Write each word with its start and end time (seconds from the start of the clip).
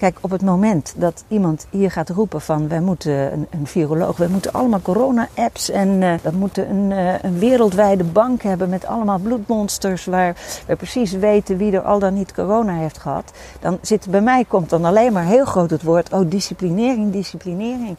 Kijk, 0.00 0.18
op 0.20 0.30
het 0.30 0.42
moment 0.42 0.94
dat 0.96 1.24
iemand 1.28 1.66
hier 1.70 1.90
gaat 1.90 2.08
roepen 2.08 2.40
van 2.40 2.68
wij 2.68 2.80
moeten 2.80 3.46
een, 3.50 3.66
viroloog, 3.66 4.16
wij 4.16 4.28
moeten 4.28 4.52
allemaal 4.52 4.80
corona-apps 4.80 5.70
en 5.70 5.88
uh, 5.88 6.14
we 6.14 6.30
moeten 6.30 6.70
een, 6.70 6.90
uh, 6.90 7.22
een, 7.22 7.38
wereldwijde 7.38 8.04
bank 8.04 8.42
hebben 8.42 8.68
met 8.68 8.86
allemaal 8.86 9.18
bloedmonsters 9.18 10.04
waar 10.04 10.36
we 10.66 10.76
precies 10.76 11.12
weten 11.12 11.56
wie 11.56 11.72
er 11.72 11.82
al 11.82 11.98
dan 11.98 12.14
niet 12.14 12.34
corona 12.34 12.72
heeft 12.72 12.98
gehad, 12.98 13.32
dan 13.60 13.78
zit 13.82 14.10
bij 14.10 14.20
mij 14.20 14.44
komt 14.44 14.70
dan 14.70 14.84
alleen 14.84 15.12
maar 15.12 15.24
heel 15.24 15.44
groot 15.44 15.70
het 15.70 15.82
woord 15.82 16.12
oh 16.12 16.30
disciplinering, 16.30 17.12
disciplinering. 17.12 17.98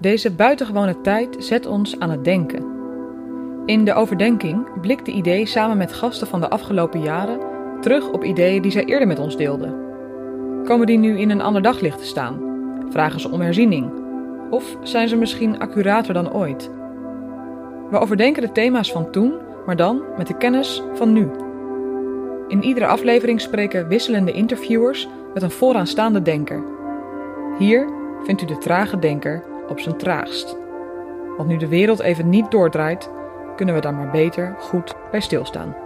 Deze 0.00 0.30
buitengewone 0.30 1.00
tijd 1.00 1.36
zet 1.38 1.66
ons 1.66 1.98
aan 1.98 2.10
het 2.10 2.24
denken. 2.24 2.64
In 3.64 3.84
de 3.84 3.94
overdenking 3.94 4.80
blikt 4.80 5.06
de 5.06 5.12
idee 5.12 5.46
samen 5.46 5.76
met 5.76 5.92
gasten 5.92 6.26
van 6.26 6.40
de 6.40 6.50
afgelopen 6.50 7.02
jaren 7.02 7.40
terug 7.80 8.10
op 8.10 8.24
ideeën 8.24 8.62
die 8.62 8.70
zij 8.70 8.84
eerder 8.84 9.06
met 9.06 9.18
ons 9.18 9.36
deelden. 9.36 9.85
Komen 10.66 10.86
die 10.86 10.98
nu 10.98 11.18
in 11.18 11.30
een 11.30 11.40
ander 11.40 11.62
daglicht 11.62 11.98
te 11.98 12.04
staan? 12.04 12.40
Vragen 12.90 13.20
ze 13.20 13.30
om 13.30 13.40
herziening? 13.40 13.90
Of 14.50 14.76
zijn 14.82 15.08
ze 15.08 15.16
misschien 15.16 15.58
accurater 15.58 16.14
dan 16.14 16.32
ooit? 16.32 16.70
We 17.90 17.98
overdenken 17.98 18.42
de 18.42 18.52
thema's 18.52 18.92
van 18.92 19.10
toen, 19.10 19.34
maar 19.66 19.76
dan 19.76 20.02
met 20.16 20.26
de 20.26 20.36
kennis 20.36 20.82
van 20.94 21.12
nu. 21.12 21.30
In 22.48 22.62
iedere 22.62 22.86
aflevering 22.86 23.40
spreken 23.40 23.88
wisselende 23.88 24.32
interviewers 24.32 25.08
met 25.34 25.42
een 25.42 25.50
vooraanstaande 25.50 26.22
denker. 26.22 26.64
Hier 27.58 27.88
vindt 28.24 28.42
u 28.42 28.46
de 28.46 28.58
trage 28.58 28.98
denker 28.98 29.44
op 29.68 29.80
zijn 29.80 29.96
traagst. 29.96 30.56
Want 31.36 31.48
nu 31.48 31.56
de 31.56 31.68
wereld 31.68 32.00
even 32.00 32.28
niet 32.28 32.50
doordraait, 32.50 33.10
kunnen 33.56 33.74
we 33.74 33.80
daar 33.80 33.94
maar 33.94 34.10
beter 34.10 34.54
goed 34.58 34.94
bij 35.10 35.20
stilstaan. 35.20 35.76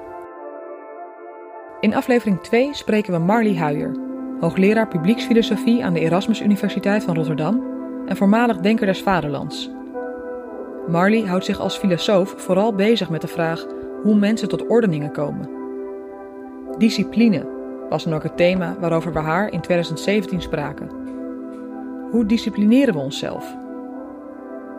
In 1.81 1.95
aflevering 1.95 2.41
2 2.41 2.75
spreken 2.75 3.13
we 3.13 3.19
Marley 3.19 3.57
Huijer, 3.57 4.09
hoogleraar 4.41 4.89
publieksfilosofie 4.89 5.85
aan 5.85 5.93
de 5.93 6.01
Erasmus 6.01 6.41
Universiteit 6.41 7.05
van 7.05 7.15
Rotterdam 7.15 7.63
en 8.07 8.17
voormalig 8.17 8.57
denker 8.57 8.87
des 8.87 9.03
vaderlands. 9.03 9.71
Marley 10.89 11.21
houdt 11.21 11.45
zich 11.45 11.61
als 11.61 11.77
filosoof 11.77 12.35
vooral 12.37 12.75
bezig 12.75 13.11
met 13.11 13.21
de 13.21 13.27
vraag 13.27 13.67
hoe 14.03 14.15
mensen 14.15 14.49
tot 14.49 14.67
ordeningen 14.67 15.13
komen. 15.13 15.49
Discipline 16.79 17.47
was 17.89 18.05
dan 18.05 18.15
ook 18.15 18.23
het 18.23 18.37
thema 18.37 18.77
waarover 18.81 19.13
we 19.13 19.19
haar 19.19 19.53
in 19.53 19.61
2017 19.61 20.43
spraken. 20.43 20.91
Hoe 22.11 22.27
disciplineren 22.27 22.95
we 22.95 23.01
onszelf? 23.01 23.57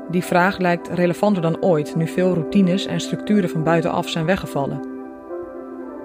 Die 0.09 0.23
vraag 0.23 0.58
lijkt 0.58 0.88
relevanter 0.88 1.42
dan 1.42 1.62
ooit 1.62 1.96
nu 1.96 2.08
veel 2.08 2.34
routines 2.34 2.86
en 2.86 3.00
structuren 3.00 3.50
van 3.50 3.64
buitenaf 3.64 4.09
zijn 4.09 4.25
weggevallen. 4.25 4.90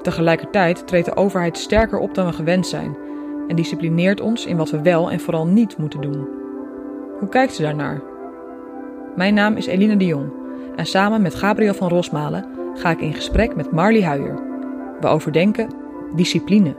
Tegelijkertijd 0.03 0.87
treedt 0.87 1.07
de 1.07 1.17
overheid 1.17 1.59
sterker 1.59 1.98
op 1.98 2.15
dan 2.15 2.27
we 2.27 2.33
gewend 2.33 2.67
zijn 2.67 2.97
en 3.48 3.56
disciplineert 3.56 4.20
ons 4.20 4.47
in 4.47 4.56
wat 4.56 4.70
we 4.70 4.83
wel 4.83 5.11
en 5.11 5.20
vooral 5.20 5.47
niet 5.47 5.78
moeten 5.78 6.00
doen. 6.00 6.28
Hoe 7.19 7.28
kijkt 7.28 7.55
ze 7.55 7.62
daarnaar? 7.62 8.02
Mijn 9.16 9.34
naam 9.34 9.56
is 9.56 9.66
Eline 9.66 9.97
de 9.97 10.06
Jong 10.06 10.33
en 10.77 10.86
samen 10.86 11.22
met 11.22 11.34
Gabriel 11.34 11.74
van 11.74 11.89
Rosmalen 11.89 12.44
ga 12.74 12.91
ik 12.91 13.00
in 13.00 13.14
gesprek 13.14 13.56
met 13.56 13.70
Marley 13.70 14.02
Huijer. 14.02 14.42
We 15.00 15.06
overdenken 15.06 15.69
discipline. 16.14 16.77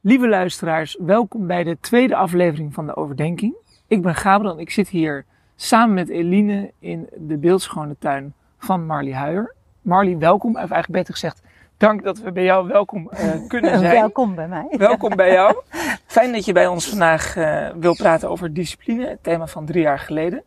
Lieve 0.00 0.28
luisteraars, 0.28 0.96
welkom 1.00 1.46
bij 1.46 1.64
de 1.64 1.78
tweede 1.80 2.16
aflevering 2.16 2.74
van 2.74 2.86
de 2.86 2.96
Overdenking. 2.96 3.54
Ik 3.86 4.02
ben 4.02 4.14
Gabriel 4.14 4.52
en 4.52 4.58
ik 4.58 4.70
zit 4.70 4.88
hier 4.88 5.24
samen 5.56 5.94
met 5.94 6.08
Eline 6.08 6.72
in 6.78 7.08
de 7.16 7.36
beeldschone 7.36 7.96
tuin 7.98 8.34
van 8.58 8.86
Marley 8.86 9.12
Huijer. 9.12 9.54
Marley, 9.82 10.18
welkom. 10.18 10.50
Of 10.50 10.56
eigenlijk 10.56 10.92
beter 10.92 11.12
gezegd, 11.12 11.42
dank 11.80 12.02
dat 12.02 12.18
we 12.18 12.32
bij 12.32 12.44
jou 12.44 12.68
welkom 12.68 13.10
uh, 13.12 13.18
kunnen 13.48 13.78
zijn. 13.78 13.92
welkom 13.92 14.34
bij 14.34 14.48
mij. 14.48 14.66
Welkom 14.70 15.16
bij 15.16 15.32
jou. 15.32 15.56
Fijn 16.06 16.32
dat 16.32 16.44
je 16.44 16.52
bij 16.52 16.66
ons 16.66 16.88
vandaag 16.88 17.36
uh, 17.36 17.68
wil 17.74 17.94
praten 17.94 18.28
over 18.28 18.54
discipline, 18.54 19.08
het 19.08 19.22
thema 19.22 19.46
van 19.46 19.66
drie 19.66 19.82
jaar 19.82 19.98
geleden. 19.98 20.42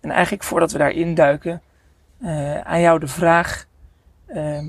En 0.00 0.10
eigenlijk 0.10 0.42
voordat 0.42 0.72
we 0.72 0.78
daarin 0.78 1.14
duiken, 1.14 1.62
uh, 2.18 2.60
aan 2.60 2.80
jou 2.80 2.98
de 2.98 3.06
vraag, 3.06 3.66
ehm, 4.26 4.66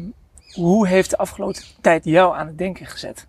hoe 0.53 0.87
heeft 0.87 1.09
de 1.09 1.17
afgelopen 1.17 1.61
tijd 1.81 2.05
jou 2.05 2.35
aan 2.35 2.47
het 2.47 2.57
denken 2.57 2.85
gezet? 2.85 3.27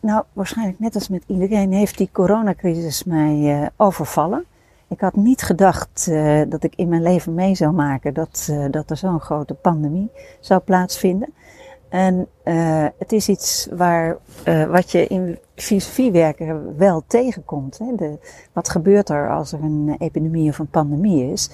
Nou, 0.00 0.24
waarschijnlijk 0.32 0.78
net 0.78 0.94
als 0.94 1.08
met 1.08 1.22
iedereen 1.26 1.72
heeft 1.72 1.98
die 1.98 2.08
coronacrisis 2.12 3.04
mij 3.04 3.70
overvallen. 3.76 4.44
Ik 4.90 5.00
had 5.00 5.16
niet 5.16 5.42
gedacht 5.42 6.06
uh, 6.10 6.42
dat 6.48 6.64
ik 6.64 6.74
in 6.74 6.88
mijn 6.88 7.02
leven 7.02 7.34
mee 7.34 7.54
zou 7.54 7.72
maken 7.72 8.14
dat, 8.14 8.52
dat 8.70 8.90
er 8.90 8.96
zo'n 8.96 9.20
grote 9.20 9.54
pandemie 9.54 10.10
zou 10.40 10.60
plaatsvinden. 10.60 11.34
En 11.88 12.28
het 12.98 13.12
is 13.12 13.28
iets 13.28 13.68
waar, 13.72 14.16
wat 14.68 14.90
je 14.90 15.06
in 15.06 15.38
filosofiewerken 15.54 16.76
wel 16.76 17.02
tegenkomt. 17.06 17.78
Hè? 17.78 17.94
De, 17.96 18.18
wat 18.52 18.68
gebeurt 18.68 19.08
er 19.08 19.30
als 19.30 19.52
er 19.52 19.62
een 19.62 19.94
epidemie 19.98 20.50
of 20.50 20.58
een 20.58 20.70
pandemie 20.70 21.32
is? 21.32 21.50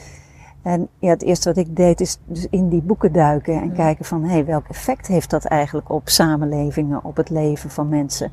En 0.62 0.88
ja, 0.98 1.08
het 1.08 1.22
eerste 1.22 1.48
wat 1.48 1.58
ik 1.58 1.76
deed 1.76 2.00
is 2.00 2.18
dus 2.24 2.46
in 2.50 2.68
die 2.68 2.82
boeken 2.82 3.12
duiken 3.12 3.60
en 3.60 3.72
kijken 3.72 4.04
van 4.04 4.24
hé, 4.24 4.30
hey, 4.30 4.44
welk 4.44 4.68
effect 4.68 5.06
heeft 5.06 5.30
dat 5.30 5.44
eigenlijk 5.44 5.90
op 5.90 6.08
samenlevingen, 6.08 7.04
op 7.04 7.16
het 7.16 7.30
leven 7.30 7.70
van 7.70 7.88
mensen. 7.88 8.32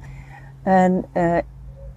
En 0.63 1.05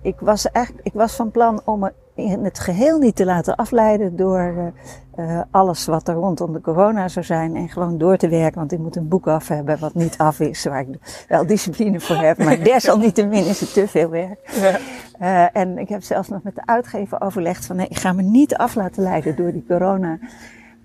ik 0.03 0.21
was 0.21 0.51
eigenlijk, 0.51 0.87
ik 0.87 0.93
was 0.95 1.15
van 1.15 1.31
plan 1.31 1.61
om 1.65 1.91
in 2.17 2.45
het 2.45 2.59
geheel 2.59 2.99
niet 2.99 3.17
te 3.17 3.25
laten 3.25 3.57
afleiden 3.57 4.17
door 4.17 4.73
uh, 5.17 5.41
alles 5.51 5.87
wat 5.87 6.09
er 6.09 6.15
rondom 6.15 6.53
de 6.53 6.61
corona 6.61 7.09
zou 7.09 7.25
zijn 7.25 7.57
en 7.57 7.69
gewoon 7.69 7.99
door 7.99 8.17
te 8.17 8.29
werken, 8.29 8.59
want 8.59 8.73
ik 8.73 8.79
moet 8.79 8.97
een 8.97 9.09
boek 9.09 9.27
af 9.27 9.49
hebben 9.49 9.79
wat 9.79 9.95
niet 9.95 10.19
af 10.19 10.41
is, 10.41 10.65
waar 10.65 10.81
ik 10.81 11.25
wel 11.29 11.47
discipline 11.47 12.01
voor 12.01 12.17
heb, 12.17 12.39
maar 12.39 12.63
desalniettemin 12.73 13.47
is 13.47 13.61
het 13.61 13.73
te 13.73 13.89
veel 13.89 14.11
werk. 14.11 14.51
Ja. 14.61 14.79
Uh, 15.21 15.61
en 15.63 15.79
ik 15.79 15.89
heb 15.89 16.03
zelfs 16.03 16.29
nog 16.29 16.43
met 16.43 16.55
de 16.55 16.67
uitgever 16.67 17.21
overlegd 17.21 17.67
van 17.67 17.77
nee, 17.77 17.89
ik 17.89 17.99
ga 17.99 18.13
me 18.13 18.23
niet 18.23 18.57
af 18.57 18.75
laten 18.75 19.03
leiden 19.03 19.37
door 19.37 19.53
die 19.53 19.65
corona. 19.69 20.19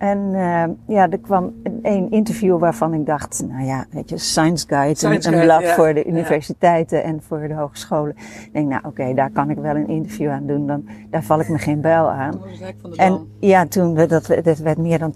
En 0.01 0.17
uh, 0.34 0.63
ja, 0.88 1.09
er 1.09 1.19
kwam 1.19 1.62
een 1.81 2.12
interview 2.12 2.59
waarvan 2.59 2.94
ik 2.94 3.06
dacht, 3.06 3.44
nou 3.47 3.66
ja, 3.66 3.85
weet 3.91 4.09
je, 4.09 4.17
Science 4.17 4.67
Guide, 4.67 4.95
Science 4.95 5.31
een, 5.31 5.41
blad 5.41 5.62
ja, 5.62 5.73
voor 5.73 5.94
de 5.94 6.06
universiteiten 6.06 6.97
ja. 6.97 7.03
en 7.03 7.22
voor 7.22 7.47
de 7.47 7.53
hogescholen. 7.53 8.16
Ik 8.17 8.50
denk, 8.53 8.67
nou 8.67 8.79
oké, 8.79 8.88
okay, 8.88 9.13
daar 9.13 9.31
kan 9.31 9.50
ik 9.50 9.57
wel 9.57 9.75
een 9.75 9.88
interview 9.88 10.29
aan 10.29 10.47
doen, 10.47 10.67
dan, 10.67 10.90
daar 11.09 11.23
val 11.23 11.40
ik 11.40 11.50
me 11.50 11.57
geen 11.57 11.81
bijl 11.81 12.09
aan. 12.09 12.40
Was 12.40 12.51
het 12.51 12.59
hek 12.59 12.75
van 12.81 12.90
de 12.90 12.95
en 12.95 13.28
ja, 13.40 13.67
toen, 13.67 13.94
we, 13.94 14.06
dat, 14.06 14.28
dat 14.44 14.57
werd 14.57 14.78
meer 14.78 15.00
dan 15.00 15.13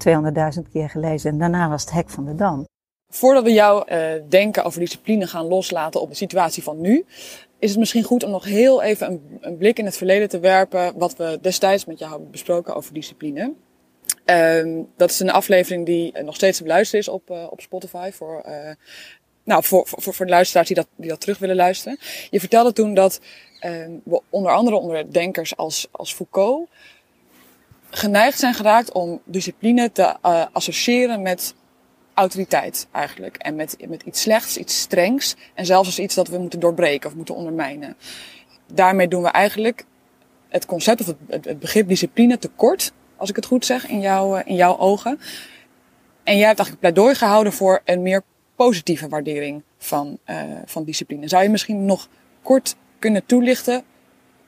200.000 0.58 0.62
keer 0.72 0.90
gelezen 0.90 1.32
en 1.32 1.38
daarna 1.38 1.70
was 1.70 1.82
het 1.82 1.92
hek 1.92 2.10
van 2.10 2.26
de 2.26 2.36
dam. 2.36 2.66
Voordat 3.08 3.44
we 3.44 3.54
jouw 3.54 3.86
uh, 3.88 3.98
denken 4.30 4.64
over 4.64 4.80
discipline 4.80 5.28
gaan 5.28 5.46
loslaten 5.46 6.02
op 6.02 6.10
de 6.10 6.16
situatie 6.16 6.64
van 6.64 6.82
nu, 6.82 7.06
is 7.60 7.70
het 7.70 7.80
misschien 7.80 8.04
goed 8.04 8.24
om 8.24 8.32
nog 8.32 8.46
heel 8.46 8.82
even 8.82 9.08
een, 9.08 9.38
een 9.40 9.58
blik 9.58 9.80
in 9.80 9.86
het 9.86 9.98
verleden 9.98 10.30
te 10.30 10.40
werpen 10.40 10.94
wat 10.98 11.16
we 11.16 11.38
destijds 11.42 11.86
met 11.86 12.00
jou 12.00 12.12
hebben 12.12 12.32
besproken 12.32 12.76
over 12.76 12.94
discipline. 12.94 13.54
Um, 14.26 14.88
dat 14.98 15.10
is 15.10 15.20
een 15.20 15.32
aflevering 15.32 15.86
die 15.86 16.22
nog 16.24 16.36
steeds 16.36 16.58
te 16.58 16.64
beluisteren 16.64 17.02
is 17.02 17.08
op, 17.08 17.30
uh, 17.30 17.48
op 17.50 17.62
Spotify 17.62 18.12
voor, 18.14 18.44
uh, 18.48 18.72
nou, 19.44 19.64
voor, 19.64 19.88
voor, 19.88 20.14
voor 20.14 20.26
de 20.26 20.32
luisteraars 20.32 20.68
die 20.68 20.76
dat, 20.76 20.88
die 20.96 21.10
dat 21.10 21.22
terug 21.22 21.38
willen 21.38 21.56
luisteren. 21.56 22.00
Je 22.30 22.40
vertelde 22.40 22.74
toen 22.74 22.94
dat 22.94 23.20
um, 23.62 24.02
we 24.04 24.22
onder 24.30 24.52
andere 24.52 24.76
onder 24.76 25.14
denkers 25.14 25.58
als, 25.58 25.88
als 25.92 26.14
Foucault 26.14 26.70
geneigd 27.90 28.40
zijn 28.40 28.54
geraakt 28.54 28.92
om 28.92 29.22
discipline 29.26 29.92
te 29.92 30.22
associëren 30.52 31.22
met 31.22 31.56
autoriteit 32.14 32.88
eigenlijk. 32.92 33.36
En 33.38 33.56
met, 33.56 33.76
met 33.88 34.04
iets 34.04 34.22
slechts, 34.22 34.58
iets 34.58 34.80
strengs. 34.80 35.36
En 35.54 35.66
zelfs 35.66 35.88
als 35.88 36.00
iets 36.00 36.16
dat 36.16 36.28
we 36.28 36.38
moeten 36.38 36.60
doorbreken 36.60 37.10
of 37.10 37.16
moeten 37.16 37.36
ondermijnen. 37.36 37.98
Daarmee 38.74 39.08
doen 39.08 39.24
we 39.24 39.30
eigenlijk 39.30 39.86
het 40.50 40.66
concept 40.66 41.02
of 41.02 41.08
het, 41.28 41.46
het 41.46 41.60
begrip 41.60 41.88
discipline 41.88 42.38
tekort 42.38 42.94
als 43.18 43.30
ik 43.30 43.36
het 43.36 43.46
goed 43.46 43.66
zeg, 43.66 43.88
in, 43.88 44.00
jou, 44.00 44.42
in 44.46 44.56
jouw 44.56 44.78
ogen. 44.78 45.20
En 46.24 46.38
jij 46.38 46.48
hebt 46.48 46.60
eigenlijk 46.60 46.80
pleidooi 46.80 47.16
gehouden 47.16 47.54
voor 47.54 47.82
een 47.86 48.02
meer 48.02 48.24
positieve 48.56 49.08
waardering 49.08 49.64
van, 49.78 50.18
uh, 50.26 50.42
van 50.66 50.84
discipline. 50.84 51.28
Zou 51.28 51.44
je 51.44 51.50
misschien 51.50 51.86
nog 51.86 52.08
kort 52.42 52.76
kunnen 53.00 53.26
toelichten 53.26 53.84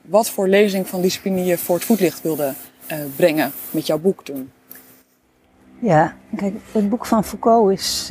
wat 0.00 0.30
voor 0.30 0.48
lezing 0.48 0.88
van 0.88 1.00
discipline 1.00 1.44
je 1.44 1.58
voor 1.58 1.74
het 1.74 1.84
voetlicht 1.84 2.22
wilde 2.22 2.54
uh, 2.92 2.98
brengen 3.16 3.52
met 3.70 3.86
jouw 3.86 3.98
boek 3.98 4.24
toen? 4.24 4.52
Ja, 5.80 6.16
kijk, 6.36 6.54
het 6.72 6.88
boek 6.88 7.06
van 7.06 7.24
Foucault 7.24 7.72
is 7.72 8.06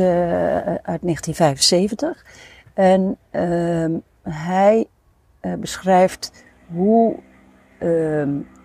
uit 0.81 1.01
1975. 1.01 2.25
En 2.73 3.17
hij 4.23 4.87
beschrijft 5.59 6.31
hoe 6.73 7.15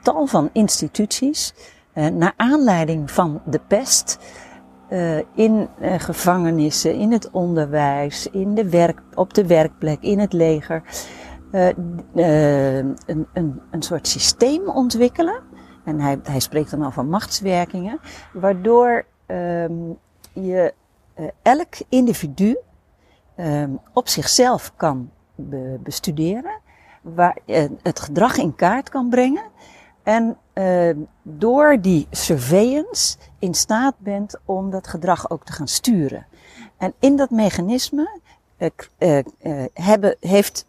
tal 0.03 0.27
van 0.27 0.51
instituties 0.53 1.53
naar 1.95 2.35
aanleiding 2.37 3.11
van 3.11 3.43
de 3.45 3.61
pest 3.67 4.19
uh, 4.91 5.17
in 5.35 5.69
uh, 5.81 5.95
gevangenissen, 5.99 6.95
in 6.95 7.13
het 7.13 7.31
onderwijs, 7.31 8.27
in 8.27 8.55
de 8.55 8.69
werk, 8.69 9.03
op 9.15 9.35
de 9.35 9.47
werkplek, 9.47 10.03
in 10.03 10.19
het 10.19 10.33
leger, 10.33 10.83
een, 11.51 12.97
een, 13.33 13.61
een 13.71 13.83
soort 13.83 14.09
systeem 14.09 14.69
ontwikkelen. 14.69 15.41
En 15.85 16.01
hij, 16.01 16.21
hij 16.23 16.41
spreekt 16.41 16.71
dan 16.71 16.87
over 16.87 17.05
machtswerkingen, 17.05 18.01
waardoor 18.33 19.05
um, 19.27 19.99
je 20.33 20.75
elk 21.43 21.75
individu 21.89 22.57
um, 23.37 23.81
op 23.93 24.09
zichzelf 24.09 24.73
kan 24.77 25.11
be 25.35 25.79
bestuderen, 25.83 26.61
waar 27.03 27.39
het 27.83 28.01
gedrag 28.01 28.37
in 28.37 28.55
kaart 28.55 28.89
kan 28.89 29.09
brengen 29.09 29.45
en 30.03 30.37
uh, 30.55 30.97
door 31.23 31.79
die 31.81 32.07
surveillance 32.11 33.17
in 33.39 33.55
staat 33.55 33.95
bent 33.99 34.39
om 34.45 34.71
dat 34.71 34.87
gedrag 34.87 35.31
ook 35.31 35.45
te 35.45 35.53
gaan 35.53 35.69
sturen. 35.69 36.27
En 36.77 36.93
in 36.99 37.17
dat 37.17 37.31
mechanisme 37.31 38.21
hebben, 39.73 40.17
heeft 40.21 40.67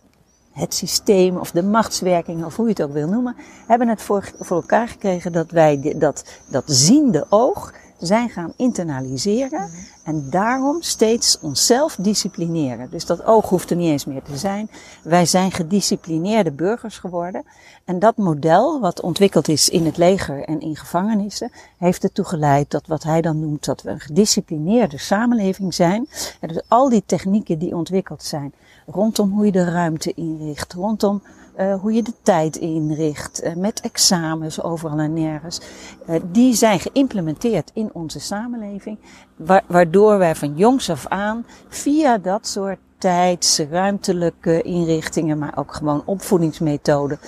het 0.52 0.74
systeem 0.74 1.38
of 1.38 1.52
de 1.52 1.64
machtswerking 1.64 2.46
of 2.46 2.56
hoe 2.56 2.66
je 2.66 2.72
het 2.72 2.82
ook 2.82 2.94
wil 2.94 3.08
noemen, 3.08 3.36
hebben 3.68 3.88
het 3.88 4.02
voor, 4.02 4.32
voor 4.40 4.58
elkaar 4.58 4.88
gekregen 4.88 5.32
dat 5.32 5.52
wij 5.52 5.96
dat, 5.98 6.26
dat 6.50 6.64
ziende 6.66 7.26
oog 7.30 7.74
zijn 8.06 8.30
gaan 8.30 8.54
internaliseren 8.58 9.70
en 10.04 10.30
daarom 10.30 10.82
steeds 10.82 11.40
onszelf 11.40 11.96
disciplineren. 11.96 12.90
Dus 12.90 13.06
dat 13.06 13.26
oog 13.26 13.50
hoeft 13.50 13.70
er 13.70 13.76
niet 13.76 13.90
eens 13.90 14.06
meer 14.06 14.22
te 14.22 14.38
zijn. 14.38 14.70
Wij 15.04 15.26
zijn 15.26 15.52
gedisciplineerde 15.52 16.52
burgers 16.52 16.98
geworden. 16.98 17.44
En 17.86 18.00
dat 18.00 18.18
model, 18.18 18.80
wat 18.80 19.02
ontwikkeld 19.02 19.48
is 19.48 19.70
in 19.70 19.86
het 19.86 19.98
leger 19.98 20.44
en 20.44 20.60
in 20.60 20.76
gevangenissen, 20.76 21.52
heeft 21.78 22.04
ertoe 22.04 22.26
geleid 22.26 22.72
dat 22.72 22.88
wat 22.88 23.04
hij 23.04 23.22
dan 23.22 23.40
noemt 23.40 23.66
dat 23.66 23.82
we 23.82 23.90
een 23.90 24.00
gedisciplineerde 24.00 24.98
samenleving 24.98 25.74
zijn. 25.74 26.08
En 26.40 26.48
dus 26.48 26.62
al 26.68 26.90
die 26.90 27.04
technieken 27.06 27.60
die 27.60 27.76
ontwikkeld 27.76 28.24
zijn 28.24 28.54
rondom 28.86 29.32
hoe 29.32 29.46
je 29.46 29.52
de 29.52 29.64
ruimte 29.64 30.14
inricht, 30.14 30.74
rondom 30.74 31.22
uh, 31.58 31.76
hoe 31.76 31.94
je 31.94 32.04
de 32.04 32.14
tijd 32.22 32.56
inricht, 32.56 33.44
uh, 33.44 33.56
met 33.56 33.82
examens 33.82 34.62
overal 34.62 35.00
en 35.00 35.14
nergens. 35.14 35.62
Uh, 36.10 36.16
die 36.32 36.54
zijn 36.54 36.80
geïmplementeerd 36.80 37.72
in 37.74 37.90
onze 37.94 38.20
samenleving, 38.20 38.98
wa 39.36 39.62
waardoor 39.68 40.18
wij 40.18 40.36
van 40.36 40.56
jongs 40.56 40.90
af 40.90 41.08
aan 41.08 41.46
via 41.68 42.18
dat 42.18 42.48
soort 42.48 42.80
tijds, 42.98 43.60
ruimtelijke 43.60 44.62
inrichtingen, 44.62 45.38
maar 45.38 45.58
ook 45.58 45.74
gewoon 45.74 46.02
opvoedingsmethoden, 46.06 47.20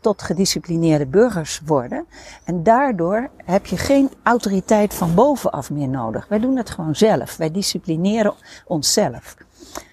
tot 0.00 0.22
gedisciplineerde 0.22 1.06
burgers 1.06 1.60
worden. 1.64 2.06
En 2.44 2.62
daardoor 2.62 3.30
heb 3.44 3.66
je 3.66 3.76
geen 3.76 4.10
autoriteit 4.22 4.94
van 4.94 5.14
bovenaf 5.14 5.70
meer 5.70 5.88
nodig. 5.88 6.26
Wij 6.28 6.38
doen 6.38 6.56
het 6.56 6.70
gewoon 6.70 6.94
zelf. 6.94 7.36
Wij 7.36 7.50
disciplineren 7.50 8.34
onszelf. 8.66 9.36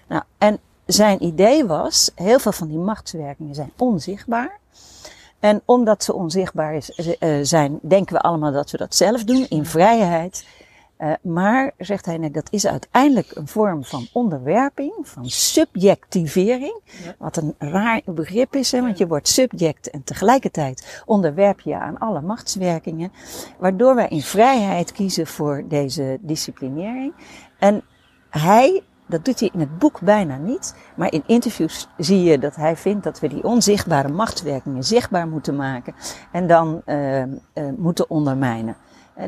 Nou, 0.07 0.23
en 0.37 0.59
zijn 0.91 1.23
idee 1.23 1.65
was, 1.65 2.11
heel 2.15 2.39
veel 2.39 2.51
van 2.51 2.67
die 2.67 2.77
machtswerkingen 2.77 3.55
zijn 3.55 3.71
onzichtbaar. 3.77 4.59
En 5.39 5.61
omdat 5.65 6.03
ze 6.03 6.13
onzichtbaar 6.13 6.75
is, 6.75 7.15
uh, 7.19 7.39
zijn, 7.41 7.79
denken 7.81 8.15
we 8.15 8.21
allemaal 8.21 8.51
dat 8.51 8.71
we 8.71 8.77
dat 8.77 8.95
zelf 8.95 9.23
doen, 9.23 9.45
in 9.49 9.65
vrijheid. 9.65 10.45
Uh, 10.99 11.11
maar, 11.21 11.71
zegt 11.77 12.05
hij, 12.05 12.17
nee, 12.17 12.31
dat 12.31 12.47
is 12.51 12.67
uiteindelijk 12.67 13.31
een 13.35 13.47
vorm 13.47 13.83
van 13.83 14.07
onderwerping, 14.13 14.93
van 15.01 15.29
subjectivering. 15.29 16.81
Ja. 17.03 17.15
Wat 17.17 17.37
een 17.37 17.55
raar 17.57 18.01
begrip 18.05 18.55
is, 18.55 18.71
hè, 18.71 18.81
want 18.81 18.97
je 18.97 19.07
wordt 19.07 19.27
subject 19.27 19.89
en 19.89 20.03
tegelijkertijd 20.03 21.03
onderwerp 21.05 21.59
je 21.59 21.75
aan 21.75 21.97
alle 21.97 22.21
machtswerkingen. 22.21 23.11
Waardoor 23.57 23.95
wij 23.95 24.07
in 24.07 24.21
vrijheid 24.21 24.91
kiezen 24.91 25.27
voor 25.27 25.63
deze 25.67 26.17
disciplinering. 26.21 27.13
En 27.59 27.83
hij 28.29 28.83
dat 29.09 29.25
doet 29.25 29.39
hij 29.39 29.49
in 29.53 29.59
het 29.59 29.77
boek 29.77 29.99
bijna 30.01 30.37
niet. 30.37 30.75
Maar 30.95 31.11
in 31.11 31.23
interviews 31.25 31.87
zie 31.97 32.23
je 32.23 32.39
dat 32.39 32.55
hij 32.55 32.75
vindt 32.75 33.03
dat 33.03 33.19
we 33.19 33.27
die 33.27 33.43
onzichtbare 33.43 34.07
machtswerkingen 34.07 34.83
zichtbaar 34.83 35.27
moeten 35.27 35.55
maken. 35.55 35.95
En 36.31 36.47
dan 36.47 36.81
uh, 36.85 37.21
uh, 37.21 37.27
moeten 37.77 38.09
ondermijnen. 38.09 38.75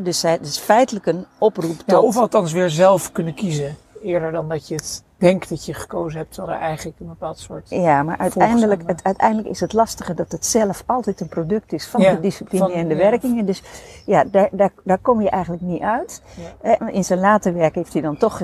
dus 0.02 0.22
hij 0.22 0.38
is 0.42 0.58
feitelijk 0.58 1.06
een 1.06 1.26
oproep 1.38 1.78
tot... 1.78 1.84
Ja, 1.86 2.00
of 2.00 2.18
althans 2.18 2.52
weer 2.52 2.70
zelf 2.70 3.12
kunnen 3.12 3.34
kiezen. 3.34 3.76
Eerder 4.04 4.32
dan 4.32 4.50
dat 4.50 4.68
je 4.68 4.76
het 4.76 5.04
denkt 5.22 5.50
dat 5.50 5.66
je 5.66 5.74
gekozen 5.74 6.20
hebt, 6.20 6.34
terwijl 6.34 6.58
er 6.58 6.64
eigenlijk 6.64 7.00
een 7.00 7.08
bepaald 7.08 7.40
soort. 7.40 7.70
Ja, 7.70 8.04
maar 8.04 8.18
uiteindelijk, 8.18 8.84
het, 8.86 9.04
uiteindelijk 9.04 9.50
is 9.50 9.60
het 9.60 9.74
lastige 9.74 10.14
dat 10.14 10.32
het 10.32 10.46
zelf 10.46 10.84
altijd 10.86 11.22
een 11.22 11.28
product 11.28 11.74
is 11.74 11.88
van 11.88 12.02
de 12.02 12.20
discipline 12.20 12.74
en 12.74 12.88
de 12.88 12.96
werkingen. 12.96 13.46
Dus 13.46 13.64
ja, 14.06 14.24
daar, 14.24 14.50
daar, 14.52 14.72
daar 14.84 14.98
kom 14.98 15.22
je 15.22 15.30
eigenlijk 15.30 15.64
niet 15.64 15.82
uit. 15.82 16.22
Ja. 16.62 16.78
Eh, 16.78 16.96
in 16.96 17.04
zijn 17.04 17.20
later 17.20 17.54
werk 17.54 17.76
heeft 17.76 17.94
hij 17.94 18.02
dan 18.02 18.18
toch 18.18 18.42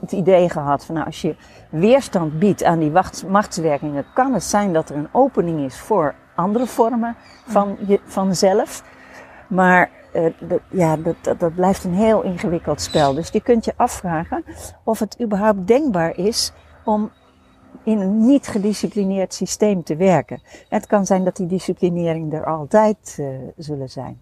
het 0.00 0.12
idee 0.12 0.48
gehad 0.48 0.84
van 0.84 0.94
nou, 0.94 1.06
als 1.06 1.22
je 1.22 1.36
weerstand 1.70 2.38
biedt 2.38 2.64
aan 2.64 2.78
die 2.78 2.92
machtswerkingen, 3.26 4.04
kan 4.14 4.32
het 4.34 4.44
zijn 4.44 4.72
dat 4.72 4.88
er 4.88 4.96
een 4.96 5.08
opening 5.12 5.60
is 5.64 5.78
voor 5.78 6.14
andere 6.34 6.66
vormen 6.66 7.16
van, 7.46 7.76
je, 7.86 8.00
van 8.04 8.34
zelf. 8.34 8.82
Maar 9.48 9.90
dat, 10.12 10.60
ja, 10.70 10.96
dat, 10.96 11.38
dat, 11.38 11.54
blijft 11.54 11.84
een 11.84 11.94
heel 11.94 12.22
ingewikkeld 12.22 12.80
spel. 12.80 13.14
Dus 13.14 13.28
je 13.28 13.40
kunt 13.40 13.64
je 13.64 13.72
afvragen 13.76 14.44
of 14.84 14.98
het 14.98 15.20
überhaupt 15.20 15.66
denkbaar 15.66 16.16
is 16.16 16.52
om 16.84 17.10
in 17.84 18.00
een 18.00 18.26
niet 18.26 18.46
gedisciplineerd 18.46 19.34
systeem 19.34 19.82
te 19.82 19.96
werken. 19.96 20.42
Het 20.68 20.86
kan 20.86 21.06
zijn 21.06 21.24
dat 21.24 21.36
die 21.36 21.46
disciplinering 21.46 22.32
er 22.32 22.46
altijd 22.46 23.16
uh, 23.20 23.26
zullen 23.56 23.90
zijn. 23.90 24.20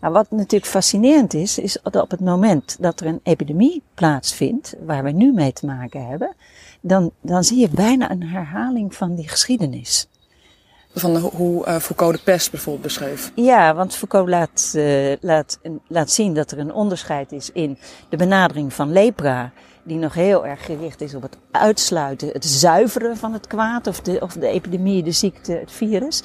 Nou, 0.00 0.12
wat 0.12 0.30
natuurlijk 0.30 0.70
fascinerend 0.70 1.34
is, 1.34 1.58
is 1.58 1.78
dat 1.82 1.96
op 1.96 2.10
het 2.10 2.20
moment 2.20 2.76
dat 2.80 3.00
er 3.00 3.06
een 3.06 3.20
epidemie 3.22 3.82
plaatsvindt, 3.94 4.76
waar 4.84 5.04
we 5.04 5.10
nu 5.10 5.32
mee 5.32 5.52
te 5.52 5.66
maken 5.66 6.06
hebben, 6.06 6.34
dan, 6.80 7.10
dan 7.20 7.44
zie 7.44 7.58
je 7.58 7.68
bijna 7.68 8.10
een 8.10 8.22
herhaling 8.22 8.94
van 8.94 9.14
die 9.14 9.28
geschiedenis 9.28 10.08
van 10.94 11.16
hoe 11.16 11.66
uh, 11.66 11.76
Foucault 11.76 12.16
de 12.16 12.22
pest 12.22 12.50
bijvoorbeeld 12.50 12.84
beschreef. 12.84 13.32
Ja, 13.34 13.74
want 13.74 13.94
Foucault 13.94 14.28
laat, 14.28 14.72
uh, 14.76 15.12
laat, 15.20 15.58
laat 15.86 16.10
zien 16.10 16.34
dat 16.34 16.50
er 16.50 16.58
een 16.58 16.72
onderscheid 16.72 17.32
is 17.32 17.52
in 17.52 17.78
de 18.08 18.16
benadering 18.16 18.72
van 18.72 18.92
lepra, 18.92 19.52
die 19.82 19.98
nog 19.98 20.14
heel 20.14 20.46
erg 20.46 20.64
gericht 20.64 21.00
is 21.00 21.14
op 21.14 21.22
het 21.22 21.38
uitsluiten, 21.50 22.28
het 22.28 22.44
zuiveren 22.44 23.16
van 23.16 23.32
het 23.32 23.46
kwaad, 23.46 23.86
of 23.86 24.00
de, 24.00 24.20
of 24.20 24.32
de 24.32 24.48
epidemie, 24.48 25.02
de 25.02 25.12
ziekte, 25.12 25.52
het 25.52 25.72
virus. 25.72 26.22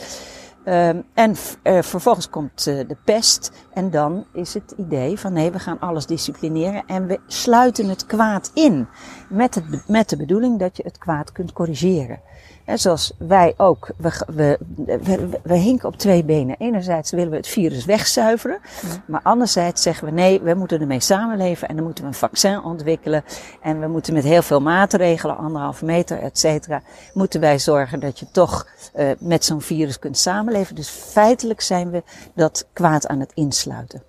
Um, 0.67 1.03
en 1.13 1.35
uh, 1.63 1.81
vervolgens 1.81 2.29
komt 2.29 2.63
de 2.63 2.97
pest 3.03 3.51
en 3.73 3.91
dan 3.91 4.25
is 4.33 4.53
het 4.53 4.73
idee 4.77 5.19
van 5.19 5.33
nee, 5.33 5.51
we 5.51 5.59
gaan 5.59 5.79
alles 5.79 6.05
disciplineren 6.05 6.83
en 6.87 7.07
we 7.07 7.19
sluiten 7.27 7.89
het 7.89 8.05
kwaad 8.05 8.51
in. 8.53 8.87
Met, 9.29 9.55
het, 9.55 9.87
met 9.87 10.09
de 10.09 10.17
bedoeling 10.17 10.59
dat 10.59 10.77
je 10.77 10.83
het 10.83 10.97
kwaad 10.97 11.31
kunt 11.31 11.53
corrigeren. 11.53 12.19
En 12.65 12.79
zoals 12.79 13.13
wij 13.17 13.53
ook, 13.57 13.91
we, 13.97 14.11
we, 14.27 14.57
we, 15.01 15.29
we, 15.43 15.55
hinken 15.55 15.87
op 15.87 15.97
twee 15.97 16.23
benen. 16.23 16.55
Enerzijds 16.59 17.11
willen 17.11 17.29
we 17.29 17.35
het 17.35 17.47
virus 17.47 17.85
wegzuiveren, 17.85 18.59
maar 19.05 19.21
anderzijds 19.23 19.81
zeggen 19.81 20.05
we 20.05 20.11
nee, 20.11 20.41
we 20.41 20.53
moeten 20.53 20.81
ermee 20.81 20.99
samenleven 20.99 21.67
en 21.67 21.75
dan 21.75 21.85
moeten 21.85 22.03
we 22.03 22.09
een 22.09 22.15
vaccin 22.15 22.63
ontwikkelen. 22.63 23.23
En 23.61 23.79
we 23.79 23.87
moeten 23.87 24.13
met 24.13 24.23
heel 24.23 24.41
veel 24.41 24.61
maatregelen, 24.61 25.37
anderhalf 25.37 25.81
meter, 25.81 26.19
et 26.19 26.39
cetera, 26.39 26.81
moeten 27.13 27.39
wij 27.39 27.59
zorgen 27.59 27.99
dat 27.99 28.19
je 28.19 28.25
toch 28.31 28.67
uh, 28.95 29.11
met 29.19 29.45
zo'n 29.45 29.61
virus 29.61 29.99
kunt 29.99 30.17
samenleven. 30.17 30.75
Dus 30.75 30.89
feitelijk 30.89 31.61
zijn 31.61 31.91
we 31.91 32.03
dat 32.33 32.67
kwaad 32.73 33.07
aan 33.07 33.19
het 33.19 33.31
insluiten. 33.33 34.03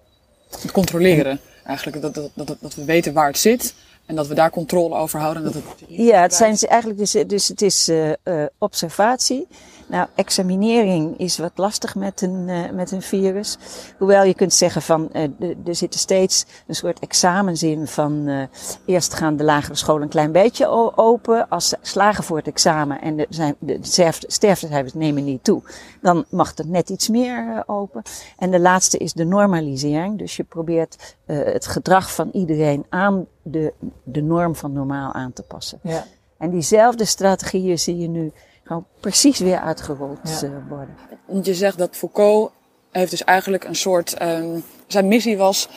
Het 0.61 0.73
controleren, 0.73 1.41
eigenlijk, 1.65 2.03
dat, 2.03 2.15
dat, 2.15 2.31
dat, 2.35 2.57
dat 2.61 2.75
we 2.75 2.85
weten 2.85 3.13
waar 3.13 3.27
het 3.27 3.39
zit. 3.39 3.75
En 4.07 4.15
dat 4.15 4.27
we 4.27 4.35
daar 4.35 4.51
controle 4.51 4.95
over 4.95 5.21
houden. 5.21 5.45
Dat 5.45 5.55
het 5.55 5.65
ja, 5.87 6.21
het 6.21 6.35
zijn 6.35 6.57
eigenlijk 6.57 6.99
dus, 6.99 7.13
dus 7.27 7.49
het 7.49 7.63
is 7.63 7.89
uh, 7.89 8.13
uh, 8.25 8.45
observatie. 8.59 9.47
Nou, 9.87 10.07
examinering 10.15 11.19
is 11.19 11.39
wat 11.39 11.53
lastig 11.55 11.95
met 11.95 12.21
een, 12.21 12.49
uh, 12.49 12.71
met 12.71 12.91
een 12.91 13.03
virus. 13.03 13.59
Hoewel 13.99 14.25
je 14.25 14.35
kunt 14.35 14.53
zeggen 14.53 14.83
van, 14.83 15.09
uh, 15.13 15.23
er 15.67 15.75
zitten 15.75 16.01
steeds 16.01 16.47
een 16.67 16.75
soort 16.75 16.99
examens 16.99 17.63
in 17.63 17.87
van, 17.87 18.29
uh, 18.29 18.43
eerst 18.85 19.15
gaan 19.15 19.37
de 19.37 19.45
lagere 19.45 19.75
scholen 19.75 20.03
een 20.03 20.09
klein 20.09 20.33
beetje 20.33 20.67
open. 20.97 21.49
Als 21.49 21.69
ze 21.69 21.77
slagen 21.81 22.25
voor 22.25 22.37
het 22.37 22.47
examen 22.47 23.01
en 23.01 23.17
de, 23.17 23.27
zijn, 23.29 23.55
de 23.59 23.79
sterftecijfers 24.27 24.95
nemen 24.95 25.25
niet 25.25 25.45
toe, 25.45 25.63
dan 26.03 26.25
mag 26.31 26.53
het 26.57 26.69
net 26.69 26.91
iets 26.91 27.09
meer 27.09 27.63
open. 27.67 28.03
En 28.39 28.51
de 28.51 28.61
laatste 28.61 28.99
is 28.99 29.13
de 29.13 29.25
normalisering. 29.25 30.19
Dus 30.19 30.37
je 30.37 30.45
probeert 30.45 31.17
het 31.27 31.67
gedrag 31.67 32.15
van 32.15 32.29
iedereen 32.33 32.87
aan 32.89 33.27
de, 33.43 33.73
de 34.03 34.23
norm 34.23 34.55
van 34.55 34.73
normaal 34.73 35.13
aan 35.13 35.33
te 35.33 35.43
passen. 35.43 35.79
Ja. 35.83 36.05
En 36.39 36.51
diezelfde 36.51 37.05
strategieën 37.05 37.79
zie 37.79 37.99
je 37.99 38.09
nu 38.09 38.33
gewoon 38.65 38.87
precies 39.01 39.39
weer 39.39 39.61
uitgerold 39.61 40.19
ja. 40.23 40.47
Eh, 40.47 40.51
worden. 40.69 40.97
Want 41.27 41.47
je 41.47 41.55
zegt 41.55 41.79
dat 41.79 41.97
Foucault 41.97 42.53
heeft 42.91 43.11
dus 43.11 43.25
eigenlijk 43.25 43.65
een 43.65 43.77
soort, 43.77 44.23
um, 44.23 44.65
zijn 44.87 45.09
missie 45.09 45.37
was 45.37 45.69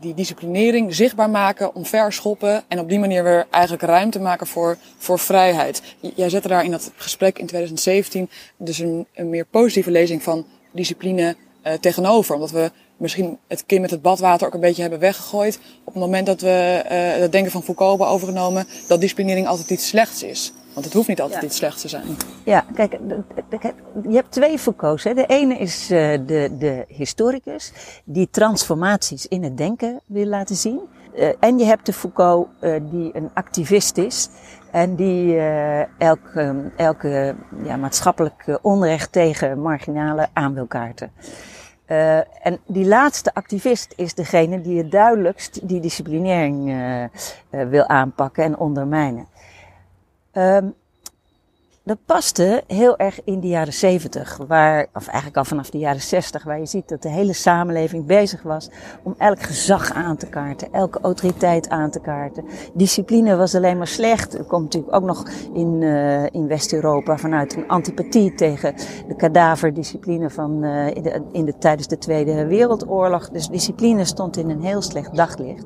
die 0.00 0.14
disciplinering 0.14 0.94
zichtbaar 0.94 1.30
maken, 1.30 1.74
omverschoppen 1.74 2.62
en 2.68 2.78
op 2.78 2.88
die 2.88 2.98
manier 2.98 3.24
weer 3.24 3.46
eigenlijk 3.50 3.82
ruimte 3.82 4.20
maken 4.20 4.46
voor, 4.46 4.76
voor 4.98 5.18
vrijheid. 5.18 5.82
Jij 6.14 6.28
zette 6.28 6.48
daar 6.48 6.64
in 6.64 6.70
dat 6.70 6.92
gesprek 6.96 7.38
in 7.38 7.46
2017 7.46 8.30
dus 8.56 8.78
een, 8.78 9.06
een 9.14 9.28
meer 9.28 9.44
positieve 9.44 9.90
lezing 9.90 10.22
van 10.22 10.46
discipline 10.72 11.36
uh, 11.66 11.72
tegenover. 11.72 12.34
Omdat 12.34 12.50
we 12.50 12.70
misschien 12.96 13.38
het 13.48 13.66
kind 13.66 13.80
met 13.80 13.90
het 13.90 14.02
badwater 14.02 14.46
ook 14.46 14.54
een 14.54 14.60
beetje 14.60 14.82
hebben 14.82 15.00
weggegooid. 15.00 15.58
Op 15.84 15.92
het 15.92 16.02
moment 16.02 16.26
dat 16.26 16.40
we 16.40 16.82
uh, 16.84 17.20
het 17.22 17.32
denken 17.32 17.52
van 17.52 17.62
Foucault 17.62 17.90
hebben 17.90 18.08
overgenomen, 18.08 18.66
dat 18.88 19.00
disciplinering 19.00 19.46
altijd 19.46 19.70
iets 19.70 19.88
slechts 19.88 20.22
is. 20.22 20.52
Want 20.74 20.86
het 20.86 20.94
hoeft 20.94 21.08
niet 21.08 21.20
altijd 21.20 21.42
iets 21.42 21.56
slechts 21.56 21.80
te 21.80 21.88
zijn. 21.88 22.04
Ja, 22.44 22.64
kijk, 22.74 22.98
je 24.08 24.14
hebt 24.14 24.30
twee 24.30 24.58
Foucault's. 24.58 25.04
Hè. 25.04 25.14
De 25.14 25.26
ene 25.26 25.58
is 25.58 25.90
uh, 25.90 26.18
de, 26.26 26.56
de 26.58 26.84
historicus 26.88 27.72
die 28.04 28.28
transformaties 28.30 29.26
in 29.26 29.42
het 29.42 29.56
denken 29.56 30.00
wil 30.06 30.26
laten 30.26 30.56
zien. 30.56 30.80
en 31.40 31.58
je 31.58 31.64
hebt 31.64 31.86
de 31.86 31.92
Foucault, 31.92 32.48
die 32.90 33.10
een 33.12 33.30
activist 33.34 33.96
is. 33.96 34.28
En 34.70 34.94
die 34.94 35.38
elke, 35.98 36.70
elke 36.76 37.34
ja, 37.64 37.76
maatschappelijk 37.76 38.58
onrecht 38.62 39.12
tegen 39.12 39.60
marginale 39.60 40.28
aan 40.32 40.54
wil 40.54 40.66
kaarten. 40.66 41.12
Uh, 41.88 42.46
en 42.46 42.58
die 42.66 42.86
laatste 42.86 43.34
activist 43.34 43.92
is 43.96 44.14
degene 44.14 44.60
die 44.60 44.78
het 44.78 44.90
duidelijkst 44.90 45.68
die 45.68 45.80
disciplinering 45.80 46.68
uh, 46.68 47.02
uh, 47.02 47.08
wil 47.68 47.86
aanpakken 47.86 48.44
en 48.44 48.58
ondermijnen. 48.58 49.26
Um, 50.34 50.74
dat 51.86 51.98
paste 52.06 52.62
heel 52.66 52.96
erg 52.96 53.24
in 53.24 53.40
de 53.40 53.46
jaren 53.46 53.72
70, 53.72 54.38
waar, 54.46 54.86
of 54.94 55.06
eigenlijk 55.06 55.36
al 55.36 55.44
vanaf 55.44 55.70
de 55.70 55.78
jaren 55.78 56.00
60, 56.00 56.44
waar 56.44 56.58
je 56.58 56.66
ziet 56.66 56.88
dat 56.88 57.02
de 57.02 57.08
hele 57.08 57.32
samenleving 57.32 58.06
bezig 58.06 58.42
was 58.42 58.70
om 59.02 59.14
elk 59.18 59.42
gezag 59.42 59.92
aan 59.92 60.16
te 60.16 60.26
kaarten, 60.26 60.72
elke 60.72 60.98
autoriteit 61.00 61.68
aan 61.68 61.90
te 61.90 62.00
kaarten. 62.00 62.44
Discipline 62.74 63.36
was 63.36 63.54
alleen 63.54 63.78
maar 63.78 63.86
slecht. 63.86 64.38
Er 64.38 64.44
komt 64.44 64.62
natuurlijk 64.62 64.94
ook 64.94 65.04
nog 65.04 65.28
in, 65.54 65.80
uh, 65.80 66.24
in 66.24 66.46
West-Europa 66.46 67.18
vanuit 67.18 67.56
een 67.56 67.68
antipathie 67.68 68.34
tegen 68.34 68.74
de 69.08 69.16
kadaverdiscipline 69.16 70.30
van 70.30 70.64
uh, 70.64 70.86
in 70.86 71.02
de, 71.02 71.22
in 71.32 71.44
de, 71.44 71.58
tijdens 71.58 71.88
de 71.88 71.98
Tweede 71.98 72.46
Wereldoorlog. 72.46 73.28
Dus 73.28 73.48
discipline 73.48 74.04
stond 74.04 74.36
in 74.36 74.50
een 74.50 74.62
heel 74.62 74.82
slecht 74.82 75.16
daglicht. 75.16 75.64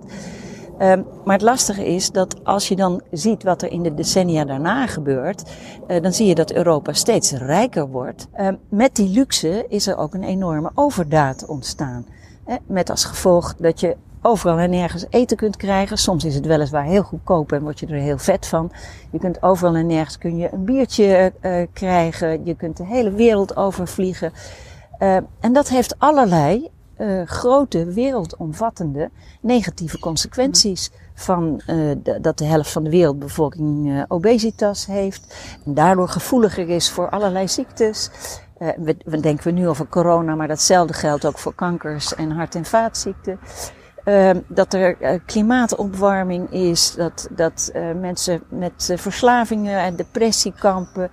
Um, 0.82 1.06
maar 1.24 1.34
het 1.34 1.42
lastige 1.42 1.86
is 1.86 2.10
dat 2.10 2.44
als 2.44 2.68
je 2.68 2.76
dan 2.76 3.02
ziet 3.10 3.42
wat 3.42 3.62
er 3.62 3.70
in 3.70 3.82
de 3.82 3.94
decennia 3.94 4.44
daarna 4.44 4.86
gebeurt, 4.86 5.42
uh, 5.88 6.02
dan 6.02 6.12
zie 6.12 6.26
je 6.26 6.34
dat 6.34 6.52
Europa 6.52 6.92
steeds 6.92 7.32
rijker 7.32 7.88
wordt. 7.88 8.26
Um, 8.40 8.58
met 8.68 8.96
die 8.96 9.08
luxe 9.08 9.66
is 9.68 9.86
er 9.86 9.96
ook 9.96 10.14
een 10.14 10.24
enorme 10.24 10.70
overdaad 10.74 11.46
ontstaan. 11.46 12.06
Uh, 12.46 12.54
met 12.66 12.90
als 12.90 13.04
gevolg 13.04 13.54
dat 13.54 13.80
je 13.80 13.96
overal 14.22 14.58
en 14.58 14.70
nergens 14.70 15.06
eten 15.10 15.36
kunt 15.36 15.56
krijgen. 15.56 15.98
Soms 15.98 16.24
is 16.24 16.34
het 16.34 16.46
weliswaar 16.46 16.84
heel 16.84 17.02
goedkoop 17.02 17.52
en 17.52 17.62
word 17.62 17.80
je 17.80 17.86
er 17.86 18.00
heel 18.00 18.18
vet 18.18 18.46
van. 18.46 18.72
Je 19.10 19.18
kunt 19.18 19.42
overal 19.42 19.74
en 19.74 19.86
nergens 19.86 20.18
kun 20.18 20.36
je 20.36 20.52
een 20.52 20.64
biertje 20.64 21.32
uh, 21.42 21.66
krijgen. 21.72 22.44
Je 22.44 22.54
kunt 22.54 22.76
de 22.76 22.86
hele 22.86 23.10
wereld 23.10 23.56
overvliegen. 23.56 24.32
Uh, 24.98 25.16
en 25.40 25.52
dat 25.52 25.68
heeft 25.68 25.94
allerlei 25.98 26.70
uh, 26.98 27.22
grote 27.26 27.84
wereldomvattende 27.84 29.10
negatieve 29.40 29.98
consequenties 29.98 30.90
van 31.14 31.60
uh, 31.66 31.96
dat 32.20 32.38
de 32.38 32.44
helft 32.44 32.70
van 32.70 32.84
de 32.84 32.90
wereldbevolking 32.90 33.86
uh, 33.86 34.02
obesitas 34.08 34.86
heeft 34.86 35.34
en 35.64 35.74
daardoor 35.74 36.08
gevoeliger 36.08 36.68
is 36.68 36.90
voor 36.90 37.10
allerlei 37.10 37.48
ziektes. 37.48 38.10
we, 38.58 38.96
we 39.04 39.20
denken 39.20 39.44
we 39.44 39.50
nu 39.50 39.68
over 39.68 39.88
corona, 39.88 40.34
maar 40.34 40.48
datzelfde 40.48 40.92
geldt 40.92 41.26
ook 41.26 41.38
voor 41.38 41.54
kankers 41.54 42.14
en 42.14 42.30
hart- 42.30 42.54
en 42.54 42.64
vaatziekten. 42.64 43.38
Uh, 44.08 44.30
dat 44.46 44.74
er 44.74 44.96
uh, 45.00 45.10
klimaatopwarming 45.26 46.50
is, 46.50 46.94
dat, 46.94 47.28
dat 47.30 47.70
uh, 47.74 47.92
mensen 48.00 48.42
met 48.48 48.94
verslavingen 48.96 49.78
en 49.78 49.96
depressie 49.96 50.52
kampen, 50.58 51.10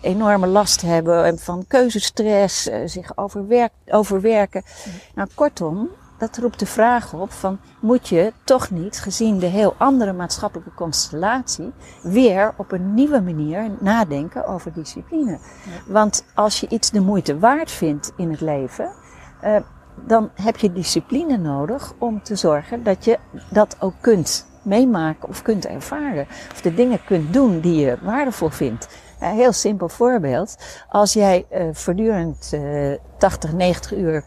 enorme 0.00 0.46
last 0.46 0.80
hebben 0.80 1.38
van 1.38 1.64
keuzestress, 1.68 2.70
zich 2.84 3.16
overwerk, 3.16 3.72
overwerken. 3.86 4.62
Mm. 4.64 4.92
Nou, 5.14 5.28
kortom, 5.34 5.88
dat 6.18 6.36
roept 6.36 6.58
de 6.58 6.66
vraag 6.66 7.12
op 7.12 7.32
van 7.32 7.58
moet 7.80 8.08
je 8.08 8.32
toch 8.44 8.70
niet, 8.70 9.00
gezien 9.00 9.38
de 9.38 9.46
heel 9.46 9.74
andere 9.78 10.12
maatschappelijke 10.12 10.74
constellatie, 10.74 11.72
weer 12.02 12.54
op 12.56 12.72
een 12.72 12.94
nieuwe 12.94 13.20
manier 13.20 13.70
nadenken 13.80 14.46
over 14.46 14.72
discipline. 14.72 15.38
Want 15.86 16.24
als 16.34 16.60
je 16.60 16.68
iets 16.68 16.90
de 16.90 17.00
moeite 17.00 17.38
waard 17.38 17.70
vindt 17.70 18.12
in 18.16 18.30
het 18.30 18.40
leven, 18.40 18.92
dan 19.94 20.30
heb 20.34 20.56
je 20.56 20.72
discipline 20.72 21.36
nodig 21.36 21.94
om 21.98 22.22
te 22.22 22.36
zorgen 22.36 22.82
dat 22.82 23.04
je 23.04 23.18
dat 23.50 23.76
ook 23.80 23.94
kunt 24.00 24.46
meemaken 24.62 25.28
of 25.28 25.42
kunt 25.42 25.66
ervaren. 25.66 26.26
Of 26.52 26.60
de 26.60 26.74
dingen 26.74 27.04
kunt 27.04 27.32
doen 27.32 27.60
die 27.60 27.80
je 27.80 27.98
waardevol 28.02 28.48
vindt. 28.48 28.88
Een 29.20 29.34
heel 29.34 29.52
simpel 29.52 29.88
voorbeeld. 29.88 30.56
Als 30.88 31.12
jij 31.12 31.46
uh, 31.52 31.62
voortdurend 31.72 32.50
uh, 32.54 32.92
80, 33.18 33.52
90 33.52 33.94
uur 33.96 34.24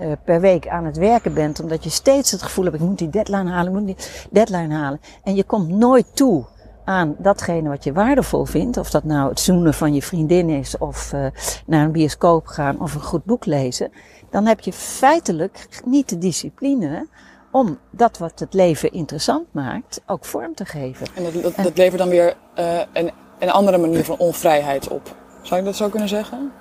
uh, 0.00 0.12
per 0.24 0.40
week 0.40 0.68
aan 0.68 0.84
het 0.84 0.96
werken 0.96 1.34
bent, 1.34 1.60
omdat 1.60 1.84
je 1.84 1.90
steeds 1.90 2.30
het 2.30 2.42
gevoel 2.42 2.64
hebt, 2.64 2.76
ik 2.76 2.82
moet 2.82 2.98
die 2.98 3.10
deadline 3.10 3.50
halen, 3.50 3.72
ik 3.72 3.78
moet 3.78 3.86
die 3.86 4.06
deadline 4.30 4.74
halen. 4.74 5.00
En 5.24 5.34
je 5.34 5.44
komt 5.44 5.68
nooit 5.68 6.06
toe 6.16 6.44
aan 6.84 7.14
datgene 7.18 7.68
wat 7.68 7.84
je 7.84 7.92
waardevol 7.92 8.44
vindt. 8.44 8.76
Of 8.76 8.90
dat 8.90 9.04
nou 9.04 9.28
het 9.28 9.40
zoenen 9.40 9.74
van 9.74 9.94
je 9.94 10.02
vriendin 10.02 10.48
is, 10.48 10.78
of 10.78 11.12
uh, 11.12 11.26
naar 11.66 11.84
een 11.84 11.92
bioscoop 11.92 12.46
gaan, 12.46 12.80
of 12.80 12.94
een 12.94 13.02
goed 13.02 13.24
boek 13.24 13.44
lezen 13.44 13.90
dan 14.32 14.46
heb 14.46 14.60
je 14.60 14.72
feitelijk 14.72 15.68
niet 15.84 16.08
de 16.08 16.18
discipline 16.18 17.06
om 17.50 17.78
dat 17.90 18.18
wat 18.18 18.38
het 18.38 18.54
leven 18.54 18.92
interessant 18.92 19.46
maakt 19.52 20.00
ook 20.06 20.24
vorm 20.24 20.54
te 20.54 20.64
geven. 20.64 21.06
En 21.14 21.22
dat, 21.22 21.42
dat, 21.42 21.56
dat 21.56 21.76
levert 21.76 21.98
dan 21.98 22.08
weer 22.08 22.34
uh, 22.58 22.80
een, 22.92 23.10
een 23.38 23.50
andere 23.50 23.78
manier 23.78 24.04
van 24.04 24.18
onvrijheid 24.18 24.88
op. 24.88 25.16
Zou 25.42 25.60
je 25.60 25.66
dat 25.66 25.76
zo 25.76 25.88
kunnen 25.88 26.08
zeggen? 26.08 26.52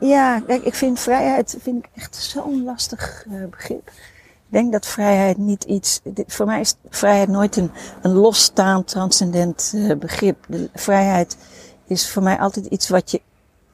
Ja, 0.00 0.40
kijk, 0.40 0.62
ik 0.62 0.74
vind 0.74 1.00
vrijheid 1.00 1.56
vind 1.60 1.84
ik 1.84 1.90
echt 1.94 2.16
zo'n 2.16 2.64
lastig 2.64 3.24
uh, 3.28 3.48
begrip. 3.50 3.90
Ik 4.46 4.52
denk 4.52 4.72
dat 4.72 4.86
vrijheid 4.86 5.38
niet 5.38 5.64
iets. 5.64 6.00
Voor 6.26 6.46
mij 6.46 6.60
is 6.60 6.76
vrijheid 6.88 7.28
nooit 7.28 7.56
een, 7.56 7.70
een 8.02 8.12
losstaand, 8.12 8.88
transcendent 8.88 9.72
uh, 9.74 9.96
begrip. 9.96 10.46
Vrijheid 10.74 11.36
is 11.86 12.10
voor 12.10 12.22
mij 12.22 12.38
altijd 12.38 12.66
iets 12.66 12.88
wat 12.88 13.10
je 13.10 13.20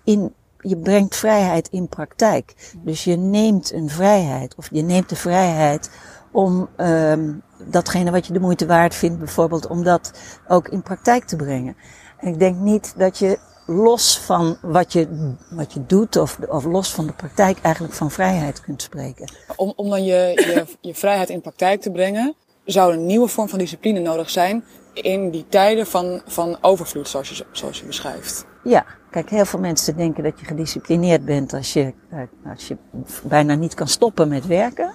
in 0.04 0.34
je 0.58 0.76
brengt 0.76 1.16
vrijheid 1.16 1.68
in 1.68 1.88
praktijk. 1.88 2.72
Dus 2.76 3.04
je 3.04 3.16
neemt 3.16 3.72
een 3.72 3.88
vrijheid, 3.88 4.54
of 4.54 4.68
je 4.70 4.82
neemt 4.82 5.08
de 5.08 5.16
vrijheid 5.16 5.90
om 6.30 6.68
um, 6.76 7.42
datgene 7.66 8.10
wat 8.10 8.26
je 8.26 8.32
de 8.32 8.40
moeite 8.40 8.66
waard 8.66 8.94
vindt, 8.94 9.18
bijvoorbeeld, 9.18 9.66
om 9.66 9.82
dat 9.82 10.12
ook 10.48 10.68
in 10.68 10.82
praktijk 10.82 11.24
te 11.24 11.36
brengen. 11.36 11.76
En 12.18 12.28
ik 12.28 12.38
denk 12.38 12.56
niet 12.56 12.94
dat 12.96 13.18
je 13.18 13.38
los 13.72 14.18
van 14.18 14.56
wat 14.62 14.92
je, 14.92 15.34
wat 15.50 15.72
je 15.72 15.86
doet, 15.86 16.16
of, 16.16 16.38
of 16.48 16.64
los 16.64 16.94
van 16.94 17.06
de 17.06 17.12
praktijk, 17.12 17.58
eigenlijk 17.62 17.94
van 17.94 18.10
vrijheid 18.10 18.60
kunt 18.60 18.82
spreken. 18.82 19.32
Om, 19.56 19.72
om 19.76 19.90
dan 19.90 20.04
je, 20.04 20.14
je, 20.14 20.66
je 20.80 20.94
vrijheid 20.94 21.28
in 21.28 21.40
praktijk 21.40 21.80
te 21.80 21.90
brengen, 21.90 22.34
zou 22.64 22.92
een 22.92 23.06
nieuwe 23.06 23.28
vorm 23.28 23.48
van 23.48 23.58
discipline 23.58 24.00
nodig 24.00 24.30
zijn 24.30 24.64
in 24.92 25.30
die 25.30 25.44
tijden 25.48 25.86
van, 25.86 26.22
van 26.26 26.58
overvloed, 26.60 27.08
zoals 27.08 27.28
je, 27.28 27.44
zoals 27.52 27.78
je 27.78 27.86
beschrijft. 27.86 28.44
Ja, 28.64 28.84
kijk, 29.10 29.30
heel 29.30 29.44
veel 29.44 29.58
mensen 29.58 29.96
denken 29.96 30.22
dat 30.22 30.40
je 30.40 30.46
gedisciplineerd 30.46 31.24
bent 31.24 31.52
als 31.52 31.72
je, 31.72 31.92
eh, 32.10 32.20
als 32.50 32.68
je 32.68 32.76
bijna 33.24 33.54
niet 33.54 33.74
kan 33.74 33.88
stoppen 33.88 34.28
met 34.28 34.46
werken. 34.46 34.94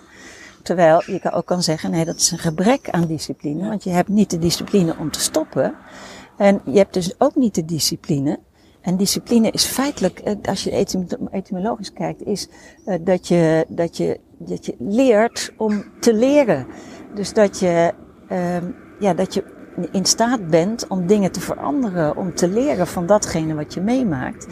Terwijl 0.63 1.01
je 1.05 1.31
ook 1.31 1.46
kan 1.46 1.63
zeggen, 1.63 1.91
nee, 1.91 2.05
dat 2.05 2.15
is 2.15 2.31
een 2.31 2.38
gebrek 2.38 2.89
aan 2.89 3.05
discipline. 3.07 3.69
Want 3.69 3.84
je 3.84 3.89
hebt 3.89 4.10
niet 4.10 4.29
de 4.29 4.38
discipline 4.38 4.96
om 5.00 5.12
te 5.12 5.19
stoppen. 5.19 5.75
En 6.38 6.62
je 6.65 6.77
hebt 6.77 6.93
dus 6.93 7.13
ook 7.17 7.36
niet 7.36 7.55
de 7.55 7.65
discipline. 7.65 8.39
En 8.88 8.98
discipline 8.98 9.51
is 9.51 9.65
feitelijk, 9.65 10.20
eh, 10.20 10.36
als 10.44 10.63
je 10.63 10.86
etymologisch 11.32 11.94
kijkt, 11.94 12.25
is 12.25 12.48
eh, 12.86 12.96
dat 13.01 13.27
je, 13.27 13.65
dat 13.67 13.98
je, 13.98 14.20
dat 14.38 14.65
je 14.65 14.75
leert 14.79 15.53
om 15.58 15.84
te 16.00 16.13
leren. 16.13 16.67
Dus 17.13 17.34
dat 17.34 17.60
je, 17.60 17.94
ehm, 18.27 18.65
ja, 19.00 19.13
dat 19.13 19.34
je 19.34 19.44
in 19.91 20.06
staat 20.06 20.48
bent 20.48 20.88
om 20.88 21.08
dingen 21.08 21.32
te 21.32 21.39
veranderen, 21.39 22.17
om 22.17 22.36
te 22.36 22.48
leren 22.48 22.88
van 22.88 23.06
datgene 23.06 23.56
wat 23.56 23.74
je 23.74 23.82
meemaakt. 23.82 24.48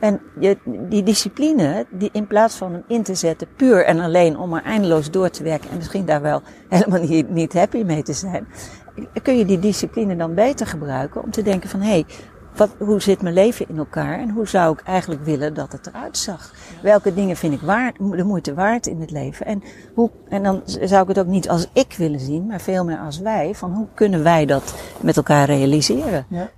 En 0.00 0.20
je, 0.40 0.56
die 0.88 1.02
discipline, 1.02 1.86
die 1.90 2.08
in 2.12 2.26
plaats 2.26 2.56
van 2.56 2.72
hem 2.72 2.84
in 2.88 3.02
te 3.02 3.14
zetten 3.14 3.48
puur 3.56 3.84
en 3.84 4.00
alleen 4.00 4.38
om 4.38 4.54
er 4.54 4.62
eindeloos 4.62 5.10
door 5.10 5.30
te 5.30 5.42
werken 5.42 5.70
en 5.70 5.76
misschien 5.76 6.04
daar 6.06 6.22
wel 6.22 6.42
helemaal 6.68 7.02
niet, 7.02 7.30
niet 7.30 7.52
happy 7.52 7.82
mee 7.82 8.02
te 8.02 8.12
zijn, 8.12 8.46
kun 9.22 9.38
je 9.38 9.44
die 9.44 9.58
discipline 9.58 10.16
dan 10.16 10.34
beter 10.34 10.66
gebruiken 10.66 11.22
om 11.22 11.30
te 11.30 11.42
denken 11.42 11.68
van 11.68 11.80
hé, 11.80 11.90
hey, 11.90 12.04
wat, 12.56 12.70
hoe 12.78 13.00
zit 13.00 13.22
mijn 13.22 13.34
leven 13.34 13.68
in 13.68 13.78
elkaar 13.78 14.18
en 14.18 14.30
hoe 14.30 14.48
zou 14.48 14.72
ik 14.72 14.80
eigenlijk 14.80 15.24
willen 15.24 15.54
dat 15.54 15.72
het 15.72 15.86
eruit 15.86 16.18
zag? 16.18 16.54
Welke 16.82 17.14
dingen 17.14 17.36
vind 17.36 17.54
ik 17.54 17.60
waard, 17.60 17.96
de 17.98 18.24
moeite 18.24 18.54
waard 18.54 18.86
in 18.86 19.00
het 19.00 19.10
leven? 19.10 19.46
En, 19.46 19.62
hoe, 19.94 20.10
en 20.28 20.42
dan 20.42 20.62
zou 20.64 21.02
ik 21.02 21.08
het 21.08 21.18
ook 21.18 21.26
niet 21.26 21.48
als 21.48 21.68
ik 21.72 21.94
willen 21.98 22.20
zien, 22.20 22.46
maar 22.46 22.60
veel 22.60 22.84
meer 22.84 22.98
als 22.98 23.18
wij. 23.18 23.54
Van 23.54 23.72
hoe 23.72 23.86
kunnen 23.94 24.22
wij 24.22 24.46
dat 24.46 24.74
met 25.00 25.16
elkaar 25.16 25.46
realiseren? 25.46 26.26
Ja. 26.28 26.50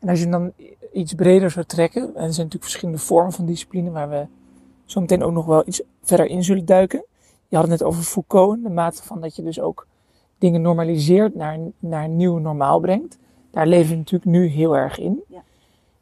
En 0.00 0.08
als 0.08 0.20
je 0.20 0.28
dan 0.28 0.52
iets 0.92 1.14
breder 1.14 1.50
zou 1.50 1.66
trekken, 1.66 2.02
en 2.02 2.08
er 2.08 2.14
zijn 2.14 2.26
natuurlijk 2.26 2.62
verschillende 2.62 3.00
vormen 3.00 3.32
van 3.32 3.46
discipline 3.46 3.90
waar 3.90 4.08
we 4.08 4.26
zo 4.84 5.00
meteen 5.00 5.22
ook 5.22 5.32
nog 5.32 5.46
wel 5.46 5.62
iets 5.66 5.82
verder 6.02 6.26
in 6.26 6.44
zullen 6.44 6.64
duiken. 6.64 7.04
Je 7.48 7.56
had 7.56 7.68
het 7.68 7.78
net 7.78 7.88
over 7.88 8.02
Foucault, 8.02 8.62
de 8.62 8.70
mate 8.70 9.02
van 9.02 9.20
dat 9.20 9.36
je 9.36 9.42
dus 9.42 9.60
ook 9.60 9.86
dingen 10.38 10.62
normaliseert, 10.62 11.34
naar, 11.34 11.58
naar 11.78 12.04
een 12.04 12.16
nieuw 12.16 12.38
normaal 12.38 12.80
brengt. 12.80 13.18
Daar 13.50 13.66
leven 13.66 13.90
we 13.90 13.96
natuurlijk 13.96 14.30
nu 14.30 14.46
heel 14.46 14.76
erg 14.76 14.98
in. 14.98 15.22
Ja. 15.28 15.42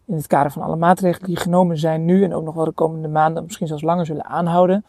In 0.05 0.14
het 0.14 0.26
kader 0.26 0.52
van 0.52 0.62
alle 0.62 0.76
maatregelen 0.76 1.26
die 1.28 1.37
genomen 1.37 1.78
zijn 1.78 2.05
nu 2.05 2.25
en 2.25 2.35
ook 2.35 2.45
nog 2.45 2.55
wel 2.55 2.64
de 2.64 2.71
komende 2.71 3.09
maanden, 3.09 3.45
misschien 3.45 3.67
zelfs 3.67 3.83
langer 3.83 4.07
zullen 4.07 4.25
aanhouden, 4.25 4.85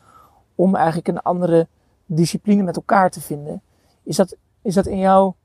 om 0.55 0.75
eigenlijk 0.75 1.07
een 1.07 1.21
andere 1.21 1.67
discipline 2.05 2.63
met 2.63 2.75
elkaar 2.75 3.09
te 3.09 3.21
vinden. 3.21 3.61
Is 4.03 4.15
dat, 4.15 4.35
is 4.61 4.73
dat 4.73 4.85
in 4.85 4.97
jouw 4.97 5.35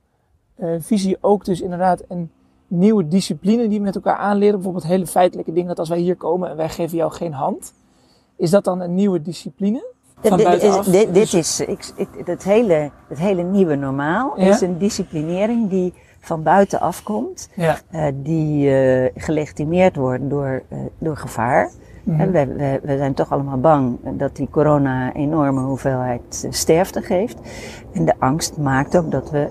uh, 0.56 0.74
visie 0.78 1.16
ook 1.20 1.44
dus 1.44 1.60
inderdaad 1.60 2.02
een 2.08 2.30
nieuwe 2.66 3.08
discipline 3.08 3.68
die 3.68 3.78
we 3.78 3.84
met 3.84 3.94
elkaar 3.94 4.16
aanleren? 4.16 4.54
Bijvoorbeeld 4.54 4.86
hele 4.86 5.06
feitelijke 5.06 5.52
dingen, 5.52 5.68
dat 5.68 5.78
als 5.78 5.88
wij 5.88 5.98
hier 5.98 6.16
komen 6.16 6.50
en 6.50 6.56
wij 6.56 6.68
geven 6.68 6.96
jou 6.96 7.12
geen 7.12 7.32
hand, 7.32 7.74
is 8.36 8.50
dat 8.50 8.64
dan 8.64 8.80
een 8.80 8.94
nieuwe 8.94 9.22
discipline? 9.22 9.92
Van 10.20 10.36
dit, 10.36 10.46
buitenaf? 10.46 10.86
is, 10.86 10.92
dit, 10.92 11.14
dit 11.14 11.30
Dus- 11.30 11.34
is 11.34 11.60
ik, 11.60 11.92
ik, 11.96 12.08
het, 12.26 12.44
hele, 12.44 12.90
het 13.08 13.18
hele 13.18 13.42
nieuwe 13.42 13.74
normaal 13.74 14.40
Ja. 14.40 14.46
is 14.46 14.60
een 14.60 14.78
disciplinering 14.78 15.70
die 15.70 15.94
van 16.24 16.42
buitenaf 16.42 17.02
komt. 17.02 17.48
Ja. 17.54 17.78
eh, 17.90 18.06
die 18.14 18.70
eh, 18.76 19.10
gelegitimeerd 19.16 19.96
wordt 19.96 20.30
door, 20.30 20.62
eh, 20.68 20.78
door 20.98 21.16
gevaar. 21.16 21.70
Mhm. 22.04 22.30
We, 22.30 22.46
we, 22.46 22.80
we 22.82 22.96
zijn 22.96 23.14
toch 23.14 23.30
allemaal 23.32 23.58
bang 23.58 23.96
dat 24.12 24.36
die 24.36 24.48
corona 24.50 25.06
een 25.06 25.12
enorme 25.22 25.60
hoeveelheid 25.60 26.42
eh, 26.44 26.50
sterfte 26.52 27.02
geeft. 27.02 27.38
En 27.92 28.04
de 28.04 28.14
angst 28.18 28.56
maakt 28.58 28.96
ook 28.96 29.10
dat 29.10 29.30
we 29.30 29.48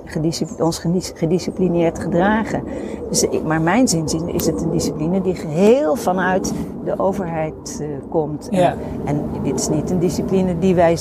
ons 0.59 0.79
gedis- 0.79 1.11
gedisciplineerd 1.15 1.99
gedragen. 1.99 2.63
Dus, 3.09 3.23
ik- 3.23 3.43
maar 3.43 3.61
mijn 3.61 3.87
zin 3.87 4.05
is 4.33 4.45
het 4.45 4.61
een 4.61 4.71
discipline 4.71 5.21
die 5.21 5.35
geheel 5.35 5.95
vanuit 5.95 6.53
de 6.85 6.99
overheid 6.99 7.77
eh, 7.81 7.87
komt. 8.09 8.49
En- 8.49 8.59
Ja. 8.59 8.75
En, 9.05 9.21
dit 9.43 9.59
is 9.59 9.69
niet 9.69 9.89
een 9.89 9.99
discipline 9.99 10.59
die 10.59 10.75
wij, 10.75 10.97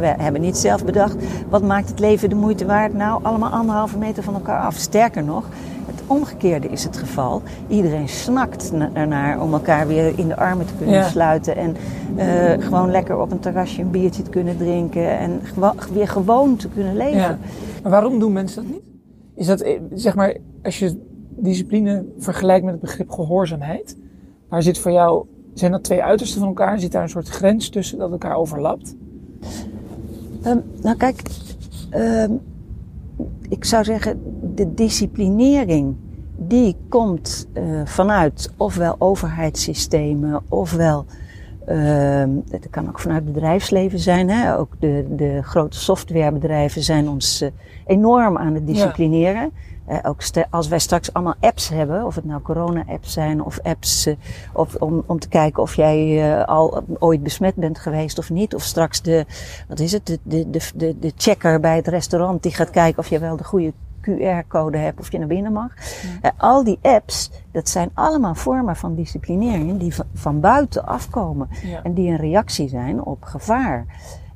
we 0.00 0.06
hebben 0.18 0.40
niet 0.40 0.56
zelf 0.56 0.84
bedacht. 0.84 1.16
Wat 1.48 1.62
maakt 1.62 1.88
het 1.88 1.98
leven 1.98 2.28
de 2.28 2.34
moeite 2.34 2.66
waard? 2.66 2.94
Nou, 2.94 3.20
allemaal 3.22 3.50
anderhalve 3.50 3.98
meter 3.98 4.22
van 4.22 4.34
elkaar 4.34 4.60
af. 4.60 4.74
Sterker 4.74 5.24
nog, 5.24 5.44
omgekeerde 6.06 6.68
is 6.68 6.84
het 6.84 6.96
geval. 6.96 7.42
Iedereen 7.68 8.08
snakt 8.08 8.72
na- 8.72 8.90
ernaar 8.92 9.42
om 9.42 9.52
elkaar 9.52 9.86
weer 9.86 10.18
in 10.18 10.28
de 10.28 10.36
armen 10.36 10.66
te 10.66 10.72
kunnen 10.76 10.94
Ja. 10.94 11.08
sluiten. 11.08 11.56
En 11.56 11.76
eh, 12.16 12.64
gewoon 12.64 12.90
lekker 12.90 13.20
op 13.20 13.30
een 13.30 13.38
terrasje 13.38 13.82
een 13.82 13.90
biertje 13.90 14.22
te 14.22 14.30
kunnen 14.30 14.56
drinken. 14.56 15.18
En 15.18 15.40
gewo- 15.42 15.74
weer 15.92 16.08
gewoon 16.08 16.56
te 16.56 16.68
kunnen 16.68 16.96
leven. 16.96 17.20
Ja. 17.20 17.38
Maar 17.82 17.90
waarom 17.92 18.18
doen 18.18 18.32
mensen 18.32 18.62
dat 18.62 18.72
niet? 18.72 18.82
Is 19.34 19.46
dat, 19.46 19.60
eh, 19.60 19.80
zeg 19.94 20.14
maar, 20.14 20.36
als 20.62 20.78
je 20.78 21.00
discipline 21.38 22.04
vergelijkt 22.18 22.64
met 22.64 22.72
het 22.72 22.82
begrip 22.82 23.10
gehoorzaamheid, 23.10 23.96
waar 24.48 24.62
zit 24.62 24.78
voor 24.78 24.92
jou, 24.92 25.26
zijn 25.54 25.70
dat 25.72 25.82
twee 25.84 26.02
uitersten 26.02 26.38
van 26.38 26.48
elkaar? 26.48 26.80
Zit 26.80 26.92
daar 26.92 27.02
een 27.02 27.08
soort 27.08 27.28
grens 27.28 27.68
tussen 27.68 27.98
dat 27.98 28.10
elkaar 28.10 28.36
overlapt? 28.36 28.96
Ehm, 30.42 30.58
nou 30.82 30.96
kijk, 30.96 31.22
ehm, 31.90 32.30
ik 33.48 33.64
zou 33.64 33.84
zeggen, 33.84 34.20
de 34.56 34.74
disciplinering 34.74 35.96
die 36.36 36.76
komt 36.88 37.48
eh, 37.52 37.64
vanuit 37.84 38.52
ofwel 38.56 38.96
overheidssystemen 38.98 40.42
ofwel 40.48 41.04
ehm, 41.66 42.30
het 42.50 42.70
kan 42.70 42.88
ook 42.88 43.00
vanuit 43.00 43.24
bedrijfsleven 43.24 43.98
zijn. 43.98 44.30
Hè? 44.30 44.58
Ook 44.58 44.72
de, 44.78 45.06
de 45.10 45.42
grote 45.42 45.78
softwarebedrijven 45.78 46.82
zijn 46.82 47.08
ons 47.08 47.40
eh, 47.40 47.48
enorm 47.86 48.38
aan 48.38 48.54
het 48.54 48.66
disciplineren. 48.66 49.52
Eh, 49.86 49.98
ook 50.02 50.20
als 50.50 50.68
wij 50.68 50.78
straks 50.78 51.12
allemaal 51.12 51.34
apps 51.40 51.68
hebben, 51.68 52.04
of 52.04 52.14
het 52.14 52.24
nou 52.24 52.42
corona-apps 52.42 53.12
zijn 53.12 53.42
of 53.42 53.60
apps 53.62 54.08
of, 54.52 54.74
om, 54.74 55.02
om 55.06 55.18
te 55.18 55.28
kijken 55.28 55.62
of 55.62 55.74
jij 55.74 56.30
eh, 56.38 56.44
al 56.44 56.82
ooit 56.98 57.22
besmet 57.22 57.54
bent 57.54 57.78
geweest 57.78 58.18
of 58.18 58.30
niet. 58.30 58.54
Of 58.54 58.62
straks 58.62 59.02
de, 59.02 59.26
wat 59.68 59.80
is 59.80 59.92
het, 59.92 60.06
de, 60.06 60.18
de, 60.22 60.50
de, 60.50 60.60
de, 60.74 60.98
de 60.98 61.12
checker 61.16 61.60
bij 61.60 61.76
het 61.76 61.88
restaurant 61.88 62.42
die 62.42 62.54
gaat 62.54 62.70
kijken 62.70 62.98
of 62.98 63.08
je 63.08 63.18
wel 63.18 63.36
de 63.36 63.44
goede 63.44 63.72
QR-code 64.06 64.78
hebt 64.78 65.00
of 65.00 65.12
je 65.12 65.18
naar 65.18 65.26
binnen 65.26 65.52
mag. 65.52 65.72
Eh, 66.20 66.30
al 66.36 66.64
die 66.64 66.78
apps, 66.82 67.30
dat 67.50 67.68
zijn 67.68 67.90
allemaal 67.94 68.34
vormen 68.34 68.76
van 68.76 68.94
disciplinering 68.94 69.78
die 69.78 69.94
van, 70.14 70.40
buiten 70.40 70.86
afkomen. 70.86 71.48
Ja. 71.62 71.82
En 71.82 71.94
die 71.94 72.10
een 72.10 72.16
reactie 72.16 72.68
zijn 72.68 73.02
op 73.02 73.22
gevaar. 73.22 73.86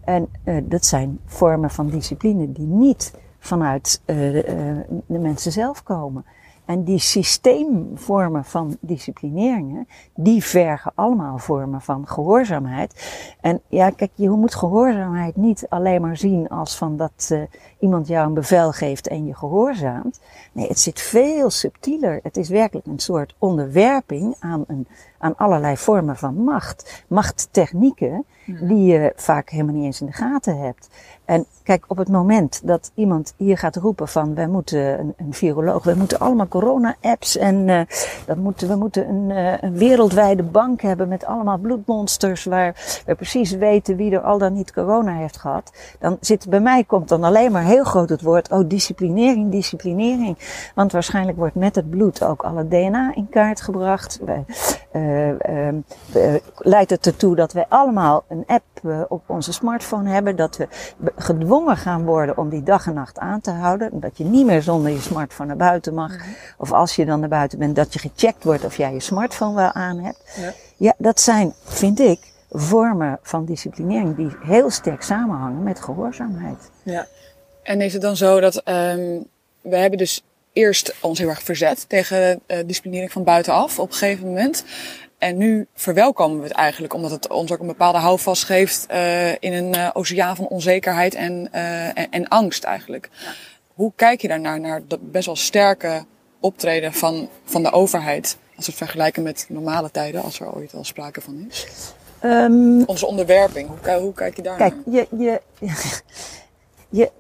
En 0.05 0.29
eh, 0.45 0.57
dat 0.62 0.85
zijn 0.85 1.19
vormen 1.25 1.71
van 1.71 1.89
discipline 1.89 2.53
die 2.53 2.67
niet 2.67 3.15
vanuit 3.39 4.03
de, 4.05 4.43
eh, 4.43 4.97
de 5.07 5.19
mensen 5.19 5.53
zelf 5.53 5.83
komen. 5.83 6.25
En 6.65 6.85
die 6.85 6.99
systeemvormen 6.99 8.45
van 8.45 8.77
disciplineringen, 8.81 9.89
die 10.15 10.45
vergen 10.45 10.93
allemaal 10.95 11.39
vormen 11.39 11.81
van 11.81 12.09
gehoorzaamheid. 12.09 13.15
En 13.41 13.61
ja, 13.69 13.91
kijk, 13.91 14.11
je 14.15 14.31
moet 14.31 14.55
gehoorzaamheid 14.55 15.37
niet 15.37 15.67
alleen 15.69 16.00
maar 16.00 16.17
zien 16.17 16.49
als 16.49 16.77
van 16.77 16.97
dat 16.97 17.35
iemand 17.80 18.06
jou 18.06 18.26
een 18.26 18.34
bevel 18.34 18.72
geeft 18.72 19.08
en 19.08 19.26
je 19.26 19.34
gehoorzaamt. 19.34 20.20
Nee, 20.52 20.68
het 20.68 20.80
zit 20.80 21.00
veel 21.00 21.50
subtieler. 21.50 22.20
Het 22.22 22.37
is 22.37 22.49
werkelijk 22.49 22.87
een 22.87 22.99
soort 22.99 23.34
onderwerping 23.38 24.34
aan, 24.38 24.64
een, 24.66 24.87
aan 25.19 25.36
allerlei 25.36 25.76
vormen 25.76 26.16
van 26.16 26.34
macht. 26.34 27.04
Machttechnieken 27.08 28.25
die 28.47 28.84
je 28.84 29.12
vaak 29.16 29.50
helemaal 29.50 29.75
niet 29.75 29.84
eens 29.84 30.00
in 30.00 30.06
de 30.06 30.12
gaten 30.12 30.58
hebt. 30.58 30.88
En 31.25 31.47
kijk, 31.62 31.84
op 31.86 31.97
het 31.97 32.08
moment 32.08 32.60
dat 32.64 32.93
iemand 32.95 33.34
hier 33.36 33.58
gaat 33.58 33.76
roepen 33.76 34.08
van 34.08 34.34
wij 34.34 34.47
moeten 34.49 34.99
een, 34.99 35.14
een 35.16 35.34
viroloog, 35.34 35.84
wij 35.84 35.95
moeten 35.95 36.19
allemaal 36.19 36.49
corona-apps 36.49 37.36
en 37.36 37.69
eh, 37.69 37.80
dat 38.26 38.36
moeten, 38.36 38.69
we 38.69 38.75
moeten 38.75 39.08
een, 39.08 39.30
eh, 39.30 39.54
een 39.60 39.76
wereldwijde 39.76 40.43
bank 40.43 40.80
hebben 40.82 41.08
met 41.08 41.25
allemaal 41.25 41.58
bloedmonsters 41.58 42.45
waar 42.45 43.02
we 43.06 43.14
precies 43.14 43.50
weten 43.50 43.97
wie 43.97 44.12
er 44.12 44.21
al 44.21 44.38
dan 44.38 44.52
niet 44.52 44.73
corona 44.73 45.12
heeft 45.12 45.36
gehad. 45.36 45.73
Dan 45.99 46.16
zit 46.21 46.49
bij 46.49 46.60
mij 46.60 46.84
komt 46.84 47.08
dan 47.08 47.25
alleen 47.25 47.52
maar 47.52 47.64
heel 47.71 47.85
groot 47.85 48.09
het 48.09 48.23
woord, 48.23 48.50
oh 48.50 48.69
disciplinering, 48.69 49.50
disciplinering. 49.50 50.39
Want 50.75 50.93
waarschijnlijk 50.93 51.39
wordt 51.39 51.54
met 51.54 51.75
het 51.75 51.91
bloed 51.91 52.25
ook 52.25 52.43
alle 52.43 52.69
DNA 52.69 53.15
in 53.15 53.28
kaart 53.28 53.61
gebracht. 53.61 54.21
Eh, 54.93 55.28
eh, 55.30 55.69
eh, 55.69 56.43
leidt 56.56 56.91
het 56.91 57.06
ertoe 57.06 57.37
dat 57.37 57.52
wij 57.52 57.67
allemaal 57.69 58.25
een 58.28 58.45
app 58.47 58.65
eh, 58.83 59.00
op 59.09 59.23
onze 59.26 59.52
smartphone 59.52 60.11
hebben. 60.11 60.37
Dat 60.37 60.56
we 60.56 60.69
gedwongen 61.17 61.76
gaan 61.76 62.04
worden 62.04 62.39
om 62.39 62.49
die 62.49 62.63
dag 62.63 62.87
en 62.87 62.95
nacht 62.95 63.19
aan 63.19 63.41
te 63.41 63.50
houden. 63.50 64.00
Dat 64.00 64.19
je 64.19 64.25
niet 64.25 64.47
meer 64.47 64.63
zonder 64.63 64.91
je 64.91 65.00
smartphone 65.00 65.49
naar 65.49 65.56
buiten 65.56 65.95
mag. 65.95 66.13
Of 66.59 66.73
als 66.73 66.97
je 66.97 67.04
dan 67.04 67.21
naar 67.21 67.28
buiten 67.28 67.59
bent, 67.59 67.76
dat 67.76 67.93
je 67.93 67.99
gecheckt 67.99 68.45
wordt 68.45 68.65
of 68.65 68.76
jij 68.76 68.93
je 68.93 69.00
smartphone 69.00 69.54
wel 69.54 69.73
aan 69.73 69.99
hebt. 69.99 70.39
Ja. 70.41 70.52
Ja, 70.76 70.95
dat 70.99 71.21
zijn, 71.21 71.52
vind 71.65 72.00
ik, 72.00 72.33
vormen 72.50 73.19
van 73.23 73.45
disciplinering 73.45 74.17
die 74.17 74.37
heel 74.43 74.71
sterk 74.71 75.02
samenhangen 75.02 75.63
met 75.63 75.80
gehoorzaamheid. 75.80 76.71
Ja. 76.83 77.06
En 77.62 77.80
is 77.80 77.92
het 77.92 78.02
dan 78.02 78.16
zo 78.16 78.40
dat 78.40 78.56
ehm 78.56 79.18
we 79.62 79.76
hebben 79.76 79.99
dus 79.99 80.23
eerst 80.52 80.94
ons 81.00 81.18
heel 81.18 81.28
erg 81.28 81.42
verzet 81.42 81.88
tegen 81.88 82.40
eh 82.46 82.58
disciplinering 82.66 83.12
van 83.12 83.25
buitenaf 83.25 83.78
op 83.78 83.88
een 83.88 83.94
gegeven 83.96 84.26
moment. 84.26 84.64
En 85.18 85.36
nu 85.36 85.66
verwelkomen 85.75 86.38
we 86.38 86.44
het 86.44 86.56
eigenlijk, 86.56 86.94
omdat 86.94 87.10
het 87.10 87.28
ons 87.28 87.52
ook 87.52 87.60
een 87.60 87.66
bepaalde 87.66 87.99
houvast 87.99 88.44
geeft 88.44 88.86
eh, 88.86 89.30
in 89.30 89.52
een 89.52 89.75
eh, 89.75 89.90
oceaan 89.92 90.36
van 90.36 90.49
onzekerheid 90.49 91.14
en, 91.14 91.52
en, 91.52 92.10
en 92.10 92.28
angst 92.28 92.64
eigenlijk. 92.64 93.08
Hoe 93.75 93.92
kijk 93.96 94.20
je 94.20 94.28
daarnaar, 94.28 94.60
naar 94.60 94.82
dat 94.86 95.10
best 95.12 95.26
wel 95.26 95.36
sterke 95.36 96.04
optreden 96.40 96.92
van, 96.92 97.28
van 97.44 97.62
de 97.62 97.73
overheid? 97.73 98.36
Als 98.56 98.66
we 98.66 98.73
het 98.73 98.80
vergelijken 98.82 99.23
met 99.23 99.46
normale 99.49 99.90
tijden, 99.90 100.23
als 100.23 100.40
er 100.40 100.54
ooit 100.54 100.75
al 100.75 100.84
sprake 100.84 101.20
van 101.20 101.46
is. 101.49 101.66
Ehm, 102.20 102.82
Onze 102.82 103.06
onderwerping, 103.06 103.68
hoe, 103.68 103.92
hoe 103.92 104.14
kijk 104.14 104.36
je 104.36 104.42
daar 104.42 104.56
Kijk, 104.56 104.75
je, 104.90 105.06
je, 105.18 105.40
je, 106.88 107.10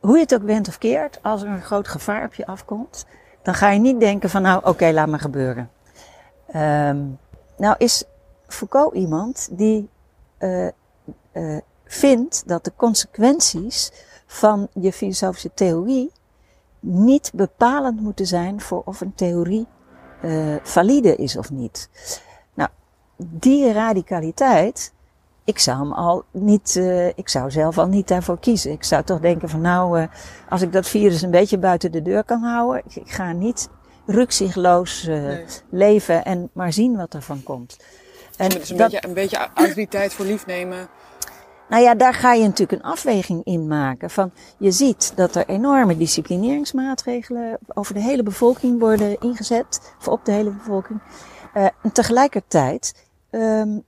hoe 0.00 0.14
je 0.14 0.22
het 0.22 0.34
ook 0.34 0.42
went 0.42 0.68
of 0.68 0.78
keert, 0.78 1.18
als 1.22 1.42
er 1.42 1.48
een 1.48 1.62
groot 1.62 1.88
gevaar 1.88 2.24
op 2.24 2.34
je 2.34 2.46
afkomt, 2.46 3.06
dan 3.42 3.54
ga 3.54 3.70
je 3.70 3.78
niet 3.78 4.00
denken 4.00 4.30
van 4.30 4.42
nou, 4.42 4.60
oké, 4.64 4.90
laat 4.90 5.08
maar 5.08 5.20
gebeuren. 5.20 5.70
Ehm, 6.46 6.98
nou 7.56 7.74
is 7.78 8.04
Foucault 8.46 8.94
iemand 8.94 9.48
die 9.52 9.88
eh, 10.38 10.66
eh, 11.32 11.58
vindt 11.84 12.42
dat 12.46 12.64
de 12.64 12.72
consequenties 12.76 13.92
van 14.26 14.68
je 14.72 14.92
filosofische 14.92 15.50
theorie 15.54 16.12
niet 16.80 17.30
bepalend 17.34 18.00
moeten 18.00 18.26
zijn 18.26 18.60
voor 18.60 18.82
of 18.84 19.00
een 19.00 19.14
theorie 19.14 19.66
eh, 20.22 20.56
valide 20.62 21.16
is 21.16 21.36
of 21.36 21.50
niet. 21.50 21.90
Nou, 22.54 22.70
die 23.16 23.72
radicaliteit, 23.72 24.92
ik 25.50 25.58
zou 25.58 25.78
hem 25.78 25.92
al 25.92 26.24
niet, 26.32 26.76
eh, 26.76 27.06
ik 27.08 27.28
zou 27.28 27.50
zelf 27.50 27.78
al 27.78 27.86
niet 27.86 28.08
daarvoor 28.08 28.38
kiezen. 28.40 28.70
Ik 28.72 28.84
zou 28.84 29.02
toch 29.04 29.20
denken 29.20 29.48
van 29.48 29.60
nou, 29.60 30.00
eh, 30.00 30.06
als 30.48 30.62
ik 30.62 30.72
dat 30.72 30.88
virus 30.88 31.22
een 31.22 31.30
beetje 31.30 31.58
buiten 31.58 31.92
de 31.92 32.02
deur 32.02 32.24
kan 32.24 32.42
houden, 32.42 32.82
ik, 32.86 32.94
ik 32.96 33.10
ga 33.10 33.32
niet 33.32 33.68
rukzichtloos 34.06 35.06
eh, 35.06 35.22
Nee. 35.22 35.44
leven 35.70 36.24
en 36.24 36.50
maar 36.52 36.72
zien 36.72 36.96
wat 36.96 37.14
er 37.14 37.22
van 37.22 37.42
komt. 37.42 37.76
En 38.36 38.52
Het 38.52 38.62
is 38.62 38.70
een, 38.70 38.76
dat- 38.76 38.90
beetje, 38.90 39.08
een 39.08 39.14
beetje 39.14 39.48
autoriteit 39.54 40.12
voor 40.12 40.24
lief 40.26 40.46
nemen. 40.46 40.88
nou 41.68 41.82
ja, 41.82 41.94
daar 41.94 42.14
ga 42.14 42.32
je 42.32 42.42
natuurlijk 42.46 42.82
een 42.82 42.90
afweging 42.90 43.44
in 43.44 43.66
maken. 43.66 44.10
Van, 44.10 44.30
je 44.58 44.70
ziet 44.70 45.12
dat 45.16 45.34
er 45.34 45.48
enorme 45.48 45.96
disciplineringsmaatregelen 45.96 47.58
over 47.74 47.94
de 47.94 48.00
hele 48.00 48.22
bevolking 48.22 48.78
worden 48.80 49.20
ingezet. 49.20 49.94
Of 49.98 50.08
op 50.08 50.24
de 50.24 50.32
hele 50.32 50.50
bevolking. 50.50 51.00
En 51.52 51.92
tegelijkertijd, 51.92 53.06
ehm, 53.30 53.78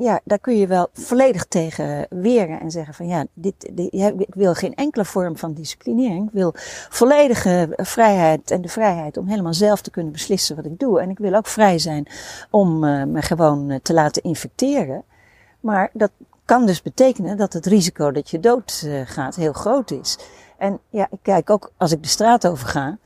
ja, 0.00 0.20
daar 0.24 0.38
kun 0.38 0.56
je 0.56 0.66
wel 0.66 0.88
volledig 0.92 1.44
tegen 1.44 2.06
weren 2.10 2.60
en 2.60 2.70
zeggen 2.70 2.94
van 2.94 3.06
ja, 3.06 3.26
dit, 3.32 3.70
ik 4.18 4.34
wil 4.34 4.54
geen 4.54 4.74
enkele 4.74 5.04
vorm 5.04 5.36
van 5.36 5.52
disciplinering. 5.52 6.26
Ik 6.26 6.32
wil 6.32 6.52
volledige 6.88 7.68
vrijheid 7.76 8.50
en 8.50 8.60
de 8.60 8.68
vrijheid 8.68 9.16
om 9.16 9.26
helemaal 9.26 9.54
zelf 9.54 9.80
te 9.80 9.90
kunnen 9.90 10.12
beslissen 10.12 10.56
wat 10.56 10.64
ik 10.64 10.78
doe. 10.78 11.00
En 11.00 11.10
ik 11.10 11.18
wil 11.18 11.34
ook 11.34 11.46
vrij 11.46 11.78
zijn 11.78 12.06
om 12.50 12.84
eh, 12.84 13.04
me 13.04 13.22
gewoon 13.22 13.70
eh, 13.70 13.78
te 13.82 13.92
laten 13.92 14.22
infecteren. 14.22 15.04
Maar 15.60 15.90
dat 15.92 16.10
kan 16.44 16.66
dus 16.66 16.82
betekenen 16.82 17.36
dat 17.36 17.52
het 17.52 17.66
risico 17.66 18.10
dat 18.10 18.30
je 18.30 18.40
dood 18.40 18.82
eh, 18.86 19.00
gaat 19.04 19.34
heel 19.34 19.52
groot 19.52 19.90
is. 19.90 20.18
En 20.58 20.78
ja, 20.90 21.06
ik 21.10 21.18
kijk 21.22 21.50
ook 21.50 21.72
als 21.76 21.92
ik 21.92 22.02
de 22.02 22.08
straat 22.08 22.46
over 22.46 22.68
ga, 22.68 22.98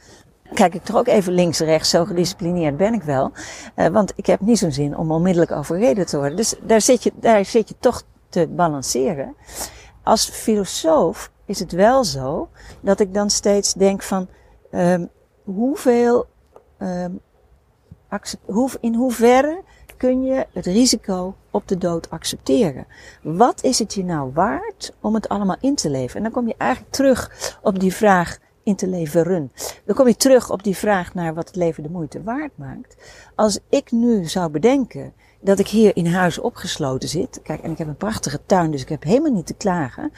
kijk 0.55 0.75
ik 0.75 0.85
toch 0.85 0.97
ook 0.97 1.07
even 1.07 1.33
links 1.33 1.61
en 1.61 1.67
rechts, 1.67 1.91
zo 1.91 2.05
gedisciplineerd 2.05 2.77
ben 2.77 2.95
ik 2.95 3.03
wel. 3.03 3.33
Eh, 3.75 3.87
want 3.87 4.13
ik 4.17 4.27
heb 4.27 4.41
niet 4.41 4.59
zo'n 4.59 4.73
zin 4.73 4.97
om 4.97 5.13
onmiddellijk 5.13 5.53
overreden 5.53 6.07
te 6.07 6.17
worden. 6.17 6.37
Dus 6.37 6.55
daar 6.63 6.81
zit 6.81 7.03
je, 7.03 7.13
daar 7.15 7.45
zit 7.45 7.69
je 7.69 7.75
toch 7.79 8.03
te 8.29 8.49
balanceren. 8.49 9.37
Als 10.03 10.31
filosoof 10.31 11.31
is 11.45 11.59
het 11.59 11.73
wel 11.73 12.05
zo 12.05 12.49
dat 12.81 13.01
ik 13.01 13.15
dan 13.15 13.31
steeds 13.31 13.73
denk 13.73 14.03
van 14.03 14.29
um, 14.71 15.11
hoeveel, 15.45 16.27
um, 16.79 17.21
hoe, 18.45 18.71
in 18.81 18.95
hoeverre 18.95 19.63
kun 19.97 20.23
je 20.23 20.47
het 20.53 20.67
risico 20.67 21.35
op 21.51 21.69
de 21.69 21.79
dood 21.79 22.11
accepteren? 22.11 22.87
Wat 23.23 23.63
is 23.63 23.79
het 23.79 23.95
je 23.95 24.05
nou 24.05 24.31
waard 24.33 24.93
om 25.01 25.15
het 25.15 25.29
allemaal 25.29 25.57
in 25.61 25.75
te 25.75 25.91
leven? 25.91 26.17
En 26.17 26.23
dan 26.23 26.33
kom 26.33 26.47
je 26.47 26.55
eigenlijk 26.59 26.93
terug 26.93 27.31
op 27.63 27.81
die 27.81 27.95
vraag 27.95 28.39
in 28.65 28.77
te 28.77 28.87
leveren. 28.87 29.53
Dan 29.85 29.97
kom 29.97 30.07
je 30.07 30.17
terug 30.17 30.51
op 30.51 30.63
die 30.63 30.77
vraag 30.77 31.15
naar 31.15 31.35
wat 31.35 31.47
het 31.47 31.57
leven 31.57 31.83
de 31.83 31.89
moeite 31.89 32.23
waard 32.23 32.53
maakt. 32.55 32.97
Als 33.35 33.59
ik 33.69 33.91
nu 33.91 34.25
zou 34.25 34.51
bedenken 34.51 35.13
dat 35.45 35.59
ik 35.59 35.69
hier 35.69 35.97
in 35.97 36.07
huis 36.07 36.39
opgesloten 36.39 37.09
zit. 37.09 37.41
Kijk, 37.43 37.63
en 37.63 37.71
ik 37.71 37.79
heb 37.79 37.89
een 37.89 37.97
prachtige 37.97 38.41
tuin, 38.47 38.71
dus 38.71 38.83
ik 38.83 38.89
heb 38.89 39.03
helemaal 39.03 39.33
niet 39.33 39.47
te 39.47 39.55
klagen. 39.55 40.13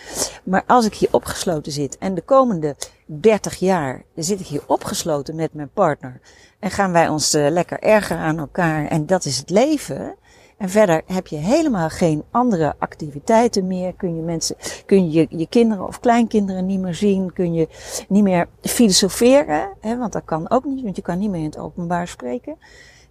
Maar 0.44 0.64
als 0.66 0.86
ik 0.86 0.94
hier 0.94 1.08
opgesloten 1.10 1.72
zit 1.72 1.98
en 1.98 2.14
de 2.14 2.22
komende 2.22 2.76
30 3.06 3.54
jaar 3.54 4.04
zit 4.14 4.40
ik 4.40 4.46
hier 4.46 4.62
opgesloten 4.66 5.34
met 5.34 5.54
mijn 5.54 5.70
partner. 5.72 6.20
En 6.58 6.70
gaan 6.70 6.92
wij 6.92 7.08
ons 7.08 7.34
uh, 7.34 7.50
lekker 7.50 7.78
erger 7.80 8.16
aan 8.16 8.38
elkaar 8.38 8.86
en 8.86 9.06
dat 9.06 9.24
is 9.24 9.38
het 9.38 9.50
leven. 9.50 10.14
En 10.56 10.68
verder 10.68 11.02
heb 11.06 11.26
je 11.26 11.36
helemaal 11.36 11.88
geen 11.88 12.24
andere 12.30 12.74
activiteiten 12.78 13.66
meer. 13.66 13.94
Kun 13.94 14.16
je 14.16 14.22
mensen, 14.22 14.56
kun 14.86 15.10
je 15.10 15.26
je 15.30 15.46
kinderen 15.48 15.86
of 15.86 16.00
kleinkinderen 16.00 16.66
niet 16.66 16.80
meer 16.80 16.94
zien. 16.94 17.32
Kun 17.32 17.54
je 17.54 17.68
niet 18.08 18.22
meer 18.22 18.48
filosoferen, 18.60 19.68
hè, 19.80 19.96
want 19.96 20.12
dat 20.12 20.24
kan 20.24 20.50
ook 20.50 20.64
niet, 20.64 20.82
want 20.82 20.96
je 20.96 21.02
kan 21.02 21.18
niet 21.18 21.30
meer 21.30 21.40
in 21.40 21.46
het 21.46 21.58
openbaar 21.58 22.08
spreken. 22.08 22.56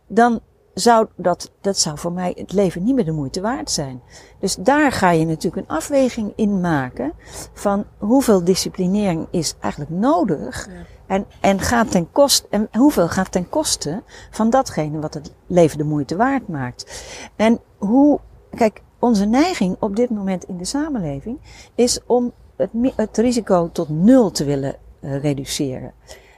Dan 0.07 0.39
zou 0.73 1.07
dat, 1.15 1.51
dat 1.61 1.77
zou 1.77 1.97
voor 1.97 2.11
mij 2.11 2.33
het 2.37 2.53
leven 2.53 2.83
niet 2.83 2.95
meer 2.95 3.05
de 3.05 3.11
moeite 3.11 3.41
waard 3.41 3.71
zijn. 3.71 4.01
Dus 4.39 4.55
daar 4.55 4.91
ga 4.91 5.11
je 5.11 5.25
natuurlijk 5.25 5.67
een 5.67 5.75
afweging 5.75 6.33
in 6.35 6.61
maken 6.61 7.13
van 7.53 7.85
hoeveel 7.97 8.43
disciplinering 8.43 9.27
is 9.31 9.55
eigenlijk 9.59 9.91
nodig. 9.91 10.69
En, 11.07 11.25
en, 11.41 11.59
gaat 11.59 11.91
ten 11.91 12.11
koste, 12.11 12.47
en 12.49 12.67
hoeveel 12.71 13.07
gaat 13.07 13.31
ten 13.31 13.49
koste 13.49 14.03
van 14.31 14.49
datgene 14.49 14.99
wat 14.99 15.13
het 15.13 15.33
leven 15.47 15.77
de 15.77 15.83
moeite 15.83 16.15
waard 16.15 16.47
maakt. 16.47 17.05
En 17.35 17.59
hoe, 17.77 18.19
kijk, 18.55 18.81
onze 18.99 19.25
neiging 19.25 19.75
op 19.79 19.95
dit 19.95 20.09
moment 20.09 20.43
in 20.43 20.57
de 20.57 20.65
samenleving 20.65 21.39
is 21.75 21.99
om 22.05 22.31
het, 22.55 22.69
het 22.95 23.17
risico 23.17 23.69
tot 23.71 23.89
nul 23.89 24.31
te 24.31 24.45
willen 24.45 24.75
uh, 24.99 25.21
reduceren. 25.21 25.93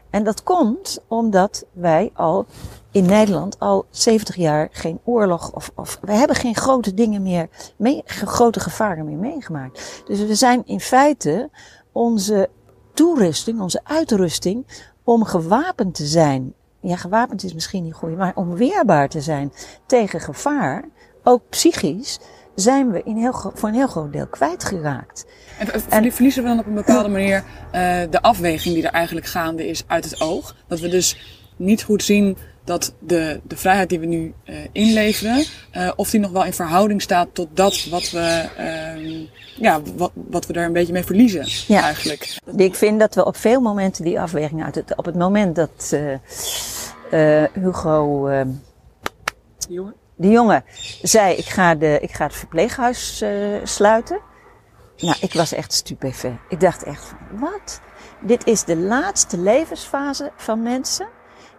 En 0.10 0.24
dat 0.24 0.44
komt 0.44 1.04
omdat 1.08 1.66
wij 1.72 2.12
al 2.14 2.46
in 2.92 3.06
Nederland 3.06 3.60
al 3.60 3.86
70 3.90 4.36
jaar 4.36 4.68
geen 4.72 5.00
oorlog 5.04 5.52
of, 5.52 5.72
of 5.76 6.00
we 6.02 6.12
hebben 6.12 6.36
geen 6.36 6.56
grote 6.56 6.94
dingen 6.94 7.22
meer, 7.22 7.50
mee, 7.76 8.02
grote 8.06 8.60
gevaren 8.60 9.06
meer 9.06 9.18
meegemaakt. 9.18 10.04
Dus 10.06 10.20
we 10.20 10.36
zijn 10.36 10.62
in 10.66 10.80
feite 10.80 11.50
onze 11.92 12.50
toerusting, 12.98 13.62
onze 13.62 13.82
uitrusting 13.84 14.66
om 15.04 15.24
gewapend 15.24 15.96
te 15.96 16.06
zijn. 16.06 16.54
Ja, 16.82 16.96
gewapend 16.96 17.44
is 17.44 17.54
misschien 17.54 17.84
niet 17.84 17.94
goed, 17.94 18.18
maar 18.18 18.36
om 18.36 18.56
weerbaar 18.56 19.10
te 19.10 19.22
zijn 19.22 19.54
tegen 19.86 20.20
gevaar, 20.20 20.84
ook 21.24 21.42
psychisch, 21.50 22.20
zijn 22.56 22.92
we 22.92 23.02
in 23.04 23.18
heel, 23.18 23.52
voor 23.54 23.70
een 23.70 23.76
heel 23.76 23.88
groot 23.88 24.14
deel 24.14 24.28
kwijtgeraakt. 24.28 25.26
En, 25.60 25.68
en 25.90 26.12
verliezen 26.12 26.44
we 26.44 26.50
dan 26.50 26.60
op 26.60 26.66
een 26.66 26.74
bepaalde 26.74 27.10
manier 27.10 27.38
uh, 27.38 28.02
de 28.10 28.22
afweging 28.22 28.76
die 28.76 28.84
er 28.84 28.94
eigenlijk 28.94 29.26
gaande 29.26 29.68
is 29.68 29.84
uit 29.88 30.04
het 30.04 30.22
oog? 30.22 30.56
Dat 30.68 30.80
we 30.80 30.88
dus 30.88 31.40
niet 31.56 31.84
goed 31.84 32.04
zien 32.04 32.38
dat 32.68 32.94
de, 33.00 33.40
de 33.44 33.58
vrijheid 33.58 33.90
die 33.90 34.00
we 34.00 34.06
nu 34.06 34.34
uh, 34.46 34.56
inleveren, 34.72 35.46
uh, 35.74 35.92
of 35.96 36.10
die 36.10 36.20
nog 36.20 36.32
wel 36.32 36.46
in 36.46 36.54
verhouding 36.54 37.02
staat 37.02 37.28
tot 37.34 37.48
dat 37.54 37.86
wat 37.90 38.10
we, 38.10 38.50
uh, 38.60 39.28
ja, 39.56 39.82
wat, 39.96 40.12
wat 40.14 40.46
we 40.46 40.54
daar 40.54 40.66
een 40.66 40.74
beetje 40.74 40.94
mee 40.94 41.04
verliezen 41.04 41.46
ja. 41.68 41.82
eigenlijk. 41.82 42.40
Ik 42.56 42.76
vind 42.76 43.00
dat 43.00 43.16
we 43.16 43.26
op 43.26 43.38
veel 43.38 43.62
momenten 43.62 44.04
die 44.04 44.20
afweging 44.20 44.64
uit 44.64 44.76
het, 44.76 44.96
op 44.96 45.06
het 45.06 45.16
moment 45.16 45.56
dat 45.56 45.94
uh, 47.12 47.44
Hugo, 47.54 48.28
ehm, 48.28 48.50
jongen? 49.70 49.94
die 50.16 50.32
jongen 50.32 50.64
zei 51.02 51.36
ik 51.36 51.46
ga, 51.46 51.76
de, 51.76 51.98
ik 52.02 52.12
ga 52.12 52.26
het 52.26 52.36
verpleeghuis 52.36 53.24
sluiten. 53.64 54.20
Nou, 54.98 55.18
ik 55.22 55.34
was 55.34 55.54
echt 55.54 55.74
stupefait. 55.74 56.38
Ik 56.50 56.60
dacht 56.60 56.84
echt 56.84 57.06
van, 57.06 57.40
wat? 57.40 57.82
Dit 58.22 58.46
is 58.46 58.64
de 58.64 58.78
laatste 58.78 59.38
levensfase 59.38 60.32
van 60.36 60.64
mensen. 60.64 61.08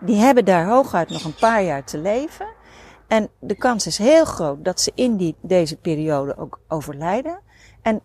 Die 0.01 0.17
hebben 0.17 0.45
daar 0.45 0.67
hooguit 0.67 1.09
nog 1.11 1.25
een 1.25 1.35
paar 1.35 1.63
jaar 1.63 1.85
te 1.85 1.99
leven. 1.99 2.47
En 3.07 3.29
de 3.39 3.55
kans 3.55 3.87
is 3.87 3.99
heel 3.99 4.25
groot 4.25 4.65
dat 4.65 4.81
ze 4.81 4.93
in 4.95 5.17
die, 5.17 5.35
deze 5.41 5.77
periode 5.77 6.37
ook 6.37 6.61
overlijden. 6.69 7.39
En 7.83 8.01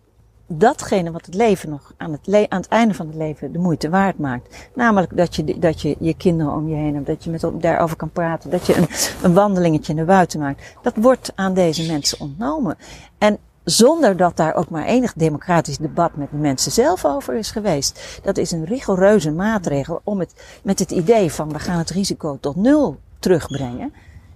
datgene 0.46 1.10
wat 1.10 1.26
het 1.26 1.34
leven 1.34 1.70
nog 1.70 1.92
aan 1.96 2.12
het, 2.12 2.48
aan 2.48 2.60
het 2.60 2.68
einde 2.68 2.94
van 2.94 3.06
het 3.06 3.16
leven 3.16 3.52
de 3.52 3.58
moeite 3.58 3.88
waard 3.88 4.18
maakt. 4.18 4.70
Namelijk 4.74 5.16
dat 5.16 5.36
je, 5.36 5.58
dat 5.58 5.80
je 5.80 5.96
je 5.98 6.14
kinderen 6.14 6.52
om 6.52 6.68
je 6.68 6.74
heen 6.74 6.94
hebt, 6.94 7.06
dat 7.06 7.24
je 7.24 7.30
met 7.30 7.46
daarover 7.54 7.96
kan 7.96 8.10
praten, 8.10 8.50
dat 8.50 8.66
je 8.66 8.76
een, 8.76 8.88
een 9.22 9.34
wandelingetje 9.34 9.94
naar 9.94 10.04
buiten 10.04 10.40
maakt. 10.40 10.76
Dat 10.82 10.96
wordt 10.96 11.32
aan 11.34 11.54
deze 11.54 11.86
mensen 11.92 12.20
ontnomen. 12.20 12.76
En 13.18 13.38
zonder 13.64 14.16
dat 14.16 14.36
daar 14.36 14.54
ook 14.54 14.68
maar 14.68 14.84
enig 14.84 15.12
democratisch 15.12 15.78
debat 15.78 16.16
met 16.16 16.30
de 16.30 16.36
mensen 16.36 16.72
zelf 16.72 17.04
over 17.04 17.34
is 17.34 17.50
geweest. 17.50 18.20
Dat 18.22 18.36
is 18.36 18.50
een 18.50 18.64
rigoureuze 18.64 19.30
maatregel 19.30 20.00
om 20.04 20.20
het 20.20 20.34
met 20.62 20.78
het 20.78 20.90
idee 20.90 21.32
van 21.32 21.52
we 21.52 21.58
gaan 21.58 21.78
het 21.78 21.90
risico 21.90 22.38
tot 22.40 22.56
nul 22.56 22.96
terugbrengen. 23.18 23.92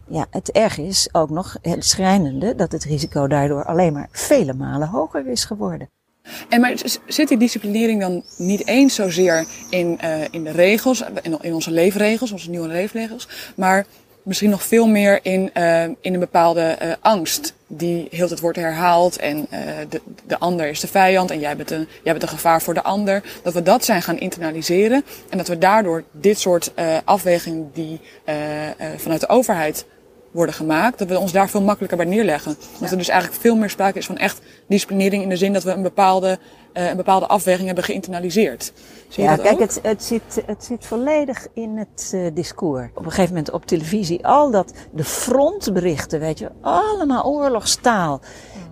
Ja, 0.07 0.27
het 0.31 0.51
erg 0.51 0.79
is 0.79 1.09
ook 1.13 1.31
nog 1.31 1.57
het 1.63 1.85
schrijnende 1.85 2.55
dat 2.55 2.73
het 2.73 2.85
risico 2.85 3.27
daardoor 3.27 3.65
alleen 3.65 3.93
maar 3.93 4.09
vele 4.13 4.55
malen 4.55 4.89
hoger 4.89 5.27
is 5.27 5.45
geworden. 5.45 5.89
En 6.49 6.61
maar 6.61 6.75
zit 7.07 7.29
die 7.29 7.39
disciplinering 7.39 8.01
dan 8.01 8.25
niet 8.37 8.67
eens 8.67 8.95
zozeer 8.95 9.47
in, 9.71 9.99
uh, 10.05 10.25
in 10.31 10.45
de 10.45 10.51
regels, 10.51 11.05
in, 11.23 11.39
in 11.41 11.55
onze 11.55 11.71
leefregels, 11.71 12.33
onze 12.33 12.51
nieuwe 12.51 12.69
leefregels, 12.69 13.29
maar 13.57 13.87
misschien 14.29 14.51
nog 14.51 14.63
veel 14.63 14.87
meer 14.87 15.19
in, 15.23 15.51
uh, 15.55 15.83
in 15.83 15.97
een 16.01 16.19
bepaalde 16.19 16.79
uh, 16.83 16.93
angst 17.01 17.55
die 17.67 18.09
heel 18.11 18.29
het 18.29 18.41
wordt 18.41 18.59
herhaald 18.59 19.17
en 19.17 19.47
uh, 19.53 19.61
de, 19.89 20.01
de 20.27 20.39
ander 20.39 20.69
is 20.69 20.81
de 20.81 20.87
vijand 20.87 21.31
en 21.31 21.39
jij 21.39 21.57
bent, 21.57 21.71
een, 21.71 21.89
jij 22.03 22.13
bent 22.13 22.23
een 22.23 22.29
gevaar 22.29 22.63
voor 22.63 22.75
de 22.75 22.83
ander. 22.83 23.23
Dat 23.43 23.53
we 23.53 23.63
dat 23.63 23.85
zijn 23.85 24.03
gaan 24.03 24.19
internaliseren 24.19 25.05
en 25.29 25.39
dat 25.39 25.49
we 25.49 25.59
daardoor 25.59 26.05
dit 26.11 26.39
soort 26.39 26.73
afwegingen 27.05 27.71
die 27.75 28.01
vanuit 28.97 29.21
de 29.21 29.29
overheid 29.29 29.85
worden 30.31 30.55
gemaakt, 30.55 30.99
dat 30.99 31.09
we 31.09 31.19
ons 31.19 31.33
daar 31.33 31.49
veel 31.49 31.63
makkelijker 31.63 31.97
bij 31.97 32.07
neerleggen. 32.07 32.57
Dat 32.81 32.91
er 32.91 32.97
dus 32.97 33.09
eigenlijk 33.09 33.41
veel 33.41 33.57
meer 33.57 33.71
sprake 33.71 33.99
is 33.99 34.07
van 34.07 34.17
echt 34.17 34.41
disciplinering 34.69 35.23
in 35.23 35.29
de 35.29 35.37
zin 35.37 35.53
dat 35.53 35.63
we 35.63 35.71
een 35.71 35.83
bepaalde, 35.83 36.39
uh, 36.75 36.89
een 36.89 36.97
bepaalde 36.97 37.27
afweging 37.27 37.67
hebben 37.67 37.85
geïnternaliseerd. 37.85 38.73
Zie 39.09 39.25
ja, 39.25 39.37
kijk, 39.37 39.59
het, 39.59 39.79
het, 39.83 40.05
zit, 40.05 40.43
het 40.47 40.65
zit 40.65 40.87
volledig 40.87 41.47
in 41.53 41.77
het 41.77 42.13
uh, 42.15 42.27
discours. 42.35 42.89
Op 42.95 43.05
een 43.05 43.11
gegeven 43.11 43.35
moment 43.35 43.53
op 43.53 43.67
televisie, 43.67 44.27
al 44.27 44.51
dat, 44.51 44.73
de 44.93 45.05
frontberichten, 45.05 46.21
weet 46.21 46.39
je, 46.39 46.51
allemaal 46.61 47.25
oorlogstaal. 47.25 48.21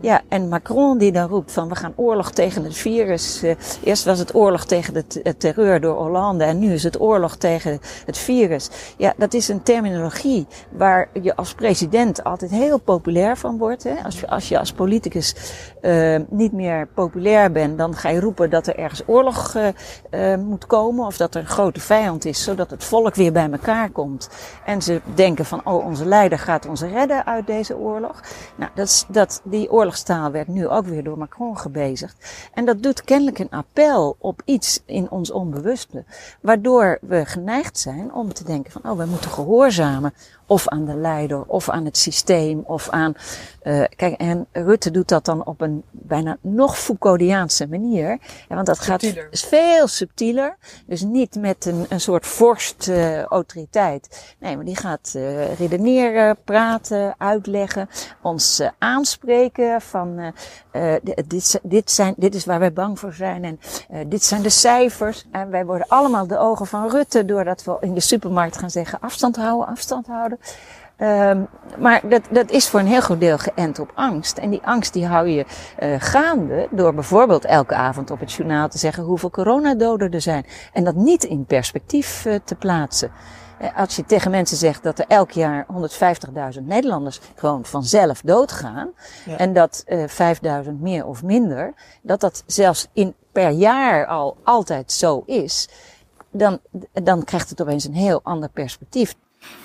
Ja, 0.01 0.23
en 0.29 0.49
Macron 0.49 0.99
die 0.99 1.13
dan 1.13 1.29
roept 1.29 1.53
van 1.53 1.69
we 1.69 1.75
gaan 1.75 1.93
oorlog 1.97 2.31
tegen 2.31 2.65
het 2.65 2.77
virus. 2.77 3.45
Uh, 3.45 3.55
eerst 3.85 4.05
was 4.05 4.19
het 4.19 4.35
oorlog 4.35 4.65
tegen 4.65 4.95
de 4.95 5.37
terreur 5.37 5.81
door 5.81 5.97
Hollande 5.97 6.45
en 6.45 6.59
nu 6.59 6.73
is 6.73 6.83
het 6.83 7.01
oorlog 7.01 7.37
tegen 7.37 7.81
het 8.07 8.19
virus. 8.19 8.71
Ja, 8.97 9.15
dat 9.17 9.35
is 9.35 9.49
een 9.49 9.63
terminologie 9.63 10.47
waar 10.71 11.09
je 11.23 11.37
als 11.37 11.55
president 11.55 12.25
altijd 12.25 12.51
heel 12.51 12.79
populair 12.79 13.37
van 13.37 13.59
wordt. 13.59 13.83
Hè? 13.83 13.95
Als, 14.05 14.21
je, 14.21 14.29
als 14.29 14.49
je 14.49 14.59
als 14.59 14.73
politicus 14.73 15.35
uh, 15.83 16.21
niet 16.29 16.53
meer 16.53 16.89
populair 16.95 17.53
bent, 17.53 17.79
dan 17.79 17.95
ga 17.95 18.09
je 18.09 18.21
roepen 18.21 18.51
dat 18.51 18.67
er 18.67 18.77
ergens 18.77 19.03
oorlog 19.07 19.55
uh, 20.11 20.37
moet 20.37 20.67
komen 20.67 21.07
of 21.07 21.17
dat 21.17 21.35
er 21.35 21.41
een 21.41 21.47
grote 21.47 21.81
vijand 21.81 22.25
is, 22.25 22.43
zodat 22.43 22.71
het 22.71 22.85
volk 22.85 23.15
weer 23.15 23.33
bij 23.33 23.51
elkaar 23.51 23.91
komt. 23.91 24.29
En 24.65 24.83
ze 24.83 25.01
denken 25.15 25.45
van, 25.45 25.61
oh, 25.65 25.87
onze 25.87 26.07
leider 26.07 26.39
gaat 26.39 26.67
ons 26.69 26.83
redden 26.83 27.27
uit 27.27 27.47
deze 27.47 27.77
oorlog. 27.77 28.21
Nou, 28.57 28.71
dat, 28.75 29.07
dat, 29.09 29.41
die 29.45 29.71
oorlog 29.71 29.86
oorlogstaal 29.87 30.31
werd 30.31 30.49
nu 30.49 30.69
ook 30.69 30.87
weer 30.87 31.05
door 31.05 31.19
Macron 31.19 31.59
gebezigd. 31.59 32.49
En 32.55 32.65
dat 32.65 32.83
doet 32.83 33.05
kennelijk 33.05 33.39
een 33.39 33.51
appel 33.51 34.17
op 34.19 34.43
iets 34.45 34.83
in 34.87 35.11
ons 35.11 35.31
onbewuste. 35.31 36.05
Waardoor 36.41 36.99
we 37.01 37.25
geneigd 37.25 37.79
zijn 37.79 38.13
om 38.13 38.33
te 38.33 38.45
denken 38.45 38.73
van, 38.73 38.91
oh, 38.91 38.99
we 38.99 39.05
moeten 39.05 39.31
gehoorzamen 39.31 40.15
of 40.47 40.69
aan 40.69 40.85
de 40.85 40.97
leider, 40.97 41.45
of 41.45 41.69
aan 41.69 41.85
het 41.85 41.97
systeem, 41.97 42.63
of 42.67 42.89
aan. 42.89 43.15
Uh, 43.63 43.85
kijk, 43.97 44.21
en 44.21 44.47
Rutte 44.53 44.91
doet 44.91 45.09
dat 45.09 45.25
dan 45.25 45.45
op 45.45 45.61
een 45.61 45.83
bijna 45.91 46.37
nog 46.41 46.79
Foucauldiaanse 46.79 47.69
manier. 47.69 48.19
Ja, 48.49 48.55
want 48.55 48.67
dat 48.67 48.77
subtieler. 48.77 49.29
gaat 49.31 49.41
veel 49.41 49.87
subtieler. 49.87 50.57
Dus 50.87 51.03
niet 51.03 51.35
met 51.35 51.65
een, 51.65 51.87
een 51.89 52.01
soort 52.01 52.27
vorst 52.27 52.89
uh, 52.89 53.23
autoriteit. 53.23 54.35
Nee, 54.39 54.57
maar 54.57 54.65
die 54.65 54.77
gaat 54.77 55.13
uh, 55.17 55.55
redeneren, 55.55 56.37
praten, 56.45 57.15
uitleggen, 57.19 57.89
ons 58.23 58.63
aanspreken 58.79 59.81
van 59.81 60.33
dit, 61.27 61.61
dit, 61.63 61.91
zijn, 61.91 62.15
dit 62.17 62.35
is 62.35 62.45
waar 62.45 62.59
wij 62.59 62.73
bang 62.73 62.99
voor 62.99 63.13
zijn 63.13 63.45
en 63.45 63.61
dit 64.09 64.25
zijn 64.25 64.43
de 64.43 64.51
cijfers. 64.51 65.25
En 65.31 65.51
wij 65.51 65.67
worden 65.67 65.87
allemaal 65.89 66.27
de 66.27 66.39
ogen 66.39 66.67
van 66.67 66.91
Rutte 66.91 67.25
doordat 67.25 67.65
we 67.65 67.77
in 67.81 67.95
de 67.95 68.01
supermarkt 68.01 68.59
gaan 68.59 68.71
zeggen 68.71 69.01
afstand 69.01 69.37
houden, 69.37 69.67
afstand 69.67 70.07
houden. 70.07 70.39
Ehm, 70.97 71.41
maar 71.79 72.09
dat, 72.09 72.23
dat 72.31 72.51
is 72.51 72.69
voor 72.69 72.81
een 72.81 72.87
heel 72.87 73.01
groot 73.01 73.21
deel 73.21 73.39
geënt 73.39 73.79
op 73.79 73.93
angst. 73.95 74.39
En 74.39 74.51
die 74.51 74.61
angst 74.65 74.93
die 74.93 75.07
hou 75.07 75.29
je 75.29 75.45
uh, 75.79 75.95
gaande 75.99 76.69
door 76.71 76.95
bijvoorbeeld 76.95 77.45
elke 77.45 77.75
avond 77.75 78.11
op 78.11 78.21
het 78.21 78.33
journaal 78.33 78.69
te 78.69 78.79
zeggen 78.79 79.03
hoeveel 79.03 79.31
coronadoden 79.31 80.11
er 80.11 80.21
zijn. 80.21 80.47
En 80.73 80.85
dat 80.85 80.95
niet 80.95 81.25
in 81.25 81.45
perspectief 81.45 82.27
te 82.45 82.55
plaatsen. 82.55 83.11
Uh, 83.63 83.77
als 83.77 83.97
je 83.97 84.05
tegen 84.05 84.31
mensen 84.31 84.57
zegt 84.57 84.83
dat 84.83 84.99
er 84.99 85.05
elk 85.09 85.31
jaar 85.31 85.67
150.000 86.59 86.63
Nederlanders 86.63 87.21
gewoon 87.35 87.65
vanzelf 87.65 88.21
doodgaan. 88.21 88.91
Ja. 89.25 89.37
En 89.37 89.53
dat 89.53 89.85
5.000 90.65 90.71
meer 90.81 91.07
of 91.07 91.23
minder. 91.23 91.75
Dat 92.03 92.21
dat 92.21 92.43
zelfs 92.47 92.87
in, 92.93 93.15
per 93.33 93.51
jaar 93.51 94.07
al 94.07 94.37
altijd 94.45 94.93
zo 94.93 95.23
is. 95.27 95.69
Dan, 96.31 96.59
dan 96.93 97.25
krijgt 97.25 97.51
het 97.51 97.63
opeens 97.63 97.85
een 97.85 97.95
heel 97.95 98.21
ander 98.23 98.49
perspectief. 98.49 99.15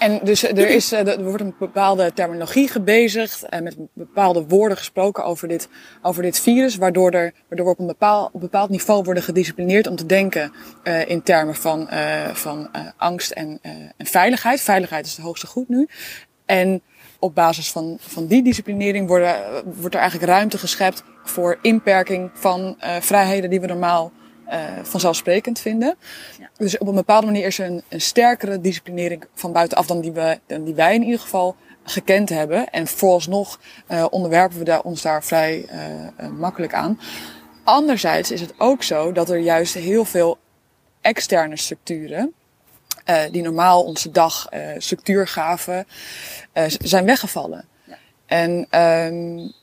En 0.02 0.20
dus 0.24 0.44
er, 0.44 0.70
is, 0.70 0.92
eh, 0.92 1.08
er 1.08 1.24
wordt 1.24 1.44
een 1.44 1.56
bepaalde 1.60 2.14
terminologie 2.14 2.68
gebezigd 2.68 3.44
en 3.44 3.64
met 3.64 3.76
bepaalde 3.94 4.46
woorden 4.48 4.78
gesproken 4.78 5.24
over 5.24 5.48
dit, 5.48 5.68
over 6.02 6.24
dit 6.24 6.40
virus, 6.40 6.76
waardoor, 6.76 7.12
er, 7.12 7.34
waardoor 7.48 7.66
we 7.66 7.72
op 7.72 7.80
een 7.80 7.88
bepaald, 7.88 8.28
op 8.28 8.34
een 8.34 8.40
bepaald 8.40 8.70
niveau 8.70 9.04
worden 9.04 9.24
gedisciplineerd 9.24 9.88
om 9.88 9.96
te 9.96 10.06
denken 10.06 10.54
uh, 10.84 11.10
in 11.10 11.24
termen 11.24 11.56
van, 11.56 11.88
uh, 11.92 12.28
van 12.34 12.70
uh, 12.76 12.82
angst 12.98 13.32
en, 13.32 13.60
en 13.98 14.06
veiligheid. 14.06 14.62
Veiligheid 14.62 15.06
is 15.06 15.12
het 15.12 15.26
hoogste 15.26 15.48
goed 15.48 15.70
nu. 15.70 15.88
En 16.46 16.82
op 17.20 17.36
basis 17.36 17.72
van, 17.72 17.98
van 18.00 18.28
die 18.28 18.44
disciplinering 18.44 19.08
worden, 19.08 19.36
wordt 19.64 19.96
er 19.96 20.02
eigenlijk 20.02 20.32
ruimte 20.32 20.58
geschept 20.58 21.04
voor 21.24 21.58
inperking 21.62 22.30
van 22.34 22.78
vrijheden 23.00 23.50
die 23.50 23.62
we 23.62 23.68
normaal 23.68 24.12
vanzelfsprekend 24.84 25.60
vinden. 25.60 25.96
Dus 26.62 26.78
op 26.78 26.88
een 26.88 26.96
bepaalde 26.96 27.26
manier 27.26 27.46
is 27.46 27.60
er 27.60 27.66
een, 27.66 27.84
een, 27.90 28.02
sterkere 28.02 28.62
disciplinering 28.62 29.26
van 29.34 29.52
buitenaf 29.52 29.88
dan 29.88 30.02
die, 30.02 30.12
we, 30.12 30.40
dan 30.48 30.64
die 30.64 30.74
wij 30.74 30.96
in 30.96 31.04
ieder 31.04 31.20
geval 31.20 31.56
gekend 31.84 32.30
hebben. 32.30 32.70
En 32.70 32.88
vooralsnog 32.88 33.60
uh, 33.92 34.06
onderwerpen 34.10 34.58
we 34.58 34.64
daar, 34.64 34.82
ons 34.82 35.02
daar 35.02 35.24
vrij 35.24 35.66
uh, 36.20 36.28
makkelijk 36.28 36.74
aan. 36.74 37.00
Anderzijds 37.64 38.32
is 38.32 38.42
het 38.42 38.54
ook 38.58 38.84
zo 38.84 39.12
dat 39.12 39.30
er 39.30 39.38
juist 39.38 39.74
heel 39.74 40.06
veel 40.06 40.38
externe 41.02 41.58
structuren, 41.58 42.34
die 43.32 43.42
normaal 43.42 43.84
onze 43.84 44.12
dag 44.12 44.50
structuur 44.78 45.28
gaven, 45.28 45.88
zijn 46.80 47.06
weggevallen. 47.06 47.66
Ja. 47.84 47.98
En 48.26 48.80
um, 48.82 49.54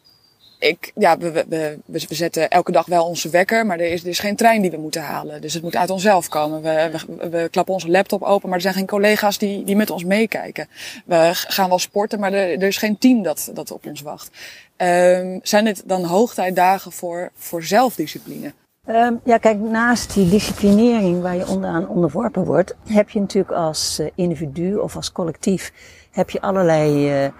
ik, 0.59 0.93
ja, 0.95 1.19
we, 1.19 1.45
we, 1.49 1.79
we, 1.85 2.15
zetten 2.15 2.51
elke 2.51 2.73
dag 2.73 2.87
wel 2.87 3.05
onze 3.05 3.29
wekker, 3.29 3.67
maar 3.67 3.79
er 3.79 3.91
is, 3.91 4.03
er 4.03 4.09
is 4.09 4.19
geen 4.19 4.37
trein 4.37 4.63
die 4.63 4.71
we 4.71 4.77
moeten 4.77 5.03
halen. 5.03 5.41
Dus 5.41 5.55
het 5.55 5.63
moet 5.63 5.77
uit 5.77 5.91
onszelf 5.91 6.29
komen. 6.29 6.63
We, 6.63 6.91
we, 7.19 7.29
we 7.29 7.49
klappen 7.51 7.75
onze 7.75 7.91
laptop 7.91 8.23
open, 8.23 8.49
maar 8.49 8.57
er 8.57 8.63
zijn 8.63 8.75
geen 8.75 8.87
collega's 8.87 9.39
die, 9.39 9.65
die 9.65 9.77
met 9.77 9.91
ons 9.91 10.05
meekijken. 10.05 10.69
We 11.05 11.31
gaan 11.33 11.69
wel 11.69 11.79
sporten, 11.79 12.21
maar 12.21 12.33
er, 12.33 12.51
er 12.51 12.67
is 12.67 12.77
geen 12.77 12.99
team 12.99 13.23
dat, 13.23 13.51
dat 13.55 13.71
op 13.71 13.87
ons 13.87 14.03
wacht. 14.03 14.31
Um, 14.77 15.41
zijn 15.43 15.65
dit 15.65 15.83
dan 15.87 16.05
hoogtijdagen 16.05 16.93
voor, 16.93 17.31
voor 17.35 17.63
zelfdiscipline? 17.63 18.53
Um, 18.89 19.21
ja, 19.25 19.39
kijk, 19.39 19.59
naast 19.59 20.15
die 20.15 20.29
disciplinering 20.29 21.23
waar 21.23 21.37
je 21.37 21.49
onderaan 21.49 21.89
onderworpen 21.89 22.45
wordt, 22.45 22.75
heb 22.87 23.11
je 23.11 23.21
natuurlijk 23.21 23.55
als 23.55 23.99
uh, 24.01 24.07
individu 24.15 24.77
of 24.77 24.97
als 24.97 25.13
collectief 25.13 25.73
heb 26.11 26.31
je 26.31 26.41
allerlei 26.41 27.23
uh, 27.25 27.31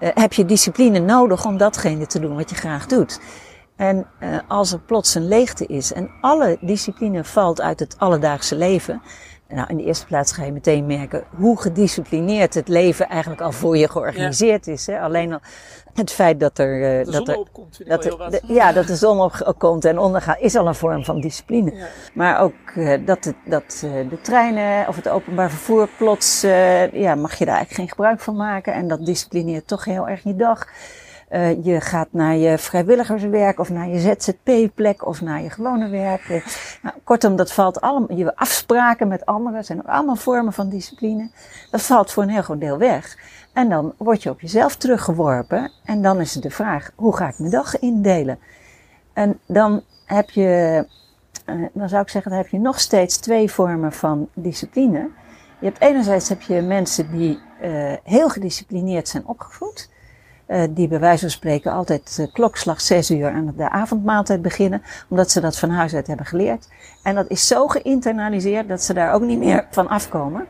uh, 0.00 0.08
heb 0.14 0.32
je 0.32 0.44
discipline 0.44 0.98
nodig 0.98 1.44
om 1.44 1.56
datgene 1.56 2.06
te 2.06 2.20
doen 2.20 2.36
wat 2.36 2.50
je 2.50 2.56
graag 2.56 2.86
doet. 2.86 3.20
En 3.76 4.06
uh, 4.20 4.38
als 4.48 4.72
er 4.72 4.78
plots 4.78 5.14
een 5.14 5.28
leegte 5.28 5.66
is 5.66 5.92
en 5.92 6.10
alle 6.20 6.58
discipline 6.60 7.24
valt 7.24 7.60
uit 7.60 7.80
het 7.80 7.98
alledaagse 7.98 8.56
leven, 8.56 9.02
nou, 9.48 9.68
in 9.68 9.76
de 9.76 9.84
eerste 9.84 10.06
plaats 10.06 10.32
ga 10.32 10.44
je 10.44 10.52
meteen 10.52 10.86
merken 10.86 11.24
hoe 11.36 11.60
gedisciplineerd 11.60 12.54
het 12.54 12.68
leven 12.68 13.08
eigenlijk 13.08 13.40
al 13.40 13.52
voor 13.52 13.76
je 13.76 13.88
georganiseerd 13.88 14.66
ja. 14.66 14.72
is. 14.72 14.86
Hè? 14.86 15.00
Alleen 15.00 15.32
al 15.32 15.40
het 15.94 16.12
feit 16.12 16.40
dat 16.40 16.58
er. 16.58 16.98
Uh, 16.98 17.04
de 17.04 17.10
dat 17.10 17.28
er, 17.28 17.36
opkomt, 17.36 17.88
dat 17.88 18.04
er, 18.04 18.30
de, 18.30 18.40
ja, 18.46 18.72
dat 18.72 18.86
de 18.86 18.96
zon 18.96 19.20
opkomt 19.20 19.84
en 19.84 19.98
ondergaat, 19.98 20.40
is 20.40 20.56
al 20.56 20.66
een 20.66 20.74
vorm 20.74 21.04
van 21.04 21.20
discipline. 21.20 21.74
Ja. 21.74 21.86
Maar 22.14 22.40
ook 22.40 22.74
uh, 22.74 23.06
dat, 23.06 23.24
het, 23.24 23.36
dat 23.44 23.82
uh, 23.84 24.10
de 24.10 24.20
treinen 24.20 24.88
of 24.88 24.96
het 24.96 25.08
openbaar 25.08 25.50
vervoer 25.50 25.88
plots, 25.98 26.40
ja, 26.92 27.14
mag 27.14 27.34
je 27.34 27.44
daar 27.44 27.56
eigenlijk 27.56 27.74
geen 27.74 27.88
gebruik 27.88 28.20
van 28.20 28.36
maken. 28.36 28.72
En 28.72 28.88
dat 28.88 29.06
disciplineert 29.06 29.66
toch 29.66 29.84
heel 29.84 30.08
erg 30.08 30.22
je 30.22 30.36
dag. 30.36 30.68
Uh, 31.30 31.64
je 31.64 31.80
gaat 31.80 32.08
naar 32.10 32.36
je 32.36 32.58
vrijwilligerswerk 32.58 33.58
of 33.58 33.70
naar 33.70 33.88
je 33.88 33.98
ZZP-plek 34.00 35.06
of 35.06 35.20
naar 35.20 35.42
je 35.42 35.50
gewone 35.50 35.88
werk. 35.88 36.28
Uh, 36.28 36.46
nou, 36.82 36.94
kortom, 37.04 37.36
dat 37.36 37.52
valt 37.52 37.80
allemaal, 37.80 38.16
je 38.16 38.36
afspraken 38.36 39.08
met 39.08 39.26
anderen 39.26 39.64
zijn 39.64 39.78
ook 39.78 39.86
allemaal 39.86 40.16
vormen 40.16 40.52
van 40.52 40.68
discipline. 40.68 41.30
Dat 41.70 41.82
valt 41.82 42.12
voor 42.12 42.22
een 42.22 42.28
heel 42.28 42.42
groot 42.42 42.60
deel 42.60 42.78
weg. 42.78 43.18
En 43.52 43.68
dan 43.68 43.94
word 43.96 44.22
je 44.22 44.30
op 44.30 44.40
jezelf 44.40 44.76
teruggeworpen. 44.76 45.70
En 45.84 46.02
dan 46.02 46.20
is 46.20 46.32
de 46.32 46.50
vraag, 46.50 46.90
hoe 46.94 47.16
ga 47.16 47.28
ik 47.28 47.38
mijn 47.38 47.50
dag 47.50 47.78
indelen? 47.78 48.38
En 49.12 49.38
dan 49.46 49.82
heb 50.04 50.30
je, 50.30 50.84
uh, 51.46 51.66
dan 51.72 51.88
zou 51.88 52.02
ik 52.02 52.08
zeggen, 52.08 52.30
dan 52.30 52.40
heb 52.40 52.50
je 52.50 52.58
nog 52.58 52.80
steeds 52.80 53.16
twee 53.16 53.50
vormen 53.50 53.92
van 53.92 54.28
discipline. 54.34 55.08
Je 55.58 55.66
hebt 55.66 55.80
enerzijds 55.80 56.28
heb 56.28 56.42
je 56.42 56.60
mensen 56.60 57.10
die 57.10 57.38
heel 58.02 58.28
gedisciplineerd 58.28 59.08
zijn 59.08 59.26
opgevoed. 59.26 59.88
Uh, 60.48 60.62
die 60.70 60.88
bij 60.88 61.00
wijze 61.00 61.20
van 61.20 61.30
spreken 61.30 61.72
altijd 61.72 62.16
uh, 62.20 62.26
klokslag 62.32 62.80
zes 62.80 63.10
uur 63.10 63.30
aan 63.30 63.52
de 63.56 63.70
avondmaaltijd 63.70 64.42
beginnen, 64.42 64.82
omdat 65.08 65.30
ze 65.30 65.40
dat 65.40 65.58
van 65.58 65.70
huis 65.70 65.94
uit 65.94 66.06
hebben 66.06 66.26
geleerd. 66.26 66.68
En 67.02 67.14
dat 67.14 67.30
is 67.30 67.46
zo 67.46 67.66
geïnternaliseerd 67.66 68.68
dat 68.68 68.82
ze 68.82 68.94
daar 68.94 69.12
ook 69.12 69.22
niet 69.22 69.38
meer 69.38 69.66
van 69.70 69.88
afkomen. 69.88 70.46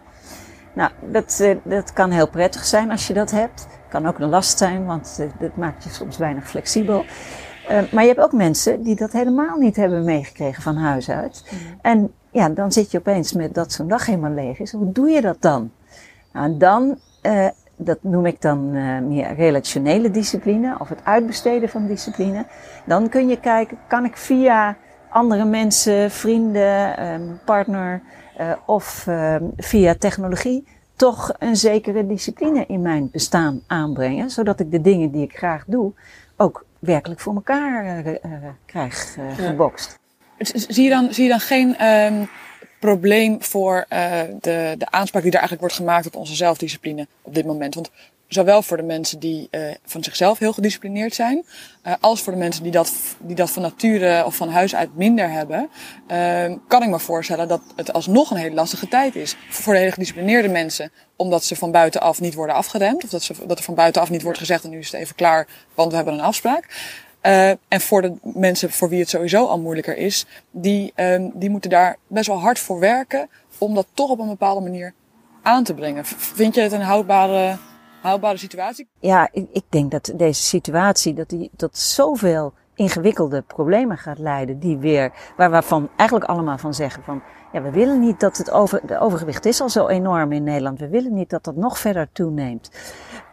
Nou, 0.72 0.90
dat, 1.12 1.38
uh, 1.42 1.56
dat 1.64 1.92
kan 1.92 2.10
heel 2.10 2.28
prettig 2.28 2.64
zijn 2.64 2.90
als 2.90 3.06
je 3.06 3.14
dat 3.14 3.30
hebt. 3.30 3.66
Kan 3.88 4.06
ook 4.06 4.18
een 4.18 4.28
last 4.28 4.58
zijn, 4.58 4.84
want 4.84 5.26
dat 5.38 5.56
maakt 5.56 5.84
je 5.84 5.90
soms 5.90 6.16
weinig 6.16 6.48
flexibel. 6.48 7.04
maar 7.92 8.02
je 8.02 8.08
hebt 8.08 8.20
ook 8.20 8.32
mensen 8.32 8.82
die 8.82 8.96
dat 8.96 9.12
helemaal 9.12 9.58
niet 9.58 9.76
hebben 9.76 10.04
meegekregen 10.04 10.62
van 10.62 10.76
huis 10.76 11.10
uit. 11.10 11.44
Mm. 11.50 11.58
En 11.82 12.12
ja, 12.30 12.48
dan 12.48 12.72
zit 12.72 12.90
je 12.90 12.98
opeens 12.98 13.32
met 13.32 13.54
dat 13.54 13.72
zo'n 13.72 13.88
dag 13.88 14.06
helemaal 14.06 14.30
leeg 14.30 14.58
is. 14.58 14.72
Hoe 14.72 14.92
doe 14.92 15.08
je 15.08 15.20
dat 15.20 15.36
dan? 15.40 15.70
Nou, 16.32 16.56
dan 16.56 16.98
dat 17.76 17.98
noem 18.00 18.26
ik 18.26 18.40
dan 18.40 18.74
uh, 18.74 18.98
meer 18.98 19.34
relationele 19.34 20.10
discipline 20.10 20.76
of 20.78 20.88
het 20.88 21.04
uitbesteden 21.04 21.68
van 21.68 21.86
discipline. 21.86 22.46
Dan 22.84 23.08
kun 23.08 23.28
je 23.28 23.40
kijken, 23.40 23.78
kan 23.86 24.04
ik 24.04 24.16
via 24.16 24.76
andere 25.08 25.44
mensen, 25.44 26.10
vrienden, 26.10 27.04
um, 27.12 27.40
partner 27.44 28.02
uh, 28.40 28.52
of 28.66 29.06
uh, 29.08 29.36
via 29.56 29.94
technologie 29.94 30.66
toch 30.96 31.32
een 31.38 31.56
zekere 31.56 32.06
discipline 32.06 32.64
in 32.66 32.82
mijn 32.82 33.08
bestaan 33.12 33.60
aanbrengen, 33.66 34.30
zodat 34.30 34.60
ik 34.60 34.70
de 34.70 34.80
dingen 34.80 35.10
die 35.10 35.22
ik 35.22 35.36
graag 35.36 35.64
doe 35.66 35.92
ook 36.36 36.64
werkelijk 36.78 37.20
voor 37.20 37.34
elkaar 37.34 38.02
krijg 38.66 39.16
gebokst. 39.36 39.98
Zie 40.38 40.84
je 40.84 40.90
dan, 40.90 41.14
zie 41.14 41.24
je 41.24 41.30
dan 41.30 41.40
geen 41.40 41.86
um, 41.86 42.28
probleem 42.78 43.42
voor 43.42 43.86
uh, 43.92 44.20
de, 44.40 44.74
de 44.78 44.90
aanspraak 44.90 45.22
die 45.22 45.32
er 45.32 45.38
eigenlijk 45.38 45.60
wordt 45.60 45.74
gemaakt 45.74 46.06
op 46.06 46.16
onze 46.16 46.34
zelfdiscipline 46.34 47.06
op 47.22 47.34
dit 47.34 47.46
moment. 47.46 47.74
Want 47.74 47.90
zowel 48.28 48.62
voor 48.62 48.76
de 48.76 48.82
mensen 48.82 49.18
die 49.18 49.48
uh, 49.50 49.60
van 49.84 50.04
zichzelf 50.04 50.38
heel 50.38 50.52
gedisciplineerd 50.52 51.14
zijn, 51.14 51.44
uh, 51.86 51.92
als 52.00 52.22
voor 52.22 52.32
de 52.32 52.38
mensen 52.38 52.62
die 52.62 52.72
dat, 52.72 52.92
die 53.18 53.36
dat 53.36 53.50
van 53.50 53.62
nature 53.62 54.24
of 54.24 54.36
van 54.36 54.48
huis 54.48 54.74
uit 54.74 54.96
minder 54.96 55.30
hebben, 55.30 55.70
kan 56.68 56.82
ik 56.82 56.88
me 56.88 56.98
voorstellen 56.98 57.48
dat 57.48 57.60
het 57.76 57.92
alsnog 57.92 58.30
een 58.30 58.36
hele 58.36 58.54
lastige 58.54 58.88
tijd 58.88 59.16
is. 59.16 59.36
Voor 59.48 59.72
de 59.72 59.78
hele 59.78 59.92
gedisciplineerde 59.92 60.48
mensen, 60.48 60.92
omdat 61.16 61.44
ze 61.44 61.56
van 61.56 61.70
buitenaf 61.70 62.20
niet 62.20 62.34
worden 62.34 62.56
afgeremd, 62.56 63.04
of 63.04 63.10
dat, 63.10 63.22
ze, 63.22 63.34
dat 63.46 63.58
er 63.58 63.64
van 63.64 63.74
buitenaf 63.74 64.10
niet 64.10 64.22
wordt 64.22 64.38
gezegd 64.38 64.64
en 64.64 64.70
nu 64.70 64.78
is 64.78 64.90
het 64.92 65.00
even 65.00 65.14
klaar, 65.14 65.46
want 65.74 65.90
we 65.90 65.96
hebben 65.96 66.14
een 66.14 66.20
afspraak. 66.20 66.94
Uh, 67.26 67.48
en 67.48 67.80
voor 67.80 68.02
de 68.02 68.12
mensen 68.22 68.70
voor 68.70 68.88
wie 68.88 69.00
het 69.00 69.08
sowieso 69.08 69.46
al 69.46 69.60
moeilijker 69.60 69.96
is, 69.96 70.26
die, 70.50 70.92
um, 70.96 71.32
die 71.34 71.50
moeten 71.50 71.70
daar 71.70 71.96
best 72.06 72.26
wel 72.26 72.40
hard 72.40 72.58
voor 72.58 72.78
werken 72.78 73.28
om 73.58 73.74
dat 73.74 73.86
toch 73.94 74.10
op 74.10 74.18
een 74.18 74.28
bepaalde 74.28 74.60
manier 74.60 74.94
aan 75.42 75.64
te 75.64 75.74
brengen. 75.74 76.04
Vind 76.04 76.54
je 76.54 76.60
het 76.60 76.72
een 76.72 76.80
houdbare, 76.80 77.56
houdbare 78.00 78.36
situatie? 78.36 78.88
Ja, 79.00 79.28
ik, 79.32 79.46
ik 79.52 79.64
denk 79.68 79.90
dat 79.90 80.12
deze 80.16 80.42
situatie 80.42 81.14
dat 81.14 81.28
die 81.28 81.50
tot 81.56 81.78
zoveel 81.78 82.52
ingewikkelde 82.74 83.42
problemen 83.42 83.98
gaat 83.98 84.18
leiden, 84.18 84.58
die 84.58 84.76
weer, 84.76 85.12
waar 85.36 85.50
waarvan 85.50 85.88
eigenlijk 85.96 86.30
allemaal 86.30 86.58
van 86.58 86.74
zeggen 86.74 87.02
van, 87.02 87.22
ja, 87.52 87.62
we 87.62 87.70
willen 87.70 88.00
niet 88.00 88.20
dat 88.20 88.36
het 88.36 88.50
over, 88.50 88.80
de 88.86 88.98
overgewicht 88.98 89.44
is 89.44 89.60
al 89.60 89.68
zo 89.68 89.88
enorm 89.88 90.32
in 90.32 90.44
Nederland. 90.44 90.78
We 90.78 90.88
willen 90.88 91.14
niet 91.14 91.30
dat 91.30 91.44
dat 91.44 91.56
nog 91.56 91.78
verder 91.78 92.08
toeneemt. 92.12 92.70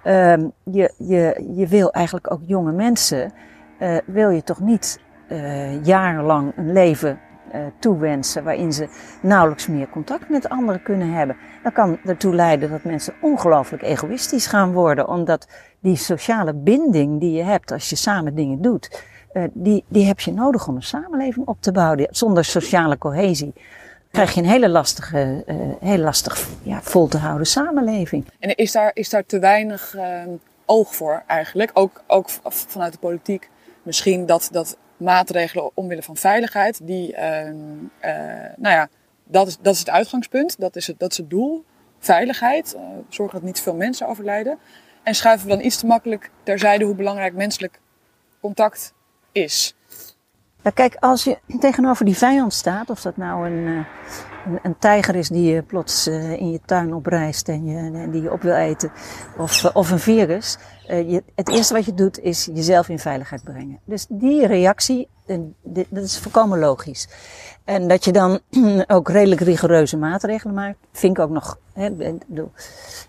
Um, 0.06 0.52
je, 0.64 0.94
je, 0.98 1.52
je 1.56 1.68
wil 1.68 1.92
eigenlijk 1.92 2.32
ook 2.32 2.42
jonge 2.46 2.72
mensen 2.72 3.34
uh, 3.80 3.98
wil 4.06 4.30
je 4.30 4.44
toch 4.44 4.60
niet 4.60 5.00
uh, 5.28 5.84
jarenlang 5.84 6.52
een 6.56 6.72
leven 6.72 7.20
uh, 7.54 7.62
toewensen 7.80 8.44
waarin 8.44 8.74
ze 8.74 8.90
nauwelijks 9.22 9.68
meer 9.68 9.90
contact 9.90 10.30
met 10.30 10.50
anderen 10.50 10.84
kunnen 10.84 11.14
hebben. 11.14 11.36
Dat 11.64 11.74
kan 11.74 11.98
ertoe 12.06 12.36
leiden 12.36 12.70
dat 12.70 12.84
mensen 12.84 13.14
ongelooflijk 13.22 13.84
egoïstisch 13.84 14.48
gaan 14.48 14.72
worden, 14.72 15.08
omdat 15.08 15.48
die 15.80 15.96
sociale 15.96 16.54
binding 16.54 17.20
die 17.20 17.32
je 17.32 17.44
hebt 17.44 17.72
als 17.72 17.90
je 17.90 17.96
samen 17.96 18.36
dingen 18.36 18.62
doet, 18.62 19.04
die, 19.54 19.84
die 19.88 20.06
heb 20.06 20.20
je 20.20 20.34
nodig 20.34 20.68
om 20.68 20.76
een 20.76 20.84
samenleving 20.84 21.48
op 21.48 21.58
te 21.60 21.72
bouwen. 21.72 22.08
Zonder 22.10 22.46
sociale 22.46 22.98
cohesie 22.98 23.54
krijg 24.14 24.34
je 24.34 24.42
een 24.42 24.48
hele 24.48 24.70
lastige, 24.70 25.44
uh, 25.48 25.56
heel 25.80 25.98
lastig 25.98 26.48
ja, 26.64 26.82
vol 26.82 27.08
te 27.08 27.18
houden 27.18 27.48
samenleving. 27.48 28.26
En 28.40 28.56
is 28.56 28.72
daar, 28.72 28.92
is 28.94 29.10
daar 29.10 29.26
te 29.26 29.40
weinig 29.40 29.94
uh, 29.96 30.04
oog 30.66 30.96
voor 30.96 31.24
eigenlijk? 31.28 31.72
Ook, 31.74 32.04
ook 32.08 32.30
vanuit 32.50 32.92
de 32.92 33.00
politiek 33.00 33.50
misschien 33.84 34.26
dat, 34.26 34.50
dat 34.52 34.78
maatregelen 34.98 35.72
omwille 35.74 36.04
van 36.04 36.18
veiligheid, 36.18 36.88
die, 36.88 37.12
uh, 37.12 37.20
nou 38.58 38.76
ja, 38.76 38.90
dat 39.24 39.48
is, 39.48 39.58
dat 39.62 39.74
is 39.74 39.80
het 39.80 39.90
uitgangspunt, 39.90 40.60
dat 40.60 40.76
is 40.76 40.88
het, 40.88 41.00
dat 41.00 41.12
is 41.12 41.18
het 41.18 41.30
doel. 41.30 41.66
Veiligheid, 42.00 42.78
zorgen 43.10 43.36
dat 43.36 43.48
niet 43.48 43.62
veel 43.62 43.76
mensen 43.76 44.08
overlijden. 44.08 44.60
En 45.04 45.16
schuiven 45.16 45.48
we 45.48 45.56
dan 45.56 45.66
iets 45.66 45.78
te 45.78 45.86
makkelijk 45.86 46.32
terzijde 46.44 46.86
hoe 46.86 46.96
belangrijk 46.96 47.34
menselijk 47.34 47.80
contact 48.42 48.94
is. 49.32 49.76
Ja, 50.64 50.70
kijk, 50.70 50.96
als 50.96 51.24
je 51.24 51.38
tegenover 51.60 52.06
die 52.06 52.18
vijand 52.18 52.54
staat, 52.54 52.90
of 52.90 53.02
dat 53.02 53.18
nou 53.18 53.50
een, 53.50 53.68
eh, 53.68 53.86
een, 54.46 54.60
een 54.64 54.78
tijger 54.78 55.16
is 55.16 55.30
die 55.30 55.54
je 55.54 55.62
plots 55.62 56.08
in 56.08 56.52
je 56.52 56.60
tuin 56.66 56.94
oprijst 56.94 57.50
en, 57.50 57.66
je, 57.66 57.78
en 57.78 58.12
die 58.12 58.22
je 58.22 58.32
op 58.32 58.42
wil 58.42 58.56
eten, 58.56 58.92
of, 59.38 59.66
of 59.66 59.92
een 59.92 60.00
virus, 60.00 60.58
je, 60.88 61.24
het 61.36 61.50
eerste 61.50 61.74
wat 61.74 61.86
je 61.86 61.94
doet 61.94 62.20
is 62.20 62.50
jezelf 62.54 62.90
in 62.90 63.00
veiligheid 63.00 63.44
brengen. 63.44 63.80
Dus 63.86 64.06
die 64.10 64.48
reactie, 64.48 65.08
dat 65.90 66.04
is 66.04 66.20
volkomen 66.20 66.60
logisch. 66.60 67.08
En 67.64 67.88
dat 67.88 68.06
je 68.06 68.12
dan 68.12 68.40
ook 68.88 69.10
redelijk 69.10 69.42
rigoureuze 69.42 69.98
maatregelen 69.98 70.56
maakt, 70.56 70.78
vind 70.92 71.18
ik 71.18 71.24
ook 71.24 71.30
nog 71.30 71.58
hè, 71.74 72.16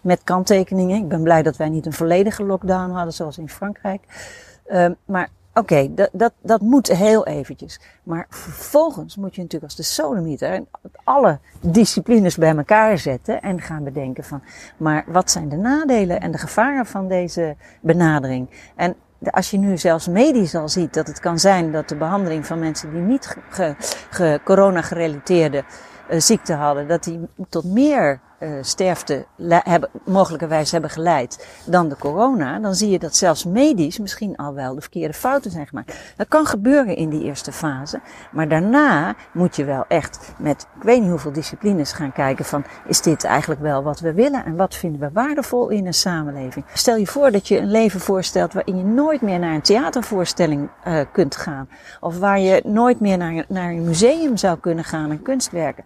met 0.01 0.21
kanttekeningen. 0.25 1.03
Ik 1.03 1.09
ben 1.09 1.23
blij 1.23 1.43
dat 1.43 1.57
wij 1.57 1.69
niet 1.69 1.87
een 1.87 1.93
volledige 1.93 2.45
lockdown 2.45 2.91
hadden 2.91 3.15
zoals 3.15 3.39
in 3.39 3.49
Frankrijk. 3.49 4.03
Uh, 4.67 4.87
maar 5.05 5.29
Oké, 5.57 5.73
okay, 5.73 5.95
dat, 5.95 6.09
dat, 6.13 6.33
dat 6.43 6.61
moet 6.61 6.89
heel 6.89 7.27
eventjes. 7.27 7.81
Maar 8.03 8.27
vervolgens 8.29 9.17
moet 9.17 9.35
je 9.35 9.43
natuurlijk 9.43 9.73
als 9.73 9.77
de 9.77 9.95
sodomieter 9.95 10.65
alle 11.05 11.39
disciplines 11.61 12.37
bij 12.37 12.57
elkaar 12.57 12.99
zetten 12.99 13.43
en 13.43 13.61
gaan 13.61 13.85
bedenken 13.85 14.25
van, 14.25 14.43
maar 14.77 15.05
wat 15.07 15.31
zijn 15.31 15.49
de 15.49 15.57
nadelen 15.57 16.21
en 16.21 16.31
de 16.31 16.39
gevaren 16.39 16.87
van 16.87 17.09
deze 17.09 17.57
benadering? 17.81 18.51
En 18.77 18.97
als 19.31 19.51
je 19.51 19.59
nu 19.59 19.79
zelfs 19.79 20.09
medisch 20.09 20.55
al 20.55 20.69
ziet 20.69 20.95
dat 20.95 21.07
het 21.07 21.21
kan 21.21 21.39
zijn 21.39 21.73
dat 21.73 21.89
de 21.89 21.97
behandeling 21.97 22.47
van 22.47 22.59
mensen 22.59 22.93
die 22.93 23.03
niet 23.03 23.37
ge, 23.49 23.75
ge, 24.11 24.41
corona-gerelateerde 24.45 25.65
uh, 26.11 26.21
ziekte 26.21 26.53
hadden, 26.53 26.89
dat 26.89 27.05
die 27.05 27.21
tot 27.49 27.65
meer 27.65 28.21
sterfte 28.61 29.27
hebben, 29.49 29.91
mogelijkerwijs 30.05 30.73
hebben 30.73 30.91
geleid 30.91 31.47
dan 31.67 31.89
de 31.89 31.97
corona, 31.97 32.59
dan 32.59 32.75
zie 32.75 32.91
je 32.91 32.99
dat 32.99 33.17
zelfs 33.17 33.45
medisch 33.45 33.99
misschien 33.99 34.37
al 34.37 34.55
wel 34.55 34.75
de 34.75 34.81
verkeerde 34.81 35.15
fouten 35.15 35.51
zijn 35.51 35.67
gemaakt. 35.67 36.15
Dat 36.17 36.29
kan 36.29 36.47
gebeuren 36.47 36.97
in 36.97 37.09
die 37.09 37.23
eerste 37.23 37.53
fase, 37.53 38.01
maar 38.33 38.49
daarna 38.49 39.15
moet 39.33 39.57
je 39.57 39.65
wel 39.65 39.85
echt 39.89 40.33
met 40.39 40.67
ik 40.77 40.83
weet 40.83 41.01
niet 41.01 41.11
hoeveel 41.11 41.33
disciplines 41.33 41.93
gaan 41.93 42.13
kijken 42.13 42.45
van 42.45 42.65
is 42.87 43.01
dit 43.01 43.25
eigenlijk 43.25 43.61
wel 43.61 43.83
wat 43.83 44.01
we 44.01 44.13
willen 44.13 44.45
en 44.45 44.57
wat 44.57 44.75
vinden 44.75 45.01
we 45.01 45.11
waardevol 45.13 45.69
in 45.69 45.87
een 45.87 45.95
samenleving. 45.95 46.65
Stel 46.75 46.97
je 46.97 47.07
voor 47.07 47.31
dat 47.31 47.49
je 47.49 47.59
een 47.59 47.71
leven 47.71 48.01
voorstelt 48.01 48.53
waarin 48.53 48.77
je 48.77 48.85
nooit 48.85 49.21
meer 49.21 49.39
naar 49.39 49.55
een 49.55 49.63
theatervoorstelling 49.63 50.69
uh, 50.89 51.01
kunt 51.13 51.37
gaan 51.37 51.69
of 52.01 52.19
waar 52.19 52.41
je 52.41 52.63
nooit 52.65 53.01
meer 53.01 53.17
naar, 53.17 53.45
naar 53.49 53.71
een 53.71 53.85
museum 53.85 54.37
zou 54.37 54.59
kunnen 54.59 54.85
gaan 54.85 55.11
en 55.11 55.23
kunstwerken 55.23 55.85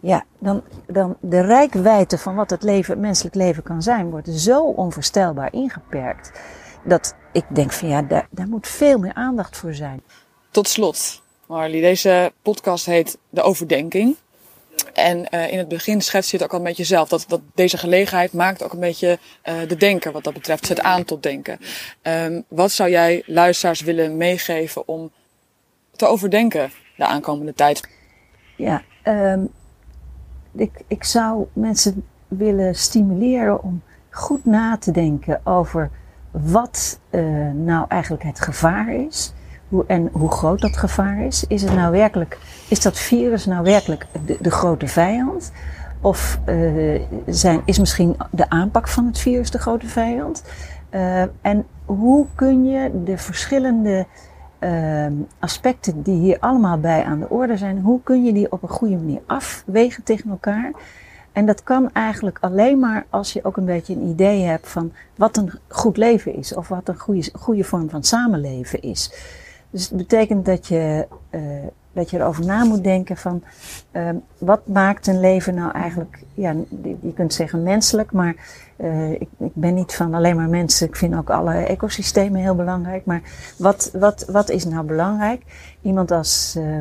ja, 0.00 0.24
dan, 0.38 0.62
dan 0.86 1.16
de 1.20 1.40
rijkwijde 1.40 2.18
van 2.18 2.34
wat 2.34 2.50
het, 2.50 2.62
leven, 2.62 2.92
het 2.92 3.02
menselijk 3.02 3.34
leven 3.34 3.62
kan 3.62 3.82
zijn, 3.82 4.10
wordt 4.10 4.28
zo 4.28 4.62
onvoorstelbaar 4.64 5.52
ingeperkt. 5.52 6.40
Dat 6.84 7.14
ik 7.32 7.44
denk 7.48 7.72
van 7.72 7.88
ja, 7.88 8.02
daar, 8.02 8.26
daar 8.30 8.48
moet 8.48 8.68
veel 8.68 8.98
meer 8.98 9.14
aandacht 9.14 9.56
voor 9.56 9.74
zijn. 9.74 10.02
Tot 10.50 10.68
slot, 10.68 11.22
Marley, 11.46 11.80
deze 11.80 12.32
podcast 12.42 12.86
heet 12.86 13.18
De 13.30 13.42
Overdenking. 13.42 14.16
En 14.94 15.26
uh, 15.30 15.52
in 15.52 15.58
het 15.58 15.68
begin 15.68 16.00
schetst 16.00 16.30
je 16.30 16.36
het 16.36 16.46
ook 16.46 16.52
al 16.52 16.58
een 16.58 16.64
beetje 16.64 16.84
zelf. 16.84 17.08
Dat, 17.08 17.24
dat 17.28 17.40
deze 17.54 17.78
gelegenheid 17.78 18.32
maakt 18.32 18.62
ook 18.62 18.72
een 18.72 18.80
beetje 18.80 19.18
uh, 19.44 19.54
de 19.68 19.76
denker 19.76 20.12
wat 20.12 20.24
dat 20.24 20.34
betreft. 20.34 20.66
Zet 20.66 20.80
aan 20.80 21.04
tot 21.04 21.22
denken. 21.22 21.58
Um, 22.02 22.44
wat 22.48 22.70
zou 22.70 22.90
jij 22.90 23.22
luisteraars 23.26 23.80
willen 23.80 24.16
meegeven 24.16 24.88
om 24.88 25.10
te 25.96 26.06
overdenken 26.06 26.70
de 26.96 27.04
aankomende 27.04 27.54
tijd? 27.54 27.88
Ja, 28.56 28.82
um, 29.04 29.50
ik, 30.52 30.82
ik 30.86 31.04
zou 31.04 31.46
mensen 31.52 32.04
willen 32.28 32.74
stimuleren 32.74 33.62
om 33.62 33.82
goed 34.10 34.44
na 34.44 34.76
te 34.76 34.90
denken 34.90 35.40
over 35.44 35.90
wat 36.30 37.00
uh, 37.10 37.50
nou 37.54 37.84
eigenlijk 37.88 38.22
het 38.22 38.40
gevaar 38.40 38.94
is. 38.94 39.32
Hoe, 39.68 39.84
en 39.86 40.08
hoe 40.12 40.30
groot 40.30 40.60
dat 40.60 40.76
gevaar 40.76 41.20
is. 41.20 41.44
Is, 41.48 41.62
het 41.62 41.74
nou 41.74 41.92
werkelijk, 41.92 42.38
is 42.68 42.80
dat 42.80 42.98
virus 42.98 43.46
nou 43.46 43.62
werkelijk 43.62 44.06
de, 44.40 44.50
grote 44.50 44.86
vijand? 44.86 45.52
Of 46.00 46.40
uh, 46.48 47.00
zijn, 47.26 47.62
is 47.64 47.78
misschien 47.78 48.16
de 48.30 48.50
aanpak 48.50 48.88
van 48.88 49.06
het 49.06 49.18
virus 49.18 49.50
de 49.50 49.58
grote 49.58 49.86
vijand? 49.86 50.44
Uh, 50.90 51.22
en 51.40 51.66
hoe 51.84 52.26
kun 52.34 52.64
je 52.64 53.02
de 53.04 53.18
verschillende 53.18 54.06
uh, 54.60 55.06
aspecten 55.38 56.02
die 56.02 56.20
hier 56.20 56.38
allemaal 56.40 56.78
bij 56.78 57.04
aan 57.04 57.20
de 57.20 57.28
orde 57.28 57.56
zijn, 57.56 57.80
hoe 57.80 58.00
kun 58.02 58.24
je 58.24 58.32
die 58.32 58.52
op 58.52 58.62
een 58.62 58.68
goede 58.68 58.96
manier 58.96 59.20
afwegen 59.26 60.02
tegen 60.02 60.30
elkaar? 60.30 60.72
En 61.32 61.46
dat 61.46 61.62
kan 61.62 61.92
eigenlijk 61.92 62.38
alleen 62.40 62.78
maar 62.78 63.06
als 63.10 63.32
je 63.32 63.44
ook 63.44 63.56
een 63.56 63.64
beetje 63.64 63.94
een 63.94 64.08
idee 64.08 64.42
hebt 64.42 64.68
van 64.68 64.92
wat 65.16 65.36
een 65.36 65.52
goed 65.68 65.96
leven 65.96 66.34
is 66.34 66.54
of 66.54 66.68
wat 66.68 66.88
een 66.88 66.98
goede, 66.98 67.30
goede 67.32 67.64
vorm 67.64 67.90
van 67.90 68.02
samenleven 68.02 68.82
is. 68.82 69.12
Dus 69.70 69.88
het 69.88 69.96
betekent 69.96 70.44
dat 70.44 70.66
je, 70.66 71.06
uh, 71.30 71.40
dat 71.92 72.10
je 72.10 72.18
erover 72.18 72.44
na 72.44 72.64
moet 72.64 72.84
denken 72.84 73.16
van 73.16 73.42
uh, 73.92 74.08
wat 74.38 74.66
maakt 74.66 75.06
een 75.06 75.20
leven 75.20 75.54
nou 75.54 75.72
eigenlijk, 75.72 76.18
ja, 76.34 76.54
je 76.82 77.12
kunt 77.14 77.34
zeggen 77.34 77.62
menselijk, 77.62 78.12
maar 78.12 78.34
uh, 78.76 79.10
ik, 79.10 79.28
ik, 79.38 79.52
ben 79.54 79.74
niet 79.74 79.94
van 79.94 80.14
alleen 80.14 80.36
maar 80.36 80.48
mensen. 80.48 80.86
Ik 80.86 80.96
vind 80.96 81.16
ook 81.16 81.30
alle 81.30 81.54
ecosystemen 81.54 82.40
heel 82.40 82.54
belangrijk. 82.54 83.04
Maar 83.04 83.22
wat, 83.56 83.90
wat, 83.92 84.24
wat 84.30 84.50
is 84.50 84.64
nou 84.64 84.86
belangrijk? 84.86 85.42
Iemand 85.82 86.10
als 86.10 86.54
uh, 86.58 86.78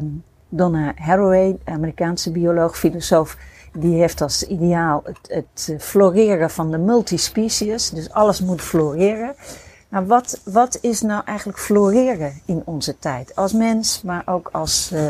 Donna 0.50 0.93
Haraway, 0.96 1.58
Amerikaanse 1.63 2.32
bioloog, 2.32 2.78
filosoof, 2.78 3.38
die 3.74 4.00
heeft 4.00 4.22
als 4.22 4.48
ideaal 4.48 5.02
het, 5.04 5.20
het 5.28 5.76
floreren 5.80 6.50
van 6.50 6.72
de 6.72 6.78
multispecies. 6.78 7.89
Dus 7.89 8.12
alles 8.12 8.41
moet 8.41 8.62
floreren. 8.62 9.36
Nou, 9.89 10.06
wat, 10.06 10.39
wat 10.43 10.78
is 10.82 11.02
nou 11.02 11.21
eigenlijk 11.26 11.60
floreren 11.60 12.41
in 12.45 12.62
onze 12.65 13.00
tijd? 13.00 13.36
Als 13.36 13.54
mens, 13.54 14.02
maar 14.02 14.23
ook 14.26 14.50
als, 14.52 14.89
uh, 14.93 15.08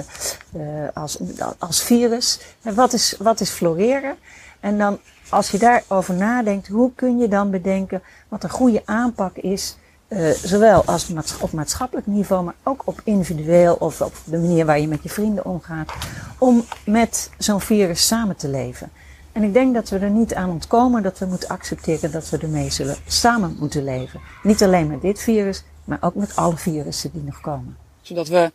uh, 0.55 0.87
als, 0.93 1.17
als 1.57 1.83
virus. 1.83 2.39
En 2.61 2.75
wat 2.75 2.93
is, 2.93 3.15
wat 3.19 3.39
is 3.39 3.49
floreren? 3.49 4.15
En 4.59 4.77
dan 4.77 4.99
als 5.29 5.49
je 5.49 5.57
daarover 5.57 6.13
nadenkt, 6.13 6.67
hoe 6.67 6.91
kun 6.95 7.17
je 7.17 7.27
dan 7.27 7.51
bedenken 7.51 8.01
wat 8.27 8.43
een 8.43 8.49
goede 8.49 8.81
aanpak 8.85 9.35
is, 9.35 9.77
uh, 10.07 10.29
zowel 10.29 10.83
als 10.85 11.13
op 11.39 11.51
maatschappelijk 11.51 12.07
niveau, 12.07 12.43
maar 12.43 12.55
ook 12.63 12.81
op 12.85 13.01
individueel 13.03 13.75
of 13.75 14.01
op 14.01 14.13
de 14.23 14.37
manier 14.37 14.65
waar 14.65 14.79
je 14.79 14.87
met 14.87 15.03
je 15.03 15.09
vrienden 15.09 15.45
omgaat, 15.45 15.93
om 16.37 16.65
met 16.85 17.29
zo'n 17.37 17.61
virus 17.61 18.07
samen 18.07 18.35
te 18.35 18.49
leven. 18.49 18.91
En 19.37 19.43
ik 19.43 19.53
denk 19.53 19.73
dat 19.73 19.89
we 19.89 19.97
er 19.97 20.09
niet 20.09 20.33
aan 20.33 20.49
ontkomen 20.49 21.03
dat 21.03 21.19
we 21.19 21.25
moeten 21.25 21.49
accepteren 21.49 22.11
dat 22.11 22.29
we 22.29 22.37
ermee 22.37 22.69
zullen 22.69 22.95
samen 23.07 23.55
moeten 23.59 23.83
leven. 23.83 24.19
Niet 24.43 24.63
alleen 24.63 24.87
met 24.87 25.01
dit 25.01 25.19
virus, 25.19 25.63
maar 25.83 25.97
ook 26.01 26.15
met 26.15 26.35
alle 26.35 26.57
virussen 26.57 27.11
die 27.13 27.23
nog 27.23 27.41
komen. 27.41 27.77
Zodat 28.01 28.27
we 28.27 28.51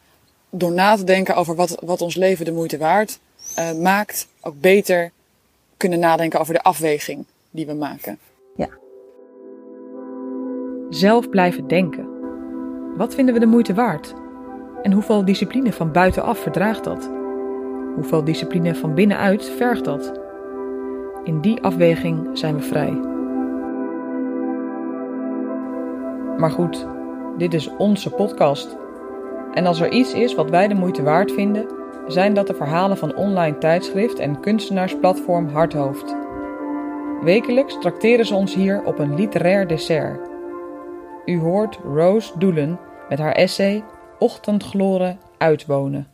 door 0.51 0.73
na 0.73 0.97
te 0.97 1.05
denken 1.05 1.37
over 1.37 1.55
wat, 1.55 1.83
wat 1.85 2.01
ons 2.01 2.14
leven 2.14 2.45
de 2.45 2.53
moeite 2.53 2.79
waard 2.79 3.18
uh, 3.59 3.73
maakt, 3.73 4.27
ook 4.40 4.61
beter 4.61 5.11
kunnen 5.77 5.99
nadenken 5.99 6.40
over 6.40 6.55
de 6.55 6.62
afweging 6.62 7.25
die 7.51 7.66
we 7.66 7.75
maken. 7.75 8.18
Ja. 8.57 8.68
Zelf 10.90 11.29
blijven 11.29 11.68
denken. 11.68 12.09
Wat 12.97 13.14
vinden 13.14 13.35
we 13.35 13.40
de 13.40 13.47
moeite 13.47 13.75
waard? 13.75 14.14
En 14.83 14.92
hoeveel 14.92 15.25
discipline 15.25 15.73
van 15.73 15.92
buitenaf 15.92 16.38
verdraagt 16.38 16.85
dat? 16.85 17.11
Hoeveel 17.95 18.25
discipline 18.25 18.75
van 18.75 18.95
binnenuit 18.95 19.45
vergt 19.45 19.85
dat? 19.85 20.22
In 21.25 21.41
die 21.41 21.63
afweging 21.63 22.39
zijn 22.39 22.55
we 22.55 22.63
vrij. 22.63 22.93
Maar 26.39 26.51
goed, 26.51 26.87
dit 27.39 27.55
is 27.55 27.77
onze 27.77 28.11
podcast. 28.11 28.77
En 29.55 29.67
als 29.67 29.81
er 29.81 29.93
iets 29.93 30.15
is 30.15 30.35
wat 30.35 30.51
wij 30.51 30.69
de 30.69 30.75
moeite 30.75 31.03
waard 31.03 31.33
vinden, 31.33 31.67
zijn 32.07 32.35
dat 32.35 32.46
de 32.46 32.55
verhalen 32.55 32.96
van 32.96 33.17
online 33.17 33.59
tijdschrift 33.59 34.19
en 34.19 34.40
kunstenaarsplatform 34.40 35.49
Hardhoofd. 35.49 36.17
Wekelijks 37.23 37.79
trakteren 37.81 38.27
ze 38.27 38.35
ons 38.35 38.55
hier 38.55 38.85
op 38.85 38.99
een 38.99 39.15
literair 39.15 39.67
dessert. 39.67 40.29
U 41.25 41.40
hoort 41.40 41.79
Rose 41.85 42.38
Doelen 42.38 42.79
met 43.09 43.19
haar 43.19 43.33
essay 43.33 43.85
Ochtendgloren 44.19 45.19
uitwonen. 45.38 46.12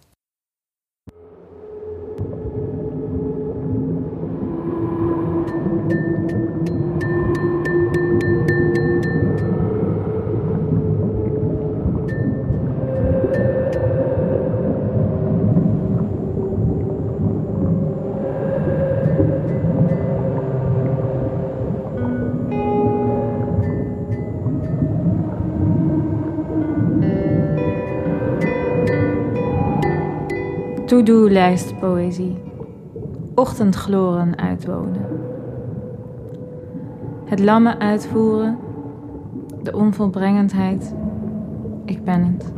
To-do-lijst 30.98 31.78
poëzie. 31.78 32.42
Ochtendgloren 33.34 34.38
uitwonen. 34.38 35.06
Het 37.24 37.40
lamme 37.40 37.78
uitvoeren. 37.78 38.58
De 39.62 39.76
onvolbrengendheid. 39.76 40.94
Ik 41.84 42.04
ben 42.04 42.24
het. 42.24 42.52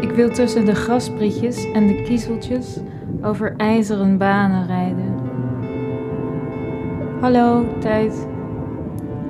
Ik 0.00 0.10
wil 0.10 0.30
tussen 0.30 0.64
de 0.64 0.74
grasprietjes 0.74 1.72
en 1.72 1.86
de 1.86 2.02
kiezeltjes 2.02 2.78
over 3.22 3.54
ijzeren 3.56 4.18
banen 4.18 4.66
rijden. 4.66 5.14
Hallo, 7.20 7.64
tijd. 7.78 8.26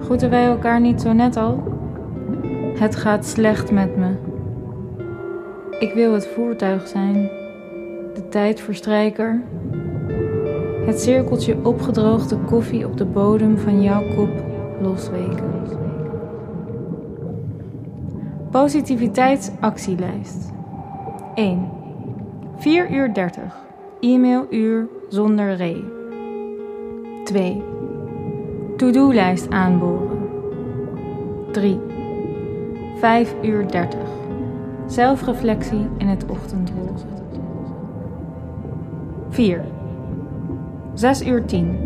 Groeten 0.00 0.30
wij 0.30 0.44
elkaar 0.44 0.80
niet 0.80 1.00
zo 1.00 1.12
net 1.12 1.36
al? 1.36 1.62
Het 2.74 2.96
gaat 2.96 3.26
slecht 3.26 3.70
met 3.72 3.96
me. 3.96 4.10
Ik 5.78 5.94
wil 5.94 6.12
het 6.12 6.26
voertuig 6.26 6.88
zijn, 6.88 7.39
tijdverstrijker, 8.30 9.42
het 10.86 11.00
cirkeltje 11.00 11.64
opgedroogde 11.64 12.36
koffie 12.36 12.86
op 12.86 12.96
de 12.96 13.04
bodem 13.04 13.58
van 13.58 13.82
jouw 13.82 14.14
kop 14.14 14.30
losweken. 14.80 15.50
Positiviteitsactielijst 18.50 20.52
1. 21.34 21.68
4 22.56 22.90
uur 22.90 23.14
30. 23.14 23.42
E-mailuur 24.00 24.88
zonder 25.08 25.54
re. 25.54 25.84
2. 27.24 27.62
To-do-lijst 28.76 29.50
aanboren. 29.50 30.18
3. 31.52 31.78
5 32.96 33.34
uur 33.42 33.68
30. 33.68 34.00
Zelfreflectie 34.86 35.88
in 35.98 36.06
het 36.06 36.24
ochtendroze. 36.28 37.19
4. 39.40 39.64
6 40.94 41.26
uur 41.26 41.44
10. 41.46 41.78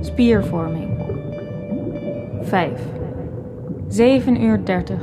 Spiervorming. 0.00 0.90
5. 2.42 2.80
7 3.88 4.42
uur 4.42 4.62
30. 4.62 4.96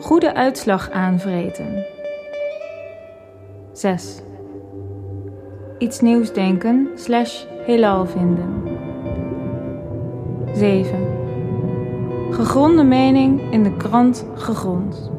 Goede 0.00 0.34
uitslag 0.34 0.90
aanvreten. 0.90 1.84
6. 3.72 4.22
Iets 5.78 6.00
nieuws 6.00 6.32
denken 6.32 6.88
slash 6.94 7.44
heelal 7.66 8.06
vinden. 8.06 8.62
7. 10.52 10.98
Gegronde 12.30 12.84
mening 12.84 13.52
in 13.52 13.62
de 13.62 13.76
krant 13.76 14.26
gegrond. 14.34 15.10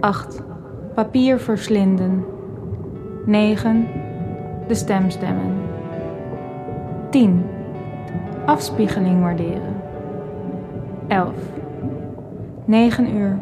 8. 0.00 0.42
Papier 0.94 1.40
verslinden. 1.40 2.33
9. 3.24 3.88
De 4.66 4.74
stem 4.74 5.10
stemmen. 5.10 5.56
10. 7.10 7.44
Afspiegeling 8.46 9.20
waarderen. 9.20 9.74
11. 11.08 11.32
9 12.64 13.16
uur. 13.16 13.38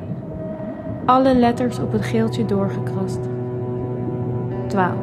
Alle 1.05 1.35
letters 1.35 1.79
op 1.79 1.93
het 1.93 2.03
geeltje 2.05 2.45
doorgekrast. 2.45 3.21
12. 4.67 4.95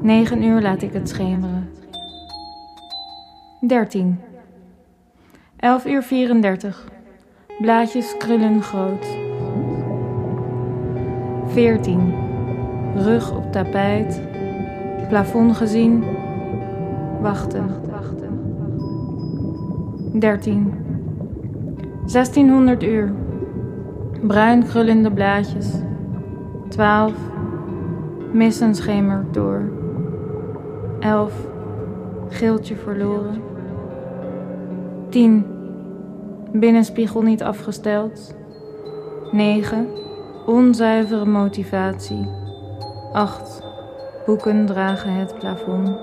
9 0.00 0.42
uur 0.42 0.60
laat 0.60 0.82
ik 0.82 0.92
het 0.92 1.08
schemeren. 1.08 1.68
13. 3.60 4.20
11 5.56 5.86
uur 5.86 6.02
34. 6.02 6.84
Blaadjes 7.58 8.16
krullen 8.16 8.62
groot. 8.62 9.06
14. 11.46 12.23
Rug 12.94 13.36
op 13.36 13.52
tapijt. 13.52 14.22
Plafond 15.08 15.56
gezien. 15.56 16.04
Wachten. 17.20 17.82
13. 20.18 20.72
1600 22.12 22.82
uur. 22.82 23.12
Bruin 24.26 24.64
krullende 24.64 25.12
blaadjes. 25.12 25.74
12. 26.68 27.12
Missen 28.32 28.74
schemert 28.74 29.34
door. 29.34 29.62
11. 31.00 31.46
Geeltje 32.28 32.76
verloren. 32.76 33.42
10. 35.08 35.46
Binnenspiegel 36.52 37.22
niet 37.22 37.42
afgesteld. 37.42 38.34
9. 39.32 39.86
Onzuivere 40.46 41.24
motivatie. 41.26 42.42
8. 43.14 43.62
Boeken 44.26 44.66
dragen 44.66 45.12
het 45.12 45.34
plafond. 45.38 45.98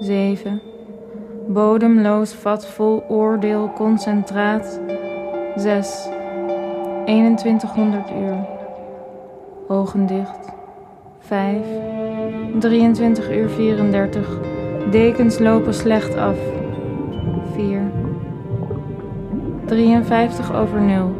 7. 0.00 0.60
Bodemloos 1.46 2.32
vat 2.32 2.66
vol 2.66 3.04
oordeel 3.08 3.72
concentraat. 3.74 4.80
6. 5.56 6.08
2100 7.04 8.10
uur. 8.10 8.36
Ogen 9.68 10.06
dicht. 10.06 10.52
5. 11.18 11.66
23 12.58 13.30
uur 13.30 13.48
34. 13.48 14.40
Dekens 14.90 15.38
lopen 15.38 15.74
slecht 15.74 16.16
af. 16.16 16.36
4. 17.54 17.80
53 19.64 20.54
over 20.54 20.80
0. 20.80 21.10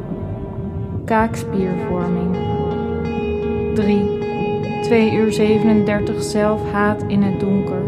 Kaakspiervorming. 1.05 2.37
3. 3.75 4.22
2 4.93 5.13
uur 5.13 5.33
37 5.33 6.23
zelfhaat 6.23 7.05
in 7.07 7.23
het 7.23 7.41
donker. 7.41 7.83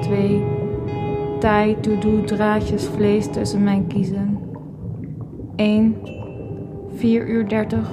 2. 0.00 0.44
Taai 1.38 1.76
to-do 1.80 2.24
draadjes 2.24 2.84
vlees 2.84 3.30
tussen 3.30 3.64
mijn 3.64 3.86
kiezen. 3.86 4.38
1. 5.56 5.96
4 6.94 7.28
uur 7.28 7.48
30. 7.48 7.90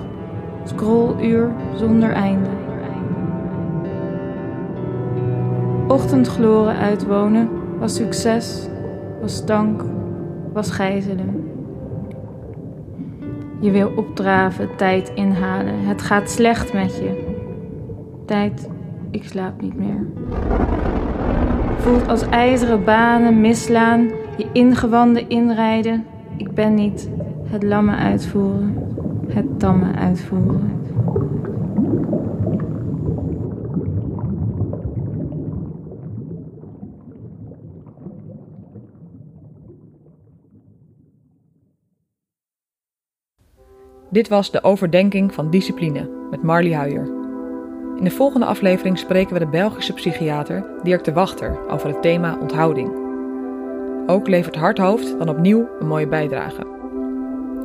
Scrolluur 0.64 1.52
zonder 1.76 2.12
einde. 2.12 2.50
Ochtendgloren 5.88 6.76
uitwonen 6.76 7.50
was 7.80 7.96
succes, 7.96 8.68
was 9.22 9.36
stank, 9.36 9.84
was 10.54 10.72
gijzelen. 10.72 11.52
Je 13.60 13.72
wil 13.72 13.92
opdraven, 13.96 14.70
tijd 14.76 15.12
inhalen. 15.16 15.80
Het 15.80 16.02
gaat 16.02 16.30
slecht 16.30 16.74
met 16.74 16.96
je. 16.96 17.33
Tijd, 18.26 18.70
ik 19.12 19.24
slaap 19.24 19.62
niet 19.62 19.78
meer. 19.78 20.06
Voelt 21.78 22.08
als 22.08 22.30
ijzeren 22.30 22.84
banen 22.84 23.42
mislaan, 23.42 24.10
je 24.38 24.48
ingewanden 24.52 25.30
inrijden. 25.30 26.06
Ik 26.38 26.52
ben 26.54 26.74
niet 26.74 27.10
het 27.44 27.64
lamme 27.64 27.96
uitvoeren, 27.96 28.76
het 29.28 29.60
tamme 29.60 29.94
uitvoeren. 29.94 30.82
Dit 44.10 44.28
was 44.28 44.52
de 44.52 44.64
overdenking 44.64 45.34
van 45.34 45.50
discipline 45.50 46.10
met 46.32 46.44
Marley 46.44 46.74
Huijer. 46.74 47.23
In 48.04 48.10
de 48.10 48.16
volgende 48.16 48.46
aflevering 48.46 48.98
spreken 48.98 49.34
we 49.34 49.40
de 49.40 49.48
Belgische 49.48 49.94
psychiater 49.94 50.66
Dirk 50.82 51.04
de 51.04 51.14
Wachter 51.14 51.70
over 51.70 51.88
het 51.88 52.02
thema 52.02 52.38
onthouding. 52.42 52.92
Ook 54.08 54.28
levert 54.28 54.56
Harthoofd 54.56 55.18
dan 55.18 55.30
opnieuw 55.30 55.70
een 55.80 55.88
mooie 55.88 56.08
bijdrage. 56.08 56.68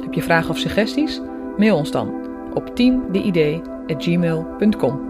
Heb 0.00 0.14
je 0.14 0.22
vragen 0.22 0.50
of 0.50 0.58
suggesties? 0.58 1.20
Mail 1.56 1.76
ons 1.76 1.90
dan 1.90 2.14
op 2.54 2.76
teamdeidee.gmail.com 2.76 5.07